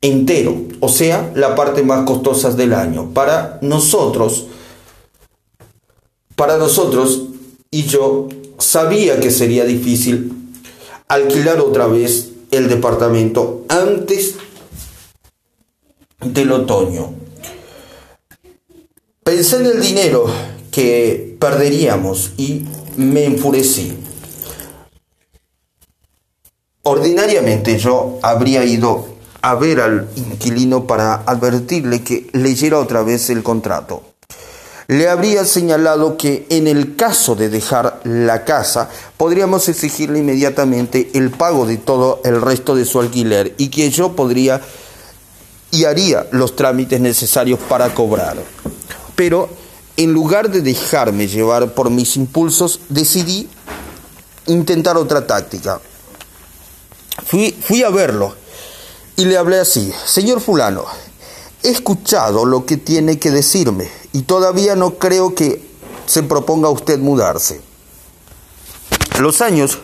entero, 0.02 0.56
o 0.80 0.90
sea, 0.90 1.32
la 1.34 1.56
parte 1.56 1.82
más 1.82 2.06
costosa 2.06 2.52
del 2.52 2.74
año. 2.74 3.10
Para 3.14 3.58
nosotros, 3.62 4.48
para 6.38 6.58
nosotros 6.58 7.24
y 7.72 7.84
yo 7.84 8.30
sabía 8.60 9.20
que 9.20 9.32
sería 9.32 9.66
difícil 9.66 10.32
alquilar 11.08 11.60
otra 11.60 11.88
vez 11.88 12.30
el 12.52 12.70
departamento 12.70 13.66
antes 13.68 14.36
del 16.24 16.52
otoño. 16.52 17.14
Pensé 19.24 19.58
en 19.58 19.66
el 19.66 19.82
dinero 19.82 20.28
que 20.72 21.36
perderíamos 21.40 22.34
y 22.38 22.66
me 22.98 23.26
enfurecí. 23.26 23.98
Ordinariamente 26.84 27.80
yo 27.80 28.20
habría 28.22 28.64
ido 28.64 29.08
a 29.42 29.56
ver 29.56 29.82
al 29.82 30.08
inquilino 30.16 30.86
para 30.86 31.16
advertirle 31.16 32.04
que 32.04 32.30
leyera 32.34 32.78
otra 32.78 33.02
vez 33.02 33.32
el 33.32 33.42
contrato. 33.42 34.04
Le 34.88 35.10
habría 35.10 35.44
señalado 35.44 36.16
que 36.16 36.48
en 36.50 36.66
el 36.66 36.96
caso 36.96 37.36
de 37.36 37.50
dejar 37.50 38.00
la 38.06 38.46
casa 38.46 38.90
podríamos 39.18 39.68
exigirle 39.68 40.20
inmediatamente 40.20 41.12
el 41.14 41.30
pago 41.30 41.66
de 41.66 41.76
todo 41.76 42.22
el 42.24 42.42
resto 42.42 42.74
de 42.74 42.86
su 42.86 43.02
alquiler 43.02 43.54
y 43.58 43.68
que 43.68 43.90
yo 43.90 44.16
podría 44.16 44.62
y 45.72 45.84
haría 45.84 46.28
los 46.32 46.56
trámites 46.56 47.02
necesarios 47.02 47.60
para 47.68 47.94
cobrar. 47.94 48.38
Pero 49.18 49.50
en 49.98 50.14
lugar 50.14 50.50
de 50.50 50.62
dejarme 50.62 51.28
llevar 51.28 51.74
por 51.74 51.90
mis 51.90 52.16
impulsos, 52.16 52.80
decidí 52.88 53.50
intentar 54.46 54.96
otra 54.96 55.28
táctica. 55.28 55.82
Fui, 57.26 57.52
fui 57.52 57.84
a 57.84 57.90
verlo 57.90 58.34
y 59.18 59.26
le 59.26 59.38
hablé 59.38 59.60
así, 59.60 59.92
Señor 60.06 60.40
fulano, 60.40 60.86
he 61.64 61.70
escuchado 61.70 62.46
lo 62.46 62.66
que 62.66 62.78
tiene 62.78 63.20
que 63.20 63.32
decirme 63.32 63.90
y 64.14 64.24
todavía 64.24 64.76
no 64.76 64.96
creo 64.96 65.36
que 65.36 65.66
se 66.06 66.24
proponga 66.24 66.70
usted 66.70 67.00
mudarse. 67.00 67.62
Los 69.20 69.42
años 69.42 69.80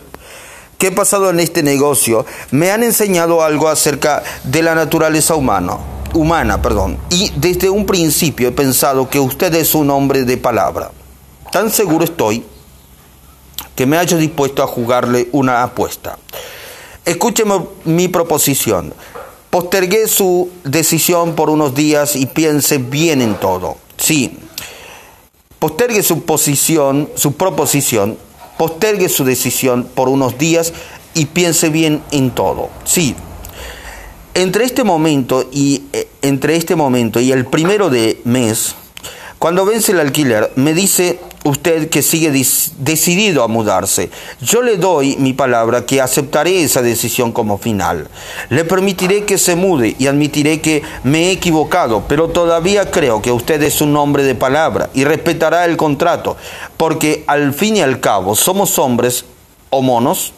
que 0.77 0.87
he 0.87 0.91
pasado 0.91 1.29
en 1.29 1.39
este 1.39 1.63
negocio 1.63 2.25
me 2.51 2.71
han 2.71 2.83
enseñado 2.83 3.41
algo 3.43 3.67
acerca 3.67 4.23
de 4.43 4.61
la 4.61 4.75
naturaleza 4.75 5.35
humana, 5.35 5.77
humana, 6.13 6.61
perdón, 6.61 6.97
y 7.09 7.31
desde 7.35 7.69
un 7.69 7.85
principio 7.85 8.49
he 8.49 8.51
pensado 8.51 9.09
que 9.09 9.19
usted 9.19 9.53
es 9.55 9.75
un 9.75 9.89
hombre 9.89 10.23
de 10.23 10.37
palabra. 10.37 10.91
Tan 11.51 11.71
seguro 11.71 12.03
estoy 12.03 12.45
que 13.75 13.85
me 13.85 13.97
haya 13.97 14.17
dispuesto 14.17 14.63
a 14.63 14.67
jugarle 14.67 15.29
una 15.31 15.63
apuesta. 15.63 16.17
Escúcheme 17.05 17.65
mi 17.85 18.07
proposición. 18.07 18.93
Postergué 19.53 20.07
su 20.07 20.49
decisión 20.63 21.35
por 21.35 21.51
unos 21.51 21.75
días 21.75 22.15
y 22.15 22.25
piense 22.25 22.79
bien 22.79 23.21
en 23.21 23.35
todo. 23.35 23.77
Sí, 23.97 24.39
postergue 25.59 26.01
su 26.01 26.23
posición, 26.23 27.07
su 27.13 27.33
proposición, 27.33 28.17
postergue 28.57 29.09
su 29.09 29.25
decisión 29.25 29.87
por 29.93 30.09
unos 30.09 30.39
días 30.39 30.73
y 31.13 31.27
piense 31.27 31.69
bien 31.69 32.01
en 32.09 32.31
todo. 32.31 32.69
Sí, 32.83 33.15
entre 34.33 34.65
este 34.65 34.83
momento 34.83 35.47
y 35.51 35.83
eh, 35.93 36.07
entre 36.23 36.55
este 36.55 36.75
momento 36.75 37.19
y 37.19 37.31
el 37.31 37.45
primero 37.45 37.91
de 37.91 38.19
mes, 38.23 38.73
cuando 39.37 39.65
vence 39.65 39.91
el 39.91 39.99
alquiler, 39.99 40.51
me 40.55 40.73
dice 40.73 41.19
usted 41.43 41.89
que 41.89 42.01
sigue 42.01 42.31
decidido 42.31 43.43
a 43.43 43.47
mudarse. 43.47 44.09
Yo 44.41 44.61
le 44.61 44.77
doy 44.77 45.17
mi 45.17 45.33
palabra 45.33 45.85
que 45.85 46.01
aceptaré 46.01 46.63
esa 46.63 46.81
decisión 46.81 47.31
como 47.31 47.57
final. 47.57 48.07
Le 48.49 48.63
permitiré 48.63 49.25
que 49.25 49.37
se 49.37 49.55
mude 49.55 49.95
y 49.99 50.07
admitiré 50.07 50.61
que 50.61 50.81
me 51.03 51.27
he 51.27 51.31
equivocado, 51.31 52.05
pero 52.07 52.29
todavía 52.29 52.89
creo 52.91 53.21
que 53.21 53.31
usted 53.31 53.61
es 53.63 53.81
un 53.81 53.95
hombre 53.97 54.23
de 54.23 54.35
palabra 54.35 54.89
y 54.93 55.03
respetará 55.03 55.65
el 55.65 55.77
contrato, 55.77 56.37
porque 56.77 57.23
al 57.27 57.53
fin 57.53 57.77
y 57.77 57.81
al 57.81 57.99
cabo 57.99 58.35
somos 58.35 58.79
hombres 58.79 59.25
o 59.69 59.81
monos 59.81 60.33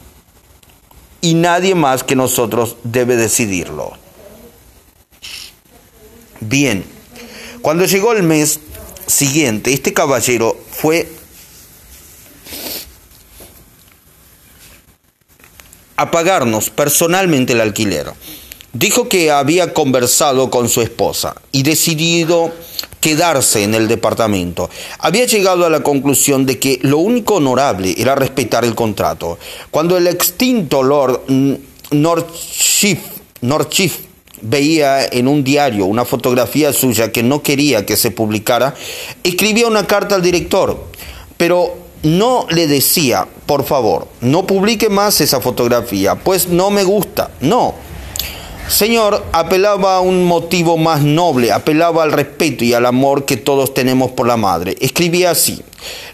y 1.22 1.34
nadie 1.34 1.76
más 1.76 2.03
que 2.03 2.16
nosotros 2.16 2.78
debe 2.84 3.16
decidirlo. 3.16 3.93
Bien, 6.39 6.86
cuando 7.62 7.86
llegó 7.86 8.12
el 8.12 8.24
mes 8.24 8.60
siguiente, 9.08 9.74
este 9.74 9.93
caballero 9.93 10.58
fue 10.72 11.08
a 15.97 16.12
pagarnos 16.12 16.70
personalmente 16.70 17.53
el 17.53 17.62
alquiler. 17.62 18.12
Dijo 18.74 19.08
que 19.08 19.32
había 19.32 19.74
conversado 19.74 20.49
con 20.49 20.68
su 20.68 20.82
esposa 20.82 21.36
y 21.53 21.64
decidido 21.64 22.51
quedarse 22.99 23.64
en 23.64 23.74
el 23.74 23.88
departamento. 23.88 24.70
Había 24.99 25.26
llegado 25.26 25.66
a 25.66 25.70
la 25.70 25.82
conclusión 25.82 26.45
de 26.45 26.60
que 26.60 26.80
lo 26.82 26.97
único 26.97 27.36
honorable 27.36 27.95
era 27.97 28.16
respetar 28.16 28.66
el 28.66 28.76
contrato. 28.76 29.39
Cuando 29.72 29.95
el 29.95 30.08
extinto 30.08 30.84
Lord 30.84 31.22
Northchief 31.91 32.99
veía 34.47 35.05
en 35.05 35.27
un 35.27 35.43
diario 35.43 35.85
una 35.85 36.05
fotografía 36.05 36.73
suya 36.73 37.11
que 37.11 37.23
no 37.23 37.41
quería 37.41 37.85
que 37.85 37.97
se 37.97 38.11
publicara, 38.11 38.75
escribía 39.23 39.67
una 39.67 39.87
carta 39.87 40.15
al 40.15 40.21
director, 40.21 40.83
pero 41.37 41.75
no 42.03 42.45
le 42.49 42.67
decía, 42.67 43.27
por 43.45 43.65
favor, 43.65 44.07
no 44.21 44.45
publique 44.45 44.89
más 44.89 45.21
esa 45.21 45.41
fotografía, 45.41 46.15
pues 46.15 46.47
no 46.47 46.69
me 46.69 46.83
gusta. 46.83 47.31
No. 47.41 47.73
Señor, 48.67 49.23
apelaba 49.31 49.97
a 49.97 49.99
un 50.01 50.23
motivo 50.23 50.77
más 50.77 51.01
noble, 51.01 51.51
apelaba 51.51 52.01
al 52.01 52.11
respeto 52.11 52.63
y 52.63 52.73
al 52.73 52.87
amor 52.87 53.25
que 53.25 53.37
todos 53.37 53.75
tenemos 53.75 54.11
por 54.11 54.27
la 54.27 54.37
madre. 54.37 54.75
Escribía 54.79 55.31
así, 55.31 55.61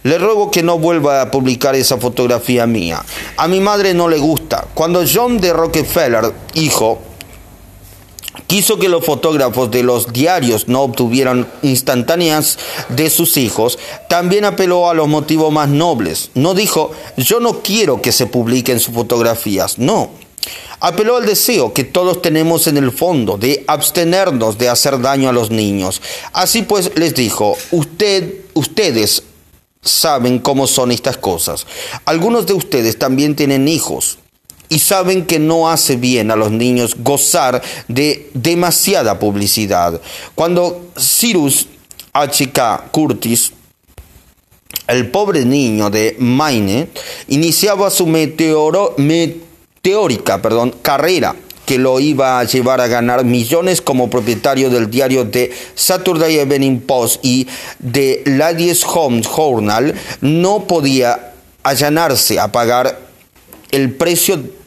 le 0.04 0.18
ruego 0.18 0.52
que 0.52 0.62
no 0.62 0.78
vuelva 0.78 1.22
a 1.22 1.32
publicar 1.32 1.76
esa 1.76 1.98
fotografía 1.98 2.68
mía. 2.68 3.04
A 3.38 3.48
mi 3.48 3.62
madre 3.62 3.94
no 3.94 4.10
le 4.10 4.18
gusta. 4.18 4.66
Cuando 4.74 5.04
John 5.12 5.40
de 5.40 5.54
Rockefeller, 5.54 6.34
hijo, 6.54 7.00
quiso 8.48 8.78
que 8.80 8.90
los 8.90 9.06
fotógrafos 9.06 9.72
de 9.72 9.84
los 9.84 10.12
diarios 10.14 10.68
no 10.68 10.82
obtuvieran 10.82 11.48
instantáneas 11.62 12.58
de 12.90 13.10
sus 13.10 13.38
hijos, 13.38 13.78
también 14.10 14.46
apeló 14.46 14.90
a 14.90 14.94
los 14.94 15.08
motivos 15.08 15.52
más 15.52 15.70
nobles. 15.70 16.32
No 16.34 16.54
dijo, 16.54 16.92
yo 17.18 17.40
no 17.40 17.62
quiero 17.62 18.02
que 18.02 18.12
se 18.12 18.26
publiquen 18.26 18.80
sus 18.80 18.94
fotografías, 18.94 19.78
no. 19.78 20.12
Apeló 20.80 21.18
al 21.18 21.26
deseo 21.26 21.74
que 21.74 21.84
todos 21.84 22.22
tenemos 22.22 22.66
en 22.66 22.78
el 22.78 22.92
fondo 22.92 23.38
de 23.38 23.64
abstenernos 23.68 24.58
de 24.58 24.70
hacer 24.70 25.00
daño 25.00 25.30
a 25.30 25.34
los 25.34 25.52
niños. 25.52 26.02
Así 26.34 26.64
pues 26.64 26.92
les 26.96 27.14
dijo, 27.14 27.56
usted, 27.70 28.46
ustedes 28.56 29.24
saben 29.82 30.40
cómo 30.40 30.66
son 30.66 30.92
estas 30.92 31.18
cosas. 31.18 31.68
Algunos 32.06 32.48
de 32.48 32.54
ustedes 32.54 32.98
también 32.98 33.36
tienen 33.36 33.68
hijos 33.68 34.18
y 34.72 34.80
saben 34.80 35.26
que 35.26 35.38
no 35.38 35.70
hace 35.70 35.98
bien 35.98 36.32
a 36.32 36.38
los 36.38 36.50
niños 36.50 36.96
gozar 37.00 37.62
de 37.90 38.30
demasiada 38.34 39.20
publicidad. 39.20 40.00
Cuando 40.34 40.88
Cyrus 40.98 41.68
H.K. 42.14 42.86
Curtis, 42.90 43.52
el 44.88 45.12
pobre 45.12 45.44
niño 45.44 45.90
de 45.90 46.16
Maine, 46.20 46.88
iniciaba 47.28 47.90
su 47.90 48.08
meteórica 48.08 49.42
perdón, 50.42 50.74
carrera 50.82 51.36
que 51.66 51.78
lo 51.78 52.00
iba 52.00 52.40
a 52.40 52.46
llevar 52.46 52.80
a 52.80 52.88
ganar 52.88 53.26
millones 53.26 53.82
como 53.82 54.10
propietario 54.10 54.70
del 54.70 54.90
diario 54.90 55.26
de 55.26 55.52
Saturday 55.76 56.40
Evening 56.40 56.80
Post 56.80 57.26
y 57.26 57.46
de 57.80 58.24
Ladies 58.26 58.86
Home 58.86 59.22
Journal, 59.22 59.94
no 60.22 60.66
podía 60.66 61.34
allanarse 61.62 62.40
a 62.40 62.54
pagar 62.54 63.12
el 63.72 63.92
precio 63.92 64.61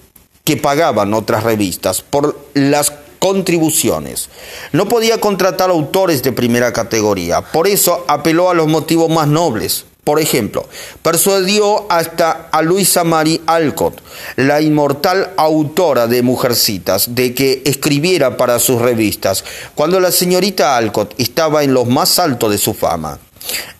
que 0.45 0.59
pagaban 0.59 1.15
otras 1.15 1.43
revistas 1.43 2.03
por 2.03 2.39
las 2.53 2.93
contribuciones. 3.19 4.29
No 4.73 4.87
podía 4.87 5.19
contratar 5.19 5.71
autores 5.71 6.23
de 6.23 6.33
primera 6.33 6.75
categoría, 6.75 7.41
por 7.41 7.67
eso 7.67 8.05
apeló 8.09 8.51
a 8.51 8.55
los 8.55 8.69
motivos 8.69 9.09
más 9.09 9.27
nobles. 9.27 9.87
Por 10.05 10.21
ejemplo, 10.21 10.69
persuadió 11.03 11.91
hasta 11.91 12.51
a 12.53 12.61
Luisa 12.61 13.05
Marie 13.05 13.41
Alcott, 13.47 14.03
la 14.37 14.61
inmortal 14.61 15.31
autora 15.39 16.07
de 16.09 16.23
Mujercitas, 16.23 17.15
de 17.15 17.33
que 17.33 17.63
escribiera 17.65 18.37
para 18.37 18.59
sus 18.59 18.83
revistas, 18.83 19.45
cuando 19.75 19.99
la 20.01 20.13
señorita 20.13 20.77
Alcott 20.77 21.15
estaba 21.17 21.65
en 21.65 21.73
lo 21.73 21.87
más 21.87 22.19
alto 22.19 22.51
de 22.51 22.59
su 22.59 22.75
fama. 22.75 23.19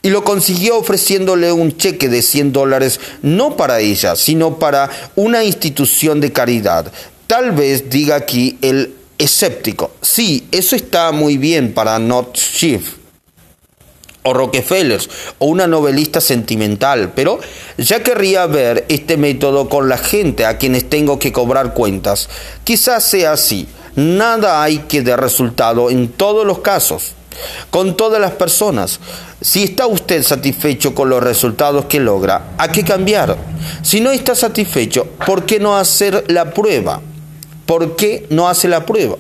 Y 0.03 0.11
lo 0.11 0.25
consiguió 0.25 0.79
ofreciéndole 0.79 1.53
un 1.53 1.77
cheque 1.77 2.09
de 2.09 2.23
100 2.23 2.53
dólares 2.53 3.01
no 3.23 3.57
para 3.57 3.81
ella, 3.81 4.17
sino 4.17 4.59
para 4.59 4.91
una 5.17 5.45
institución 5.45 6.21
de 6.21 6.33
caridad. 6.33 6.93
Tal 7.27 7.53
vez 7.53 7.89
diga 7.89 8.17
aquí 8.17 8.59
el 8.61 8.95
escéptico. 9.19 9.93
Sí, 10.03 10.47
eso 10.51 10.77
está 10.77 11.13
muy 11.13 11.39
bien 11.39 11.73
para 11.73 11.99
Not 11.99 12.37
o 14.27 14.33
Rockefeller 14.33 15.01
o 15.39 15.47
una 15.47 15.67
novelista 15.67 16.21
sentimental, 16.21 17.13
pero 17.15 17.39
ya 17.77 18.03
querría 18.03 18.47
ver 18.47 18.87
este 18.89 19.17
método 19.17 19.69
con 19.69 19.89
la 19.89 19.99
gente 19.99 20.47
a 20.47 20.59
quienes 20.59 20.89
tengo 20.89 21.19
que 21.19 21.33
cobrar 21.33 21.75
cuentas. 21.75 22.29
Quizás 22.65 23.05
sea 23.05 23.33
así. 23.33 23.69
Nada 23.97 24.63
hay 24.63 24.79
que 24.89 25.03
de 25.03 25.17
resultado 25.17 25.91
en 25.91 26.09
todos 26.09 26.45
los 26.45 26.59
casos 26.61 27.13
con 27.71 27.97
todas 27.97 28.21
las 28.21 28.33
personas. 28.33 29.01
Si 29.41 29.65
está 29.65 29.87
usted 29.87 30.23
satisfecho 30.23 30.95
con 30.95 31.09
los 31.09 31.23
resultados 31.23 31.87
que 31.87 32.01
logra, 32.01 32.53
¿a 32.59 32.71
qué 32.73 32.85
cambiar? 32.85 33.37
Si 33.83 34.01
no 34.01 34.11
está 34.11 34.35
satisfecho, 34.35 35.07
¿por 35.27 35.45
qué 35.45 35.59
no 35.61 35.77
hacer 35.77 36.25
la 36.29 36.53
prueba? 36.53 37.01
¿Por 37.67 37.97
qué 37.97 38.27
no 38.31 38.49
hace 38.49 38.69
la 38.69 38.85
prueba? 38.87 39.17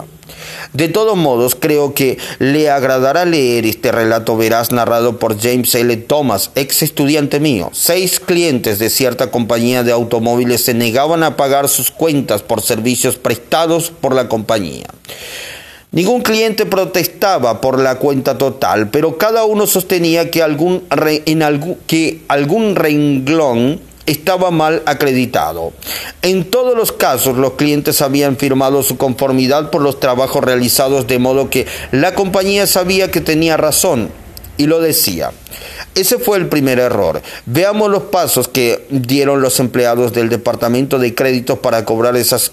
De 0.73 0.89
todos 0.89 1.17
modos, 1.17 1.55
creo 1.55 1.95
que 1.95 2.19
le 2.39 2.71
agradará 2.71 3.25
leer 3.25 3.65
este 3.65 3.93
relato 3.93 4.37
veraz 4.37 4.73
narrado 4.73 5.19
por 5.19 5.41
James 5.41 5.75
L. 5.75 5.97
Thomas, 5.99 6.51
ex 6.55 6.83
estudiante 6.83 7.39
mío. 7.39 7.71
Seis 7.73 8.19
clientes 8.19 8.79
de 8.79 8.91
cierta 8.91 9.31
compañía 9.31 9.83
de 9.83 9.93
automóviles 9.93 10.65
se 10.65 10.75
negaban 10.75 11.23
a 11.23 11.37
pagar 11.37 11.69
sus 11.69 11.91
cuentas 11.91 12.43
por 12.43 12.61
servicios 12.61 13.17
prestados 13.17 13.91
por 13.91 14.15
la 14.15 14.29
compañía. 14.29 14.87
Ningún 15.95 16.23
cliente 16.23 16.67
protestaba 16.67 17.61
por 17.61 17.81
la 17.81 18.01
cuenta 18.01 18.37
total, 18.37 18.91
pero 18.91 19.17
cada 19.17 19.45
uno 19.45 19.65
sostenía 19.69 20.29
que 20.29 20.43
algún, 20.43 20.83
en 20.91 21.77
que 21.87 22.21
algún 22.27 22.75
renglón 22.75 23.81
estaba 24.05 24.51
mal 24.51 24.83
acreditado. 24.87 25.73
En 26.21 26.51
todos 26.51 26.77
los 26.77 26.91
casos 26.91 27.37
los 27.37 27.53
clientes 27.53 28.03
habían 28.03 28.37
firmado 28.37 28.83
su 28.83 28.97
conformidad 28.97 29.71
por 29.71 29.83
los 29.83 30.01
trabajos 30.01 30.43
realizados 30.43 31.07
de 31.07 31.21
modo 31.21 31.49
que 31.49 31.69
la 31.93 32.17
compañía 32.17 32.67
sabía 32.67 33.13
que 33.13 33.21
tenía 33.21 33.57
razón 33.57 34.11
y 34.57 34.67
lo 34.67 34.81
decía. 34.81 35.31
Ese 35.95 36.19
fue 36.19 36.39
el 36.39 36.49
primer 36.49 36.81
error. 36.81 37.23
Veamos 37.47 37.89
los 37.89 38.03
pasos 38.03 38.49
que 38.49 38.85
dieron 38.91 39.41
los 39.41 39.61
empleados 39.61 40.13
del 40.13 40.29
departamento 40.29 40.99
de 40.99 41.15
créditos 41.15 41.61
para 41.61 41.85
cobrar 41.85 42.17
esas 42.17 42.51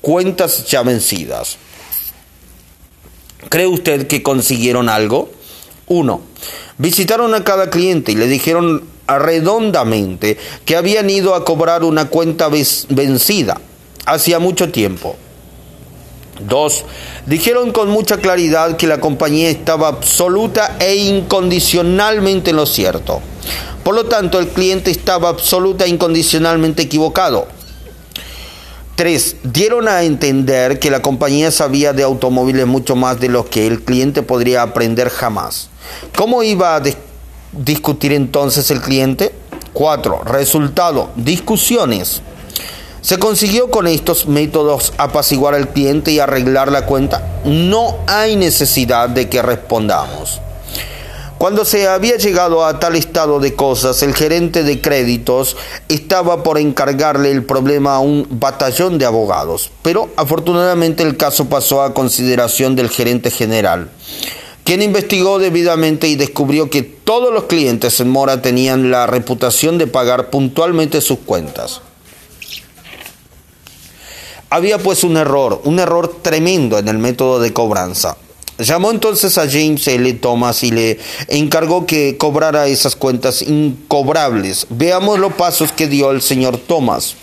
cuentas 0.00 0.66
ya 0.66 0.82
vencidas. 0.82 1.56
¿Cree 3.48 3.66
usted 3.66 4.06
que 4.06 4.22
consiguieron 4.22 4.88
algo? 4.88 5.30
Uno, 5.86 6.20
visitaron 6.78 7.34
a 7.34 7.42
cada 7.42 7.70
cliente 7.70 8.12
y 8.12 8.14
le 8.14 8.26
dijeron 8.28 8.84
redondamente 9.08 10.38
que 10.64 10.76
habían 10.76 11.10
ido 11.10 11.34
a 11.34 11.44
cobrar 11.44 11.82
una 11.82 12.08
cuenta 12.08 12.48
vencida 12.48 13.60
hacía 14.06 14.38
mucho 14.38 14.70
tiempo. 14.70 15.16
Dos, 16.48 16.84
dijeron 17.26 17.70
con 17.70 17.90
mucha 17.90 18.16
claridad 18.16 18.76
que 18.76 18.86
la 18.86 19.00
compañía 19.00 19.50
estaba 19.50 19.88
absoluta 19.88 20.76
e 20.80 20.94
incondicionalmente 20.96 22.50
en 22.50 22.56
lo 22.56 22.66
cierto. 22.66 23.20
Por 23.84 23.94
lo 23.94 24.06
tanto, 24.06 24.38
el 24.38 24.48
cliente 24.48 24.90
estaba 24.90 25.28
absoluta 25.28 25.84
e 25.84 25.88
incondicionalmente 25.88 26.82
equivocado. 26.82 27.46
Tres, 29.00 29.36
dieron 29.42 29.88
a 29.88 30.02
entender 30.02 30.78
que 30.78 30.90
la 30.90 31.00
compañía 31.00 31.50
sabía 31.50 31.94
de 31.94 32.02
automóviles 32.02 32.66
mucho 32.66 32.96
más 32.96 33.18
de 33.18 33.30
lo 33.30 33.46
que 33.46 33.66
el 33.66 33.82
cliente 33.82 34.22
podría 34.22 34.60
aprender 34.60 35.08
jamás. 35.08 35.70
¿Cómo 36.14 36.42
iba 36.42 36.76
a 36.76 36.82
discutir 37.50 38.12
entonces 38.12 38.70
el 38.70 38.82
cliente? 38.82 39.34
Cuatro, 39.72 40.22
resultado, 40.24 41.08
discusiones. 41.16 42.20
¿Se 43.00 43.18
consiguió 43.18 43.70
con 43.70 43.86
estos 43.86 44.26
métodos 44.26 44.92
apaciguar 44.98 45.54
al 45.54 45.70
cliente 45.70 46.10
y 46.10 46.18
arreglar 46.18 46.70
la 46.70 46.84
cuenta? 46.84 47.40
No 47.46 47.96
hay 48.06 48.36
necesidad 48.36 49.08
de 49.08 49.30
que 49.30 49.40
respondamos. 49.40 50.42
Cuando 51.40 51.64
se 51.64 51.88
había 51.88 52.18
llegado 52.18 52.66
a 52.66 52.78
tal 52.78 52.96
estado 52.96 53.40
de 53.40 53.54
cosas, 53.54 54.02
el 54.02 54.14
gerente 54.14 54.62
de 54.62 54.82
créditos 54.82 55.56
estaba 55.88 56.42
por 56.42 56.58
encargarle 56.58 57.30
el 57.30 57.46
problema 57.46 57.94
a 57.94 58.00
un 58.00 58.26
batallón 58.28 58.98
de 58.98 59.06
abogados, 59.06 59.70
pero 59.80 60.10
afortunadamente 60.16 61.02
el 61.02 61.16
caso 61.16 61.48
pasó 61.48 61.80
a 61.80 61.94
consideración 61.94 62.76
del 62.76 62.90
gerente 62.90 63.30
general, 63.30 63.90
quien 64.64 64.82
investigó 64.82 65.38
debidamente 65.38 66.08
y 66.08 66.16
descubrió 66.16 66.68
que 66.68 66.82
todos 66.82 67.32
los 67.32 67.44
clientes 67.44 67.98
en 68.00 68.10
Mora 68.10 68.42
tenían 68.42 68.90
la 68.90 69.06
reputación 69.06 69.78
de 69.78 69.86
pagar 69.86 70.28
puntualmente 70.28 71.00
sus 71.00 71.20
cuentas. 71.20 71.80
Había 74.50 74.76
pues 74.76 75.04
un 75.04 75.16
error, 75.16 75.62
un 75.64 75.78
error 75.78 76.16
tremendo 76.20 76.76
en 76.76 76.88
el 76.88 76.98
método 76.98 77.40
de 77.40 77.54
cobranza. 77.54 78.18
Llamó 78.60 78.90
entonces 78.90 79.38
a 79.38 79.48
James 79.48 79.86
L. 79.88 80.12
Thomas 80.14 80.62
y 80.62 80.70
le 80.70 80.98
encargó 81.28 81.86
que 81.86 82.18
cobrara 82.18 82.66
esas 82.66 82.94
cuentas 82.94 83.40
incobrables. 83.40 84.66
Veamos 84.68 85.18
los 85.18 85.32
pasos 85.32 85.72
que 85.72 85.86
dio 85.86 86.10
el 86.10 86.20
señor 86.20 86.58
Thomas, 86.58 87.14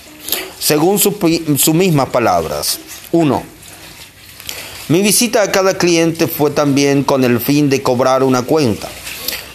según 0.59 0.97
sus 0.97 1.73
mismas 1.75 2.09
palabras. 2.09 2.79
1. 3.11 3.43
Mi 4.89 5.01
visita 5.01 5.43
a 5.43 5.51
cada 5.51 5.77
cliente 5.77 6.27
fue 6.27 6.49
también 6.49 7.03
con 7.03 7.23
el 7.23 7.39
fin 7.39 7.69
de 7.69 7.83
cobrar 7.83 8.23
una 8.23 8.41
cuenta 8.41 8.87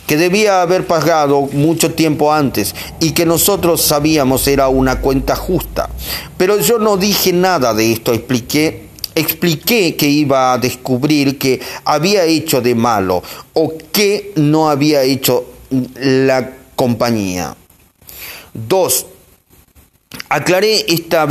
que 0.06 0.16
debía 0.16 0.62
haber 0.62 0.86
pagado 0.86 1.48
mucho 1.52 1.94
tiempo 1.94 2.32
antes 2.32 2.74
y 3.00 3.12
que 3.12 3.24
nosotros 3.24 3.80
sabíamos 3.80 4.46
era 4.46 4.68
una 4.68 5.00
cuenta 5.00 5.34
justa. 5.34 5.88
Pero 6.36 6.60
yo 6.60 6.78
no 6.78 6.96
dije 6.96 7.32
nada 7.32 7.72
de 7.74 7.92
esto, 7.92 8.12
expliqué 8.12 8.91
expliqué 9.14 9.96
que 9.96 10.06
iba 10.06 10.52
a 10.52 10.58
descubrir 10.58 11.38
que 11.38 11.60
había 11.84 12.24
hecho 12.24 12.60
de 12.60 12.74
malo 12.74 13.22
o 13.52 13.76
que 13.92 14.32
no 14.36 14.68
había 14.68 15.02
hecho 15.02 15.44
la 15.96 16.52
compañía. 16.76 17.56
Dos, 18.52 19.06
aclaré 20.28 20.84
esta 20.88 21.26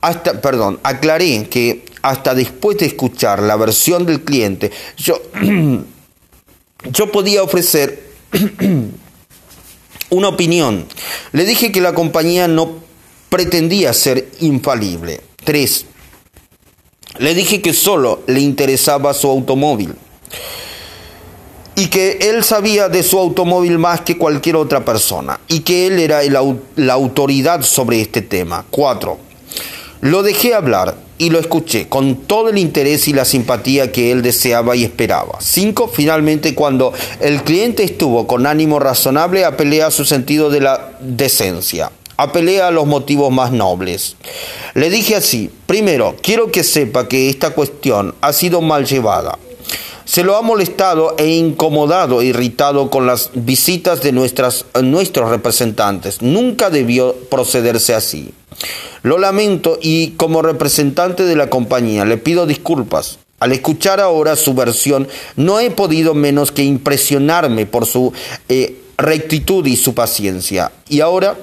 hasta, 0.00 0.40
perdón, 0.40 0.80
aclaré 0.82 1.46
que 1.48 1.84
hasta 2.02 2.34
después 2.34 2.78
de 2.78 2.86
escuchar 2.86 3.40
la 3.42 3.56
versión 3.56 4.06
del 4.06 4.22
cliente, 4.22 4.70
yo 4.96 5.20
yo 6.90 7.12
podía 7.12 7.42
ofrecer 7.42 8.02
una 10.10 10.28
opinión. 10.28 10.86
Le 11.32 11.44
dije 11.44 11.72
que 11.72 11.80
la 11.80 11.94
compañía 11.94 12.48
no 12.48 12.78
pretendía 13.28 13.92
ser 13.92 14.28
infalible. 14.40 15.20
Tres, 15.44 15.86
le 17.20 17.34
dije 17.34 17.60
que 17.60 17.74
solo 17.74 18.22
le 18.26 18.40
interesaba 18.40 19.12
su 19.12 19.28
automóvil 19.28 19.94
y 21.76 21.88
que 21.88 22.18
él 22.22 22.42
sabía 22.42 22.88
de 22.88 23.02
su 23.02 23.18
automóvil 23.18 23.78
más 23.78 24.00
que 24.00 24.16
cualquier 24.16 24.56
otra 24.56 24.86
persona 24.86 25.38
y 25.46 25.60
que 25.60 25.86
él 25.86 25.98
era 25.98 26.20
la 26.76 26.92
autoridad 26.94 27.60
sobre 27.62 28.00
este 28.00 28.22
tema. 28.22 28.64
Cuatro, 28.70 29.18
lo 30.00 30.22
dejé 30.22 30.54
hablar 30.54 30.96
y 31.18 31.28
lo 31.28 31.38
escuché 31.38 31.88
con 31.88 32.16
todo 32.16 32.48
el 32.48 32.56
interés 32.56 33.06
y 33.06 33.12
la 33.12 33.26
simpatía 33.26 33.92
que 33.92 34.12
él 34.12 34.22
deseaba 34.22 34.74
y 34.74 34.84
esperaba. 34.84 35.38
Cinco, 35.40 35.90
finalmente, 35.92 36.54
cuando 36.54 36.94
el 37.20 37.42
cliente 37.42 37.84
estuvo 37.84 38.26
con 38.26 38.46
ánimo 38.46 38.78
razonable, 38.78 39.44
apelé 39.44 39.82
a 39.82 39.90
su 39.90 40.06
sentido 40.06 40.48
de 40.48 40.62
la 40.62 40.92
decencia. 41.00 41.92
Apelé 42.20 42.60
a 42.60 42.70
los 42.70 42.86
motivos 42.86 43.32
más 43.32 43.50
nobles. 43.50 44.14
Le 44.74 44.90
dije 44.90 45.16
así, 45.16 45.50
primero, 45.64 46.16
quiero 46.20 46.52
que 46.52 46.64
sepa 46.64 47.08
que 47.08 47.30
esta 47.30 47.54
cuestión 47.54 48.14
ha 48.20 48.34
sido 48.34 48.60
mal 48.60 48.84
llevada. 48.84 49.38
Se 50.04 50.22
lo 50.22 50.36
ha 50.36 50.42
molestado 50.42 51.14
e 51.16 51.28
incomodado, 51.28 52.20
irritado 52.20 52.90
con 52.90 53.06
las 53.06 53.30
visitas 53.32 54.02
de 54.02 54.12
nuestras, 54.12 54.66
nuestros 54.82 55.30
representantes. 55.30 56.20
Nunca 56.20 56.68
debió 56.68 57.14
procederse 57.30 57.94
así. 57.94 58.34
Lo 59.02 59.16
lamento 59.16 59.78
y 59.80 60.10
como 60.18 60.42
representante 60.42 61.22
de 61.22 61.36
la 61.36 61.48
compañía 61.48 62.04
le 62.04 62.18
pido 62.18 62.44
disculpas. 62.44 63.18
Al 63.38 63.52
escuchar 63.52 63.98
ahora 63.98 64.36
su 64.36 64.52
versión, 64.52 65.08
no 65.36 65.58
he 65.58 65.70
podido 65.70 66.12
menos 66.12 66.52
que 66.52 66.64
impresionarme 66.64 67.64
por 67.64 67.86
su 67.86 68.12
eh, 68.50 68.76
rectitud 68.98 69.64
y 69.66 69.76
su 69.76 69.94
paciencia. 69.94 70.70
Y 70.90 71.00
ahora, 71.00 71.38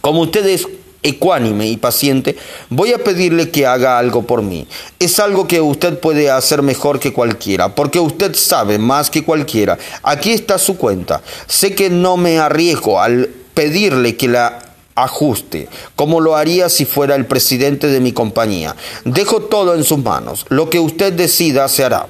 como 0.00 0.22
usted 0.22 0.46
es 0.46 0.66
ecuánime 1.02 1.68
y 1.68 1.76
paciente, 1.76 2.36
voy 2.68 2.92
a 2.92 2.98
pedirle 2.98 3.50
que 3.50 3.66
haga 3.66 3.98
algo 3.98 4.22
por 4.22 4.42
mí. 4.42 4.66
Es 4.98 5.20
algo 5.20 5.46
que 5.46 5.60
usted 5.60 5.98
puede 6.00 6.30
hacer 6.30 6.62
mejor 6.62 6.98
que 6.98 7.12
cualquiera, 7.12 7.74
porque 7.74 8.00
usted 8.00 8.34
sabe 8.34 8.78
más 8.78 9.10
que 9.10 9.24
cualquiera. 9.24 9.78
Aquí 10.02 10.32
está 10.32 10.58
su 10.58 10.76
cuenta. 10.76 11.22
Sé 11.46 11.74
que 11.74 11.90
no 11.90 12.16
me 12.16 12.38
arriesgo 12.38 13.00
al 13.00 13.28
pedirle 13.54 14.16
que 14.16 14.28
la 14.28 14.58
ajuste, 14.96 15.68
como 15.94 16.20
lo 16.20 16.36
haría 16.36 16.68
si 16.68 16.86
fuera 16.86 17.14
el 17.14 17.26
presidente 17.26 17.86
de 17.86 18.00
mi 18.00 18.12
compañía. 18.12 18.74
Dejo 19.04 19.42
todo 19.42 19.74
en 19.74 19.84
sus 19.84 19.98
manos. 19.98 20.46
Lo 20.48 20.68
que 20.70 20.80
usted 20.80 21.12
decida 21.12 21.68
se 21.68 21.84
hará. 21.84 22.08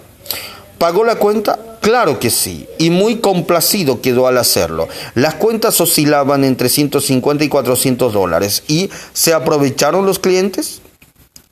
¿Pagó 0.79 1.05
la 1.05 1.17
cuenta? 1.17 1.76
Claro 1.87 2.19
que 2.19 2.31
sí, 2.31 2.67
y 2.79 2.91
muy 2.91 3.19
complacido 3.19 4.01
quedó 4.01 4.27
al 4.27 4.39
hacerlo. 4.39 4.89
Las 5.15 5.37
cuentas 5.37 5.81
oscilaban 5.81 6.43
entre 6.43 6.69
150 6.69 7.45
y 7.45 7.49
400 7.49 8.13
dólares. 8.13 8.65
¿Y 8.67 8.91
se 9.13 9.33
aprovecharon 9.33 10.05
los 10.05 10.19
clientes? 10.19 10.81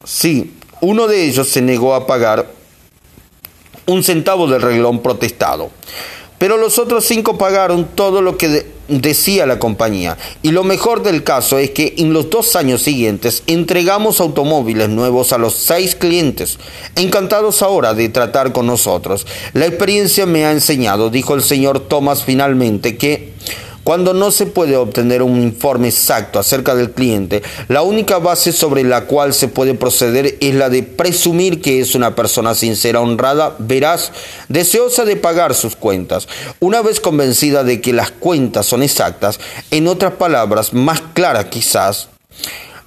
Sí, 0.03 0.53
uno 0.80 1.07
de 1.07 1.24
ellos 1.24 1.49
se 1.51 1.62
negó 1.62 1.95
a 1.95 2.09
pagar 2.09 2.51
un 3.87 4.03
centavo 4.03 4.49
del 4.49 4.61
reglón 4.61 5.03
protestado. 5.03 5.70
Pero 6.45 6.59
los 6.59 6.78
otros 6.78 7.07
cinco 7.07 7.38
pagaron 7.38 7.88
todo 7.95 8.20
lo 8.20 8.36
que 8.36 8.66
decía 8.88 9.47
la 9.47 9.59
compañía. 9.59 10.18
Y 10.42 10.51
lo 10.51 10.62
mejor 10.62 11.03
del 11.03 11.24
caso 11.24 11.57
es 11.57 11.70
que 11.70 11.95
en 11.97 12.12
los 12.12 12.28
dos 12.28 12.55
años 12.55 12.82
siguientes 12.82 13.45
entregamos 13.47 14.20
automóviles 14.20 14.90
nuevos 14.90 15.32
a 15.32 15.38
los 15.38 15.55
seis 15.55 15.95
clientes, 15.95 16.59
encantados 16.97 17.62
ahora 17.62 17.95
de 17.95 18.11
tratar 18.11 18.53
con 18.53 18.66
nosotros. 18.66 19.26
La 19.55 19.64
experiencia 19.64 20.26
me 20.26 20.45
ha 20.45 20.53
enseñado, 20.53 21.09
dijo 21.09 21.34
el 21.34 21.42
señor 21.42 21.80
Thomas 21.80 22.24
finalmente, 22.24 22.99
que 22.99 23.32
cuando 23.85 24.14
no 24.14 24.30
se 24.30 24.47
puede 24.47 24.76
obtener 24.76 25.22
un 25.22 25.41
informe 25.41 25.89
exacto 25.89 26.39
acerca 26.39 26.74
del 26.74 26.91
cliente, 26.91 27.43
la 27.68 27.82
única 27.82 28.18
base 28.18 28.53
sobre 28.53 28.82
la 28.82 29.05
cual 29.05 29.35
se 29.35 29.49
puede 29.49 29.74
proceder 29.74 30.37
es 30.41 30.55
la 30.55 30.70
de 30.70 30.82
presumir 30.82 31.61
que 31.61 31.80
es 31.80 31.95
una 31.95 32.16
persona 32.16 32.55
sincera, 32.55 33.01
honrada, 33.01 33.55
veraz, 33.59 34.11
deseosa 34.49 35.05
de 35.05 35.16
pagar 35.16 35.55
sus 35.55 35.76
cuentas. 35.76 36.26
Una 36.61 36.80
vez 36.80 36.99
convencida 36.99 37.62
de 37.62 37.80
que 37.80 37.93
las 37.93 38.11
cuentas 38.11 38.66
son 38.66 38.82
exactas, 38.82 39.39
en 39.70 39.87
otras 39.87 40.14
palabras, 40.14 40.72
más 40.72 41.03
claras 41.12 41.47
quizás, 41.47 42.09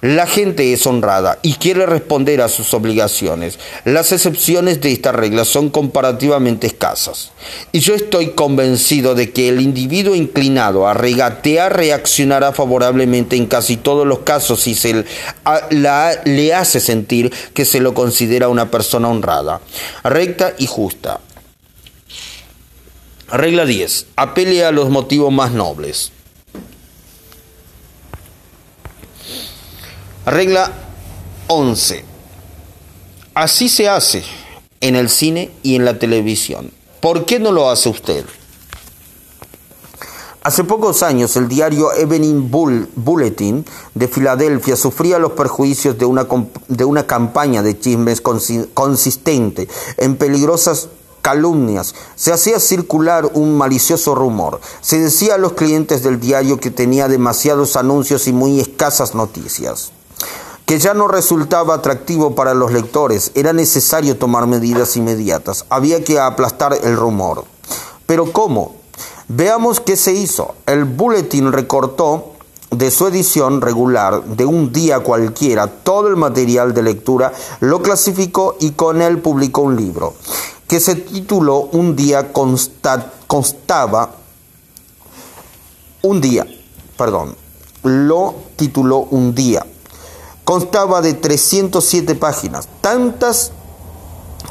la 0.00 0.26
gente 0.26 0.72
es 0.72 0.86
honrada 0.86 1.38
y 1.42 1.54
quiere 1.54 1.84
responder 1.86 2.40
a 2.40 2.48
sus 2.48 2.72
obligaciones. 2.72 3.58
Las 3.84 4.12
excepciones 4.12 4.80
de 4.80 4.92
esta 4.92 5.12
regla 5.12 5.44
son 5.44 5.70
comparativamente 5.70 6.68
escasas. 6.68 7.32
Y 7.72 7.80
yo 7.80 7.94
estoy 7.94 8.30
convencido 8.30 9.14
de 9.14 9.32
que 9.32 9.48
el 9.48 9.60
individuo 9.60 10.14
inclinado 10.14 10.86
a 10.86 10.94
regatear 10.94 11.76
reaccionará 11.76 12.52
favorablemente 12.52 13.36
en 13.36 13.46
casi 13.46 13.76
todos 13.76 14.06
los 14.06 14.20
casos 14.20 14.60
si 14.60 14.74
se 14.74 15.04
le 16.30 16.54
hace 16.54 16.80
sentir 16.80 17.32
que 17.52 17.64
se 17.64 17.80
lo 17.80 17.94
considera 17.94 18.48
una 18.48 18.70
persona 18.70 19.08
honrada, 19.08 19.60
recta 20.04 20.54
y 20.58 20.66
justa. 20.66 21.20
Regla 23.30 23.66
10. 23.66 24.06
Apele 24.16 24.64
a 24.64 24.70
los 24.70 24.88
motivos 24.88 25.32
más 25.32 25.52
nobles. 25.52 26.12
Regla 30.30 30.70
11. 31.46 32.04
Así 33.32 33.70
se 33.70 33.88
hace 33.88 34.22
en 34.82 34.94
el 34.94 35.08
cine 35.08 35.50
y 35.62 35.74
en 35.74 35.86
la 35.86 35.98
televisión. 35.98 36.70
¿Por 37.00 37.24
qué 37.24 37.38
no 37.38 37.50
lo 37.50 37.70
hace 37.70 37.88
usted? 37.88 38.26
Hace 40.42 40.64
pocos 40.64 41.02
años 41.02 41.34
el 41.36 41.48
diario 41.48 41.94
Evening 41.94 42.50
Bulletin 42.50 43.64
de 43.94 44.08
Filadelfia 44.08 44.76
sufría 44.76 45.18
los 45.18 45.32
perjuicios 45.32 45.96
de 45.96 46.04
una, 46.04 46.26
de 46.68 46.84
una 46.84 47.06
campaña 47.06 47.62
de 47.62 47.78
chismes 47.78 48.20
consistente 48.20 49.66
en 49.96 50.16
peligrosas 50.16 50.88
calumnias. 51.22 51.94
Se 52.16 52.34
hacía 52.34 52.60
circular 52.60 53.30
un 53.32 53.56
malicioso 53.56 54.14
rumor. 54.14 54.60
Se 54.82 54.98
decía 54.98 55.36
a 55.36 55.38
los 55.38 55.54
clientes 55.54 56.02
del 56.02 56.20
diario 56.20 56.60
que 56.60 56.70
tenía 56.70 57.08
demasiados 57.08 57.76
anuncios 57.76 58.28
y 58.28 58.34
muy 58.34 58.60
escasas 58.60 59.14
noticias 59.14 59.92
que 60.68 60.78
ya 60.78 60.92
no 60.92 61.08
resultaba 61.08 61.76
atractivo 61.76 62.34
para 62.34 62.52
los 62.52 62.72
lectores. 62.72 63.32
Era 63.34 63.54
necesario 63.54 64.18
tomar 64.18 64.46
medidas 64.46 64.98
inmediatas. 64.98 65.64
Había 65.70 66.04
que 66.04 66.20
aplastar 66.20 66.78
el 66.82 66.94
rumor. 66.94 67.46
Pero 68.04 68.30
¿cómo? 68.32 68.76
Veamos 69.28 69.80
qué 69.80 69.96
se 69.96 70.12
hizo. 70.12 70.56
El 70.66 70.84
Bulletin 70.84 71.52
recortó 71.52 72.32
de 72.70 72.90
su 72.90 73.06
edición 73.06 73.62
regular 73.62 74.22
de 74.22 74.44
un 74.44 74.70
día 74.70 75.00
cualquiera 75.00 75.68
todo 75.68 76.06
el 76.06 76.16
material 76.16 76.74
de 76.74 76.82
lectura, 76.82 77.32
lo 77.60 77.80
clasificó 77.80 78.58
y 78.60 78.72
con 78.72 79.00
él 79.00 79.22
publicó 79.22 79.62
un 79.62 79.74
libro 79.74 80.12
que 80.66 80.80
se 80.80 80.96
tituló 80.96 81.70
Un 81.72 81.96
día 81.96 82.30
constaba 82.30 84.10
un 86.02 86.20
día, 86.20 86.46
perdón, 86.98 87.34
lo 87.84 88.34
tituló 88.56 88.98
Un 88.98 89.34
día 89.34 89.64
Constaba 90.48 91.02
de 91.02 91.12
307 91.12 92.14
páginas, 92.14 92.70
tantas 92.80 93.52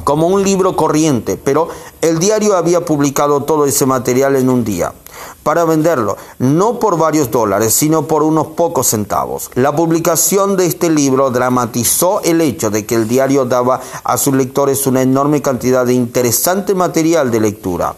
como 0.03 0.27
un 0.27 0.43
libro 0.43 0.75
corriente, 0.75 1.37
pero 1.37 1.69
el 2.01 2.19
diario 2.19 2.55
había 2.55 2.85
publicado 2.85 3.41
todo 3.45 3.65
ese 3.65 3.87
material 3.87 4.35
en 4.35 4.47
un 4.51 4.63
día 4.63 4.93
para 5.41 5.65
venderlo, 5.65 6.15
no 6.37 6.77
por 6.77 6.99
varios 6.99 7.31
dólares, 7.31 7.73
sino 7.73 8.05
por 8.05 8.21
unos 8.21 8.45
pocos 8.49 8.85
centavos. 8.85 9.49
La 9.55 9.75
publicación 9.75 10.55
de 10.55 10.67
este 10.67 10.91
libro 10.91 11.31
dramatizó 11.31 12.21
el 12.21 12.41
hecho 12.41 12.69
de 12.69 12.85
que 12.85 12.93
el 12.93 13.07
diario 13.07 13.45
daba 13.45 13.81
a 14.03 14.17
sus 14.19 14.35
lectores 14.35 14.85
una 14.85 15.01
enorme 15.01 15.41
cantidad 15.41 15.83
de 15.83 15.93
interesante 15.93 16.75
material 16.75 17.31
de 17.31 17.39
lectura 17.39 17.95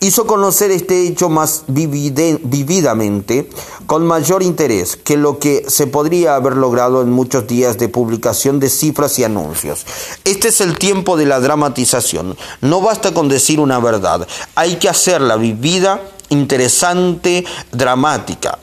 hizo 0.00 0.26
conocer 0.26 0.70
este 0.70 1.06
hecho 1.06 1.28
más 1.28 1.64
vividamente, 1.68 3.48
con 3.86 4.06
mayor 4.06 4.42
interés 4.42 4.96
que 4.96 5.16
lo 5.16 5.38
que 5.38 5.64
se 5.68 5.86
podría 5.86 6.36
haber 6.36 6.56
logrado 6.56 7.02
en 7.02 7.10
muchos 7.10 7.46
días 7.46 7.78
de 7.78 7.88
publicación 7.88 8.60
de 8.60 8.68
cifras 8.68 9.18
y 9.18 9.24
anuncios. 9.24 9.86
Este 10.24 10.48
es 10.48 10.60
el 10.60 10.78
tiempo 10.78 11.16
de 11.16 11.26
la 11.26 11.40
dramatización. 11.40 12.36
No 12.60 12.80
basta 12.80 13.14
con 13.14 13.28
decir 13.28 13.60
una 13.60 13.78
verdad, 13.78 14.26
hay 14.54 14.76
que 14.76 14.88
hacerla 14.88 15.36
vivida, 15.36 16.00
interesante, 16.28 17.44
dramática. 17.72 18.58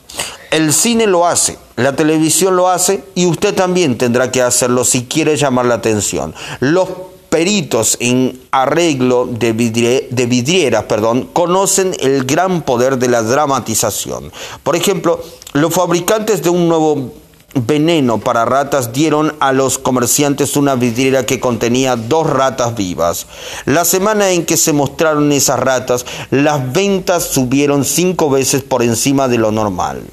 El 0.50 0.72
cine 0.72 1.06
lo 1.06 1.26
hace, 1.26 1.58
la 1.76 1.96
televisión 1.96 2.54
lo 2.54 2.68
hace 2.68 3.02
y 3.16 3.26
usted 3.26 3.54
también 3.54 3.98
tendrá 3.98 4.30
que 4.30 4.40
hacerlo 4.40 4.84
si 4.84 5.04
quiere 5.06 5.36
llamar 5.36 5.66
la 5.66 5.74
atención. 5.74 6.32
Los 6.60 6.88
peritos 7.34 7.96
en 7.98 8.40
arreglo 8.52 9.26
de, 9.26 9.52
vidrieras 9.52 10.84
perdón, 10.84 11.28
conocen 11.32 11.92
el 11.98 12.26
gran 12.26 12.62
poder 12.62 12.96
de 12.96 13.08
la 13.08 13.24
dramatización. 13.24 14.30
Por 14.62 14.76
ejemplo, 14.76 15.20
los 15.52 15.74
fabricantes 15.74 16.44
de 16.44 16.50
un 16.50 16.68
nuevo 16.68 17.12
veneno 17.56 18.18
para 18.18 18.44
ratas 18.44 18.92
dieron 18.92 19.34
a 19.40 19.52
los 19.52 19.78
comerciantes 19.78 20.54
una 20.54 20.76
vidriera 20.76 21.26
que 21.26 21.40
contenía 21.40 21.96
dos 21.96 22.30
ratas 22.30 22.76
vivas. 22.76 23.26
La 23.64 23.84
semana 23.84 24.30
en 24.30 24.46
que 24.46 24.56
se 24.56 24.72
mostraron 24.72 25.32
esas 25.32 25.58
ratas, 25.58 26.06
las 26.30 26.72
ventas 26.72 27.24
subieron 27.24 27.84
cinco 27.84 28.30
veces 28.30 28.62
por 28.62 28.84
encima 28.84 29.26
de 29.26 29.38
lo 29.38 29.50
normal. 29.50 30.04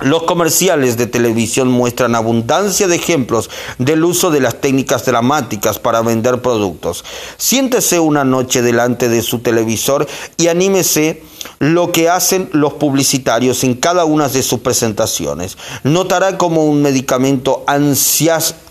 Los 0.00 0.22
comerciales 0.22 0.96
de 0.96 1.06
televisión 1.06 1.68
muestran 1.68 2.14
abundancia 2.14 2.88
de 2.88 2.96
ejemplos 2.96 3.50
del 3.76 4.02
uso 4.02 4.30
de 4.30 4.40
las 4.40 4.58
técnicas 4.58 5.04
dramáticas 5.04 5.78
para 5.78 6.00
vender 6.00 6.40
productos. 6.40 7.04
Siéntese 7.36 8.00
una 8.00 8.24
noche 8.24 8.62
delante 8.62 9.10
de 9.10 9.20
su 9.20 9.40
televisor 9.40 10.06
y 10.38 10.48
anímese 10.48 11.22
lo 11.58 11.92
que 11.92 12.08
hacen 12.08 12.48
los 12.52 12.74
publicitarios 12.74 13.62
en 13.62 13.74
cada 13.74 14.06
una 14.06 14.28
de 14.28 14.42
sus 14.42 14.60
presentaciones. 14.60 15.58
Notará 15.84 16.38
como 16.38 16.64
un 16.64 16.80
medicamento 16.80 17.64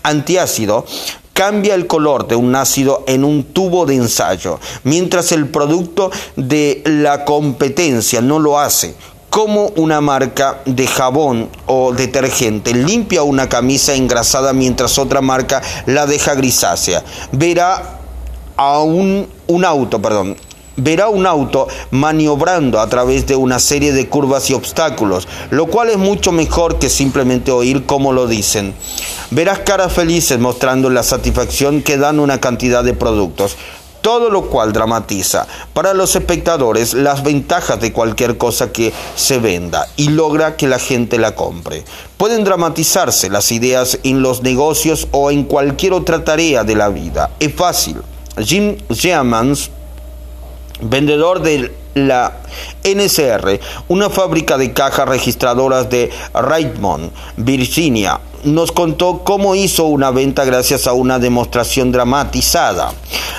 antiácido 0.02 0.84
cambia 1.32 1.74
el 1.74 1.86
color 1.86 2.26
de 2.26 2.34
un 2.34 2.54
ácido 2.54 3.04
en 3.06 3.24
un 3.24 3.44
tubo 3.44 3.86
de 3.86 3.94
ensayo, 3.94 4.60
mientras 4.82 5.32
el 5.32 5.48
producto 5.48 6.10
de 6.36 6.82
la 6.84 7.24
competencia 7.24 8.20
no 8.20 8.38
lo 8.40 8.58
hace 8.58 8.94
como 9.30 9.68
una 9.76 10.00
marca 10.00 10.60
de 10.66 10.86
jabón 10.86 11.48
o 11.66 11.92
detergente 11.92 12.74
limpia 12.74 13.22
una 13.22 13.48
camisa 13.48 13.94
engrasada 13.94 14.52
mientras 14.52 14.98
otra 14.98 15.20
marca 15.20 15.62
la 15.86 16.06
deja 16.06 16.34
grisácea. 16.34 17.04
Verá 17.32 18.00
a 18.56 18.80
un, 18.80 19.28
un 19.46 19.64
auto, 19.64 20.02
perdón, 20.02 20.36
verá 20.76 21.08
un 21.08 21.26
auto 21.26 21.68
maniobrando 21.90 22.80
a 22.80 22.88
través 22.88 23.26
de 23.26 23.36
una 23.36 23.58
serie 23.58 23.92
de 23.92 24.08
curvas 24.08 24.50
y 24.50 24.54
obstáculos, 24.54 25.28
lo 25.50 25.66
cual 25.66 25.90
es 25.90 25.96
mucho 25.96 26.32
mejor 26.32 26.78
que 26.78 26.90
simplemente 26.90 27.52
oír 27.52 27.86
cómo 27.86 28.12
lo 28.12 28.26
dicen. 28.26 28.74
Verás 29.30 29.60
caras 29.60 29.92
felices 29.92 30.38
mostrando 30.38 30.90
la 30.90 31.02
satisfacción 31.02 31.82
que 31.82 31.96
dan 31.96 32.18
una 32.18 32.40
cantidad 32.40 32.82
de 32.82 32.94
productos 32.94 33.56
todo 34.00 34.30
lo 34.30 34.42
cual 34.42 34.72
dramatiza 34.72 35.46
para 35.72 35.94
los 35.94 36.16
espectadores 36.16 36.94
las 36.94 37.22
ventajas 37.22 37.80
de 37.80 37.92
cualquier 37.92 38.38
cosa 38.38 38.72
que 38.72 38.92
se 39.14 39.38
venda 39.38 39.86
y 39.96 40.10
logra 40.10 40.56
que 40.56 40.68
la 40.68 40.78
gente 40.78 41.18
la 41.18 41.34
compre. 41.34 41.84
Pueden 42.16 42.44
dramatizarse 42.44 43.30
las 43.30 43.52
ideas 43.52 43.98
en 44.02 44.22
los 44.22 44.42
negocios 44.42 45.08
o 45.10 45.30
en 45.30 45.44
cualquier 45.44 45.92
otra 45.92 46.24
tarea 46.24 46.64
de 46.64 46.76
la 46.76 46.88
vida. 46.88 47.30
Es 47.40 47.54
fácil. 47.54 47.96
Jim 48.38 48.76
Germans, 48.90 49.70
vendedor 50.80 51.42
de 51.42 51.72
la 51.94 52.38
NCR, 52.84 53.60
una 53.88 54.10
fábrica 54.10 54.56
de 54.56 54.72
cajas 54.72 55.08
registradoras 55.08 55.88
de 55.90 56.10
Richmond, 56.34 57.10
Virginia, 57.36 58.20
nos 58.44 58.72
contó 58.72 59.22
cómo 59.22 59.54
hizo 59.54 59.84
una 59.84 60.10
venta 60.10 60.44
gracias 60.44 60.86
a 60.86 60.92
una 60.92 61.18
demostración 61.18 61.92
dramatizada. 61.92 62.92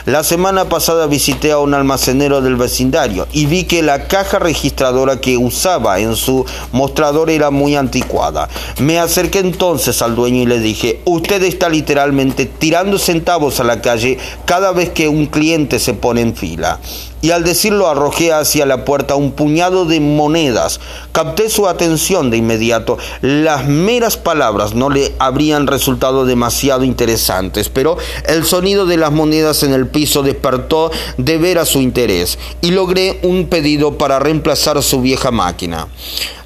La 0.06 0.24
semana 0.24 0.66
pasada 0.66 1.08
visité 1.08 1.52
a 1.52 1.60
un 1.60 1.74
almacenero 1.74 2.42
del 2.42 2.56
vecindario 2.56 3.28
y 3.32 3.46
vi 3.46 3.64
que 3.64 3.82
la 3.82 4.08
caja 4.08 4.40
registradora 4.40 5.20
que 5.20 5.38
usaba 5.38 6.00
en 6.00 6.16
su 6.16 6.46
mostrador 6.72 7.30
era 7.30 7.52
muy 7.52 7.76
anticuada. 7.76 8.48
Me 8.80 9.00
acerqué 9.00 9.40
entonces 9.40 10.02
al 10.02 10.16
dueño 10.16 10.44
y 10.44 10.46
le 10.46 10.60
dije, 10.60 11.02
usted 11.06 11.44
está 11.44 11.70
literalmente 11.70 12.46
tirando 12.46 12.98
centavos 13.00 13.60
a 13.60 13.64
la 13.64 13.82
calle 13.82 14.18
cada 14.46 14.72
vez 14.72 14.90
que 14.90 15.08
un 15.08 15.28
cliente 15.28 15.80
se 15.80 15.94
pone 15.94 16.22
en 16.22 16.36
fila 16.36 16.80
y 17.22 17.32
al 17.32 17.44
decirlo 17.44 17.88
arrojé 17.88 18.34
hacia 18.34 18.66
la 18.66 18.86
puerta 18.86 19.16
un 19.16 19.32
puñado 19.32 19.86
de 19.86 20.00
monedas. 20.00 20.80
Capté 21.12 21.50
su 21.50 21.68
atención 21.68 22.30
de 22.30 22.38
inmediato. 22.38 22.98
Las 23.22 23.68
meras 23.68 24.18
palabras 24.18 24.74
no 24.74 24.90
le 24.90 25.14
habrían 25.20 25.68
resultado 25.68 26.26
demasiado 26.26 26.84
interesantes, 26.84 27.70
pero 27.70 27.98
el 28.26 28.46
sonido 28.46 28.86
de 28.86 28.98
las 28.98 29.12
monedas 29.12 29.64
en 29.64 29.74
el 29.74 29.88
piso 29.88 30.24
despertó 30.24 30.92
de 31.18 31.38
veras 31.38 31.70
su 31.70 31.80
interés 31.80 32.40
y 32.62 32.72
logré 32.72 33.20
un 33.24 33.48
pedido 33.48 33.98
para 33.98 34.20
reemplazar 34.20 34.82
su 34.84 35.02
vieja 35.02 35.32
máquina. 35.32 35.88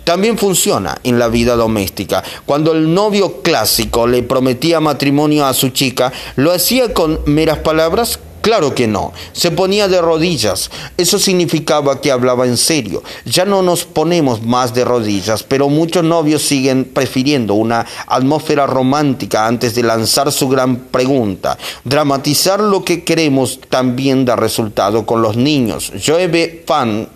También 0.04 0.38
funciona 0.38 1.00
en 1.04 1.18
la 1.18 1.30
vida 1.30 1.56
doméstica. 1.56 2.24
Cuando 2.46 2.74
el 2.74 2.94
novio 2.94 3.42
clásico 3.42 4.06
le 4.06 4.22
prometía 4.22 4.80
matrimonio 4.80 5.48
a 5.48 5.54
su 5.56 5.70
chica, 5.70 6.14
lo 6.36 6.52
hacía 6.52 6.94
con 6.94 7.20
meras 7.26 7.58
palabras 7.58 8.20
Claro 8.46 8.76
que 8.76 8.86
no. 8.86 9.12
Se 9.34 9.50
ponía 9.50 9.88
de 9.88 10.00
rodillas. 10.00 10.70
Eso 10.98 11.18
significaba 11.18 12.00
que 12.00 12.12
hablaba 12.12 12.46
en 12.46 12.58
serio. 12.58 13.02
Ya 13.26 13.44
no 13.44 13.64
nos 13.64 13.86
ponemos 13.86 14.44
más 14.44 14.72
de 14.76 14.86
rodillas, 14.86 15.42
pero 15.42 15.68
muchos 15.68 16.04
novios 16.04 16.44
siguen 16.44 16.86
prefiriendo 16.86 17.56
una 17.56 17.88
atmósfera 18.06 18.68
romántica 18.68 19.48
antes 19.48 19.74
de 19.74 19.82
lanzar 19.82 20.32
su 20.32 20.48
gran 20.48 20.76
pregunta. 20.76 21.58
Dramatizar 21.86 22.60
lo 22.60 22.86
que 22.86 23.04
queremos 23.04 23.60
también 23.68 24.26
da 24.26 24.36
resultado 24.36 25.08
con 25.08 25.24
los 25.24 25.36
niños. 25.36 25.92
Joe 26.06 26.64
Fan 26.68 27.10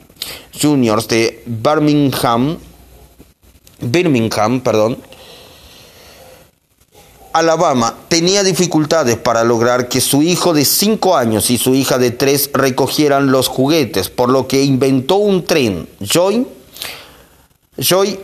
Juniors 0.60 1.08
de 1.08 1.44
Birmingham, 1.46 2.58
Birmingham, 3.82 4.62
perdón, 4.62 4.98
Alabama 7.34 7.96
tenía 8.08 8.44
dificultades 8.44 9.18
para 9.18 9.44
lograr 9.44 9.88
que 9.88 10.02
su 10.02 10.22
hijo 10.22 10.54
de 10.54 10.66
5 10.66 11.16
años 11.16 11.50
y 11.52 11.58
su 11.58 11.76
hija 11.76 11.98
de 11.98 12.12
3 12.12 12.52
recogieran 12.54 13.32
los 13.32 13.48
juguetes, 13.48 14.10
por 14.10 14.30
lo 14.30 14.48
que 14.48 14.64
inventó 14.64 15.16
un 15.16 15.46
tren. 15.46 15.88
Joy, 16.00 16.48
Joy 17.78 18.20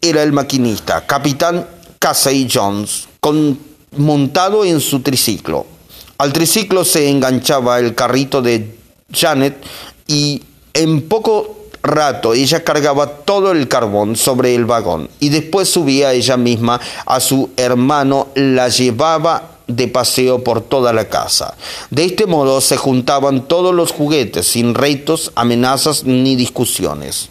era 0.00 0.22
el 0.22 0.32
maquinista, 0.32 1.06
capitán 1.06 1.66
Casey 1.98 2.48
Jones, 2.52 3.08
con, 3.20 3.58
montado 3.96 4.64
en 4.64 4.80
su 4.80 5.00
triciclo. 5.00 5.66
Al 6.18 6.32
triciclo 6.32 6.84
se 6.84 7.08
enganchaba 7.08 7.78
el 7.78 7.94
carrito 7.94 8.42
de 8.42 8.76
Janet 9.12 9.62
y 10.06 10.42
En 10.72 11.08
poco 11.08 11.55
rato 11.86 12.34
ella 12.34 12.64
cargaba 12.64 13.06
todo 13.06 13.52
el 13.52 13.68
carbón 13.68 14.16
sobre 14.16 14.54
el 14.54 14.64
vagón 14.64 15.08
y 15.20 15.28
después 15.28 15.68
subía 15.68 16.12
ella 16.12 16.36
misma 16.36 16.80
a 17.04 17.20
su 17.20 17.50
hermano, 17.56 18.28
la 18.34 18.68
llevaba 18.68 19.56
de 19.66 19.88
paseo 19.88 20.44
por 20.44 20.60
toda 20.60 20.92
la 20.92 21.08
casa. 21.08 21.54
De 21.90 22.04
este 22.04 22.26
modo 22.26 22.60
se 22.60 22.76
juntaban 22.76 23.48
todos 23.48 23.74
los 23.74 23.92
juguetes 23.92 24.46
sin 24.46 24.74
retos, 24.74 25.32
amenazas 25.34 26.04
ni 26.04 26.36
discusiones. 26.36 27.28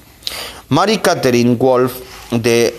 Mary 0.70 0.98
Catherine 0.98 1.56
Wolf 1.56 1.94
de 2.32 2.76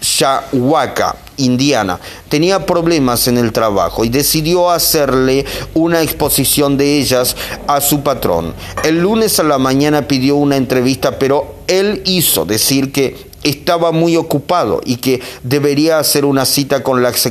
Mishawaka, 0.00 1.16
Indiana, 1.36 1.98
tenía 2.28 2.66
problemas 2.66 3.28
en 3.28 3.38
el 3.38 3.52
trabajo 3.52 4.04
y 4.04 4.08
decidió 4.08 4.70
hacerle 4.70 5.44
una 5.74 6.02
exposición 6.02 6.76
de 6.76 6.98
ellas 6.98 7.36
a 7.66 7.80
su 7.80 8.02
patrón. 8.02 8.54
El 8.84 9.00
lunes 9.00 9.38
a 9.40 9.44
la 9.44 9.58
mañana 9.58 10.06
pidió 10.06 10.36
una 10.36 10.56
entrevista, 10.56 11.18
pero 11.18 11.54
él 11.66 12.02
hizo 12.04 12.44
decir 12.44 12.92
que 12.92 13.30
estaba 13.42 13.90
muy 13.90 14.16
ocupado 14.16 14.80
y 14.84 14.96
que 14.96 15.22
debería 15.42 15.98
hacer 15.98 16.24
una 16.24 16.44
cita 16.44 16.82
con 16.82 17.02
la 17.02 17.12
secretaria 17.14 17.30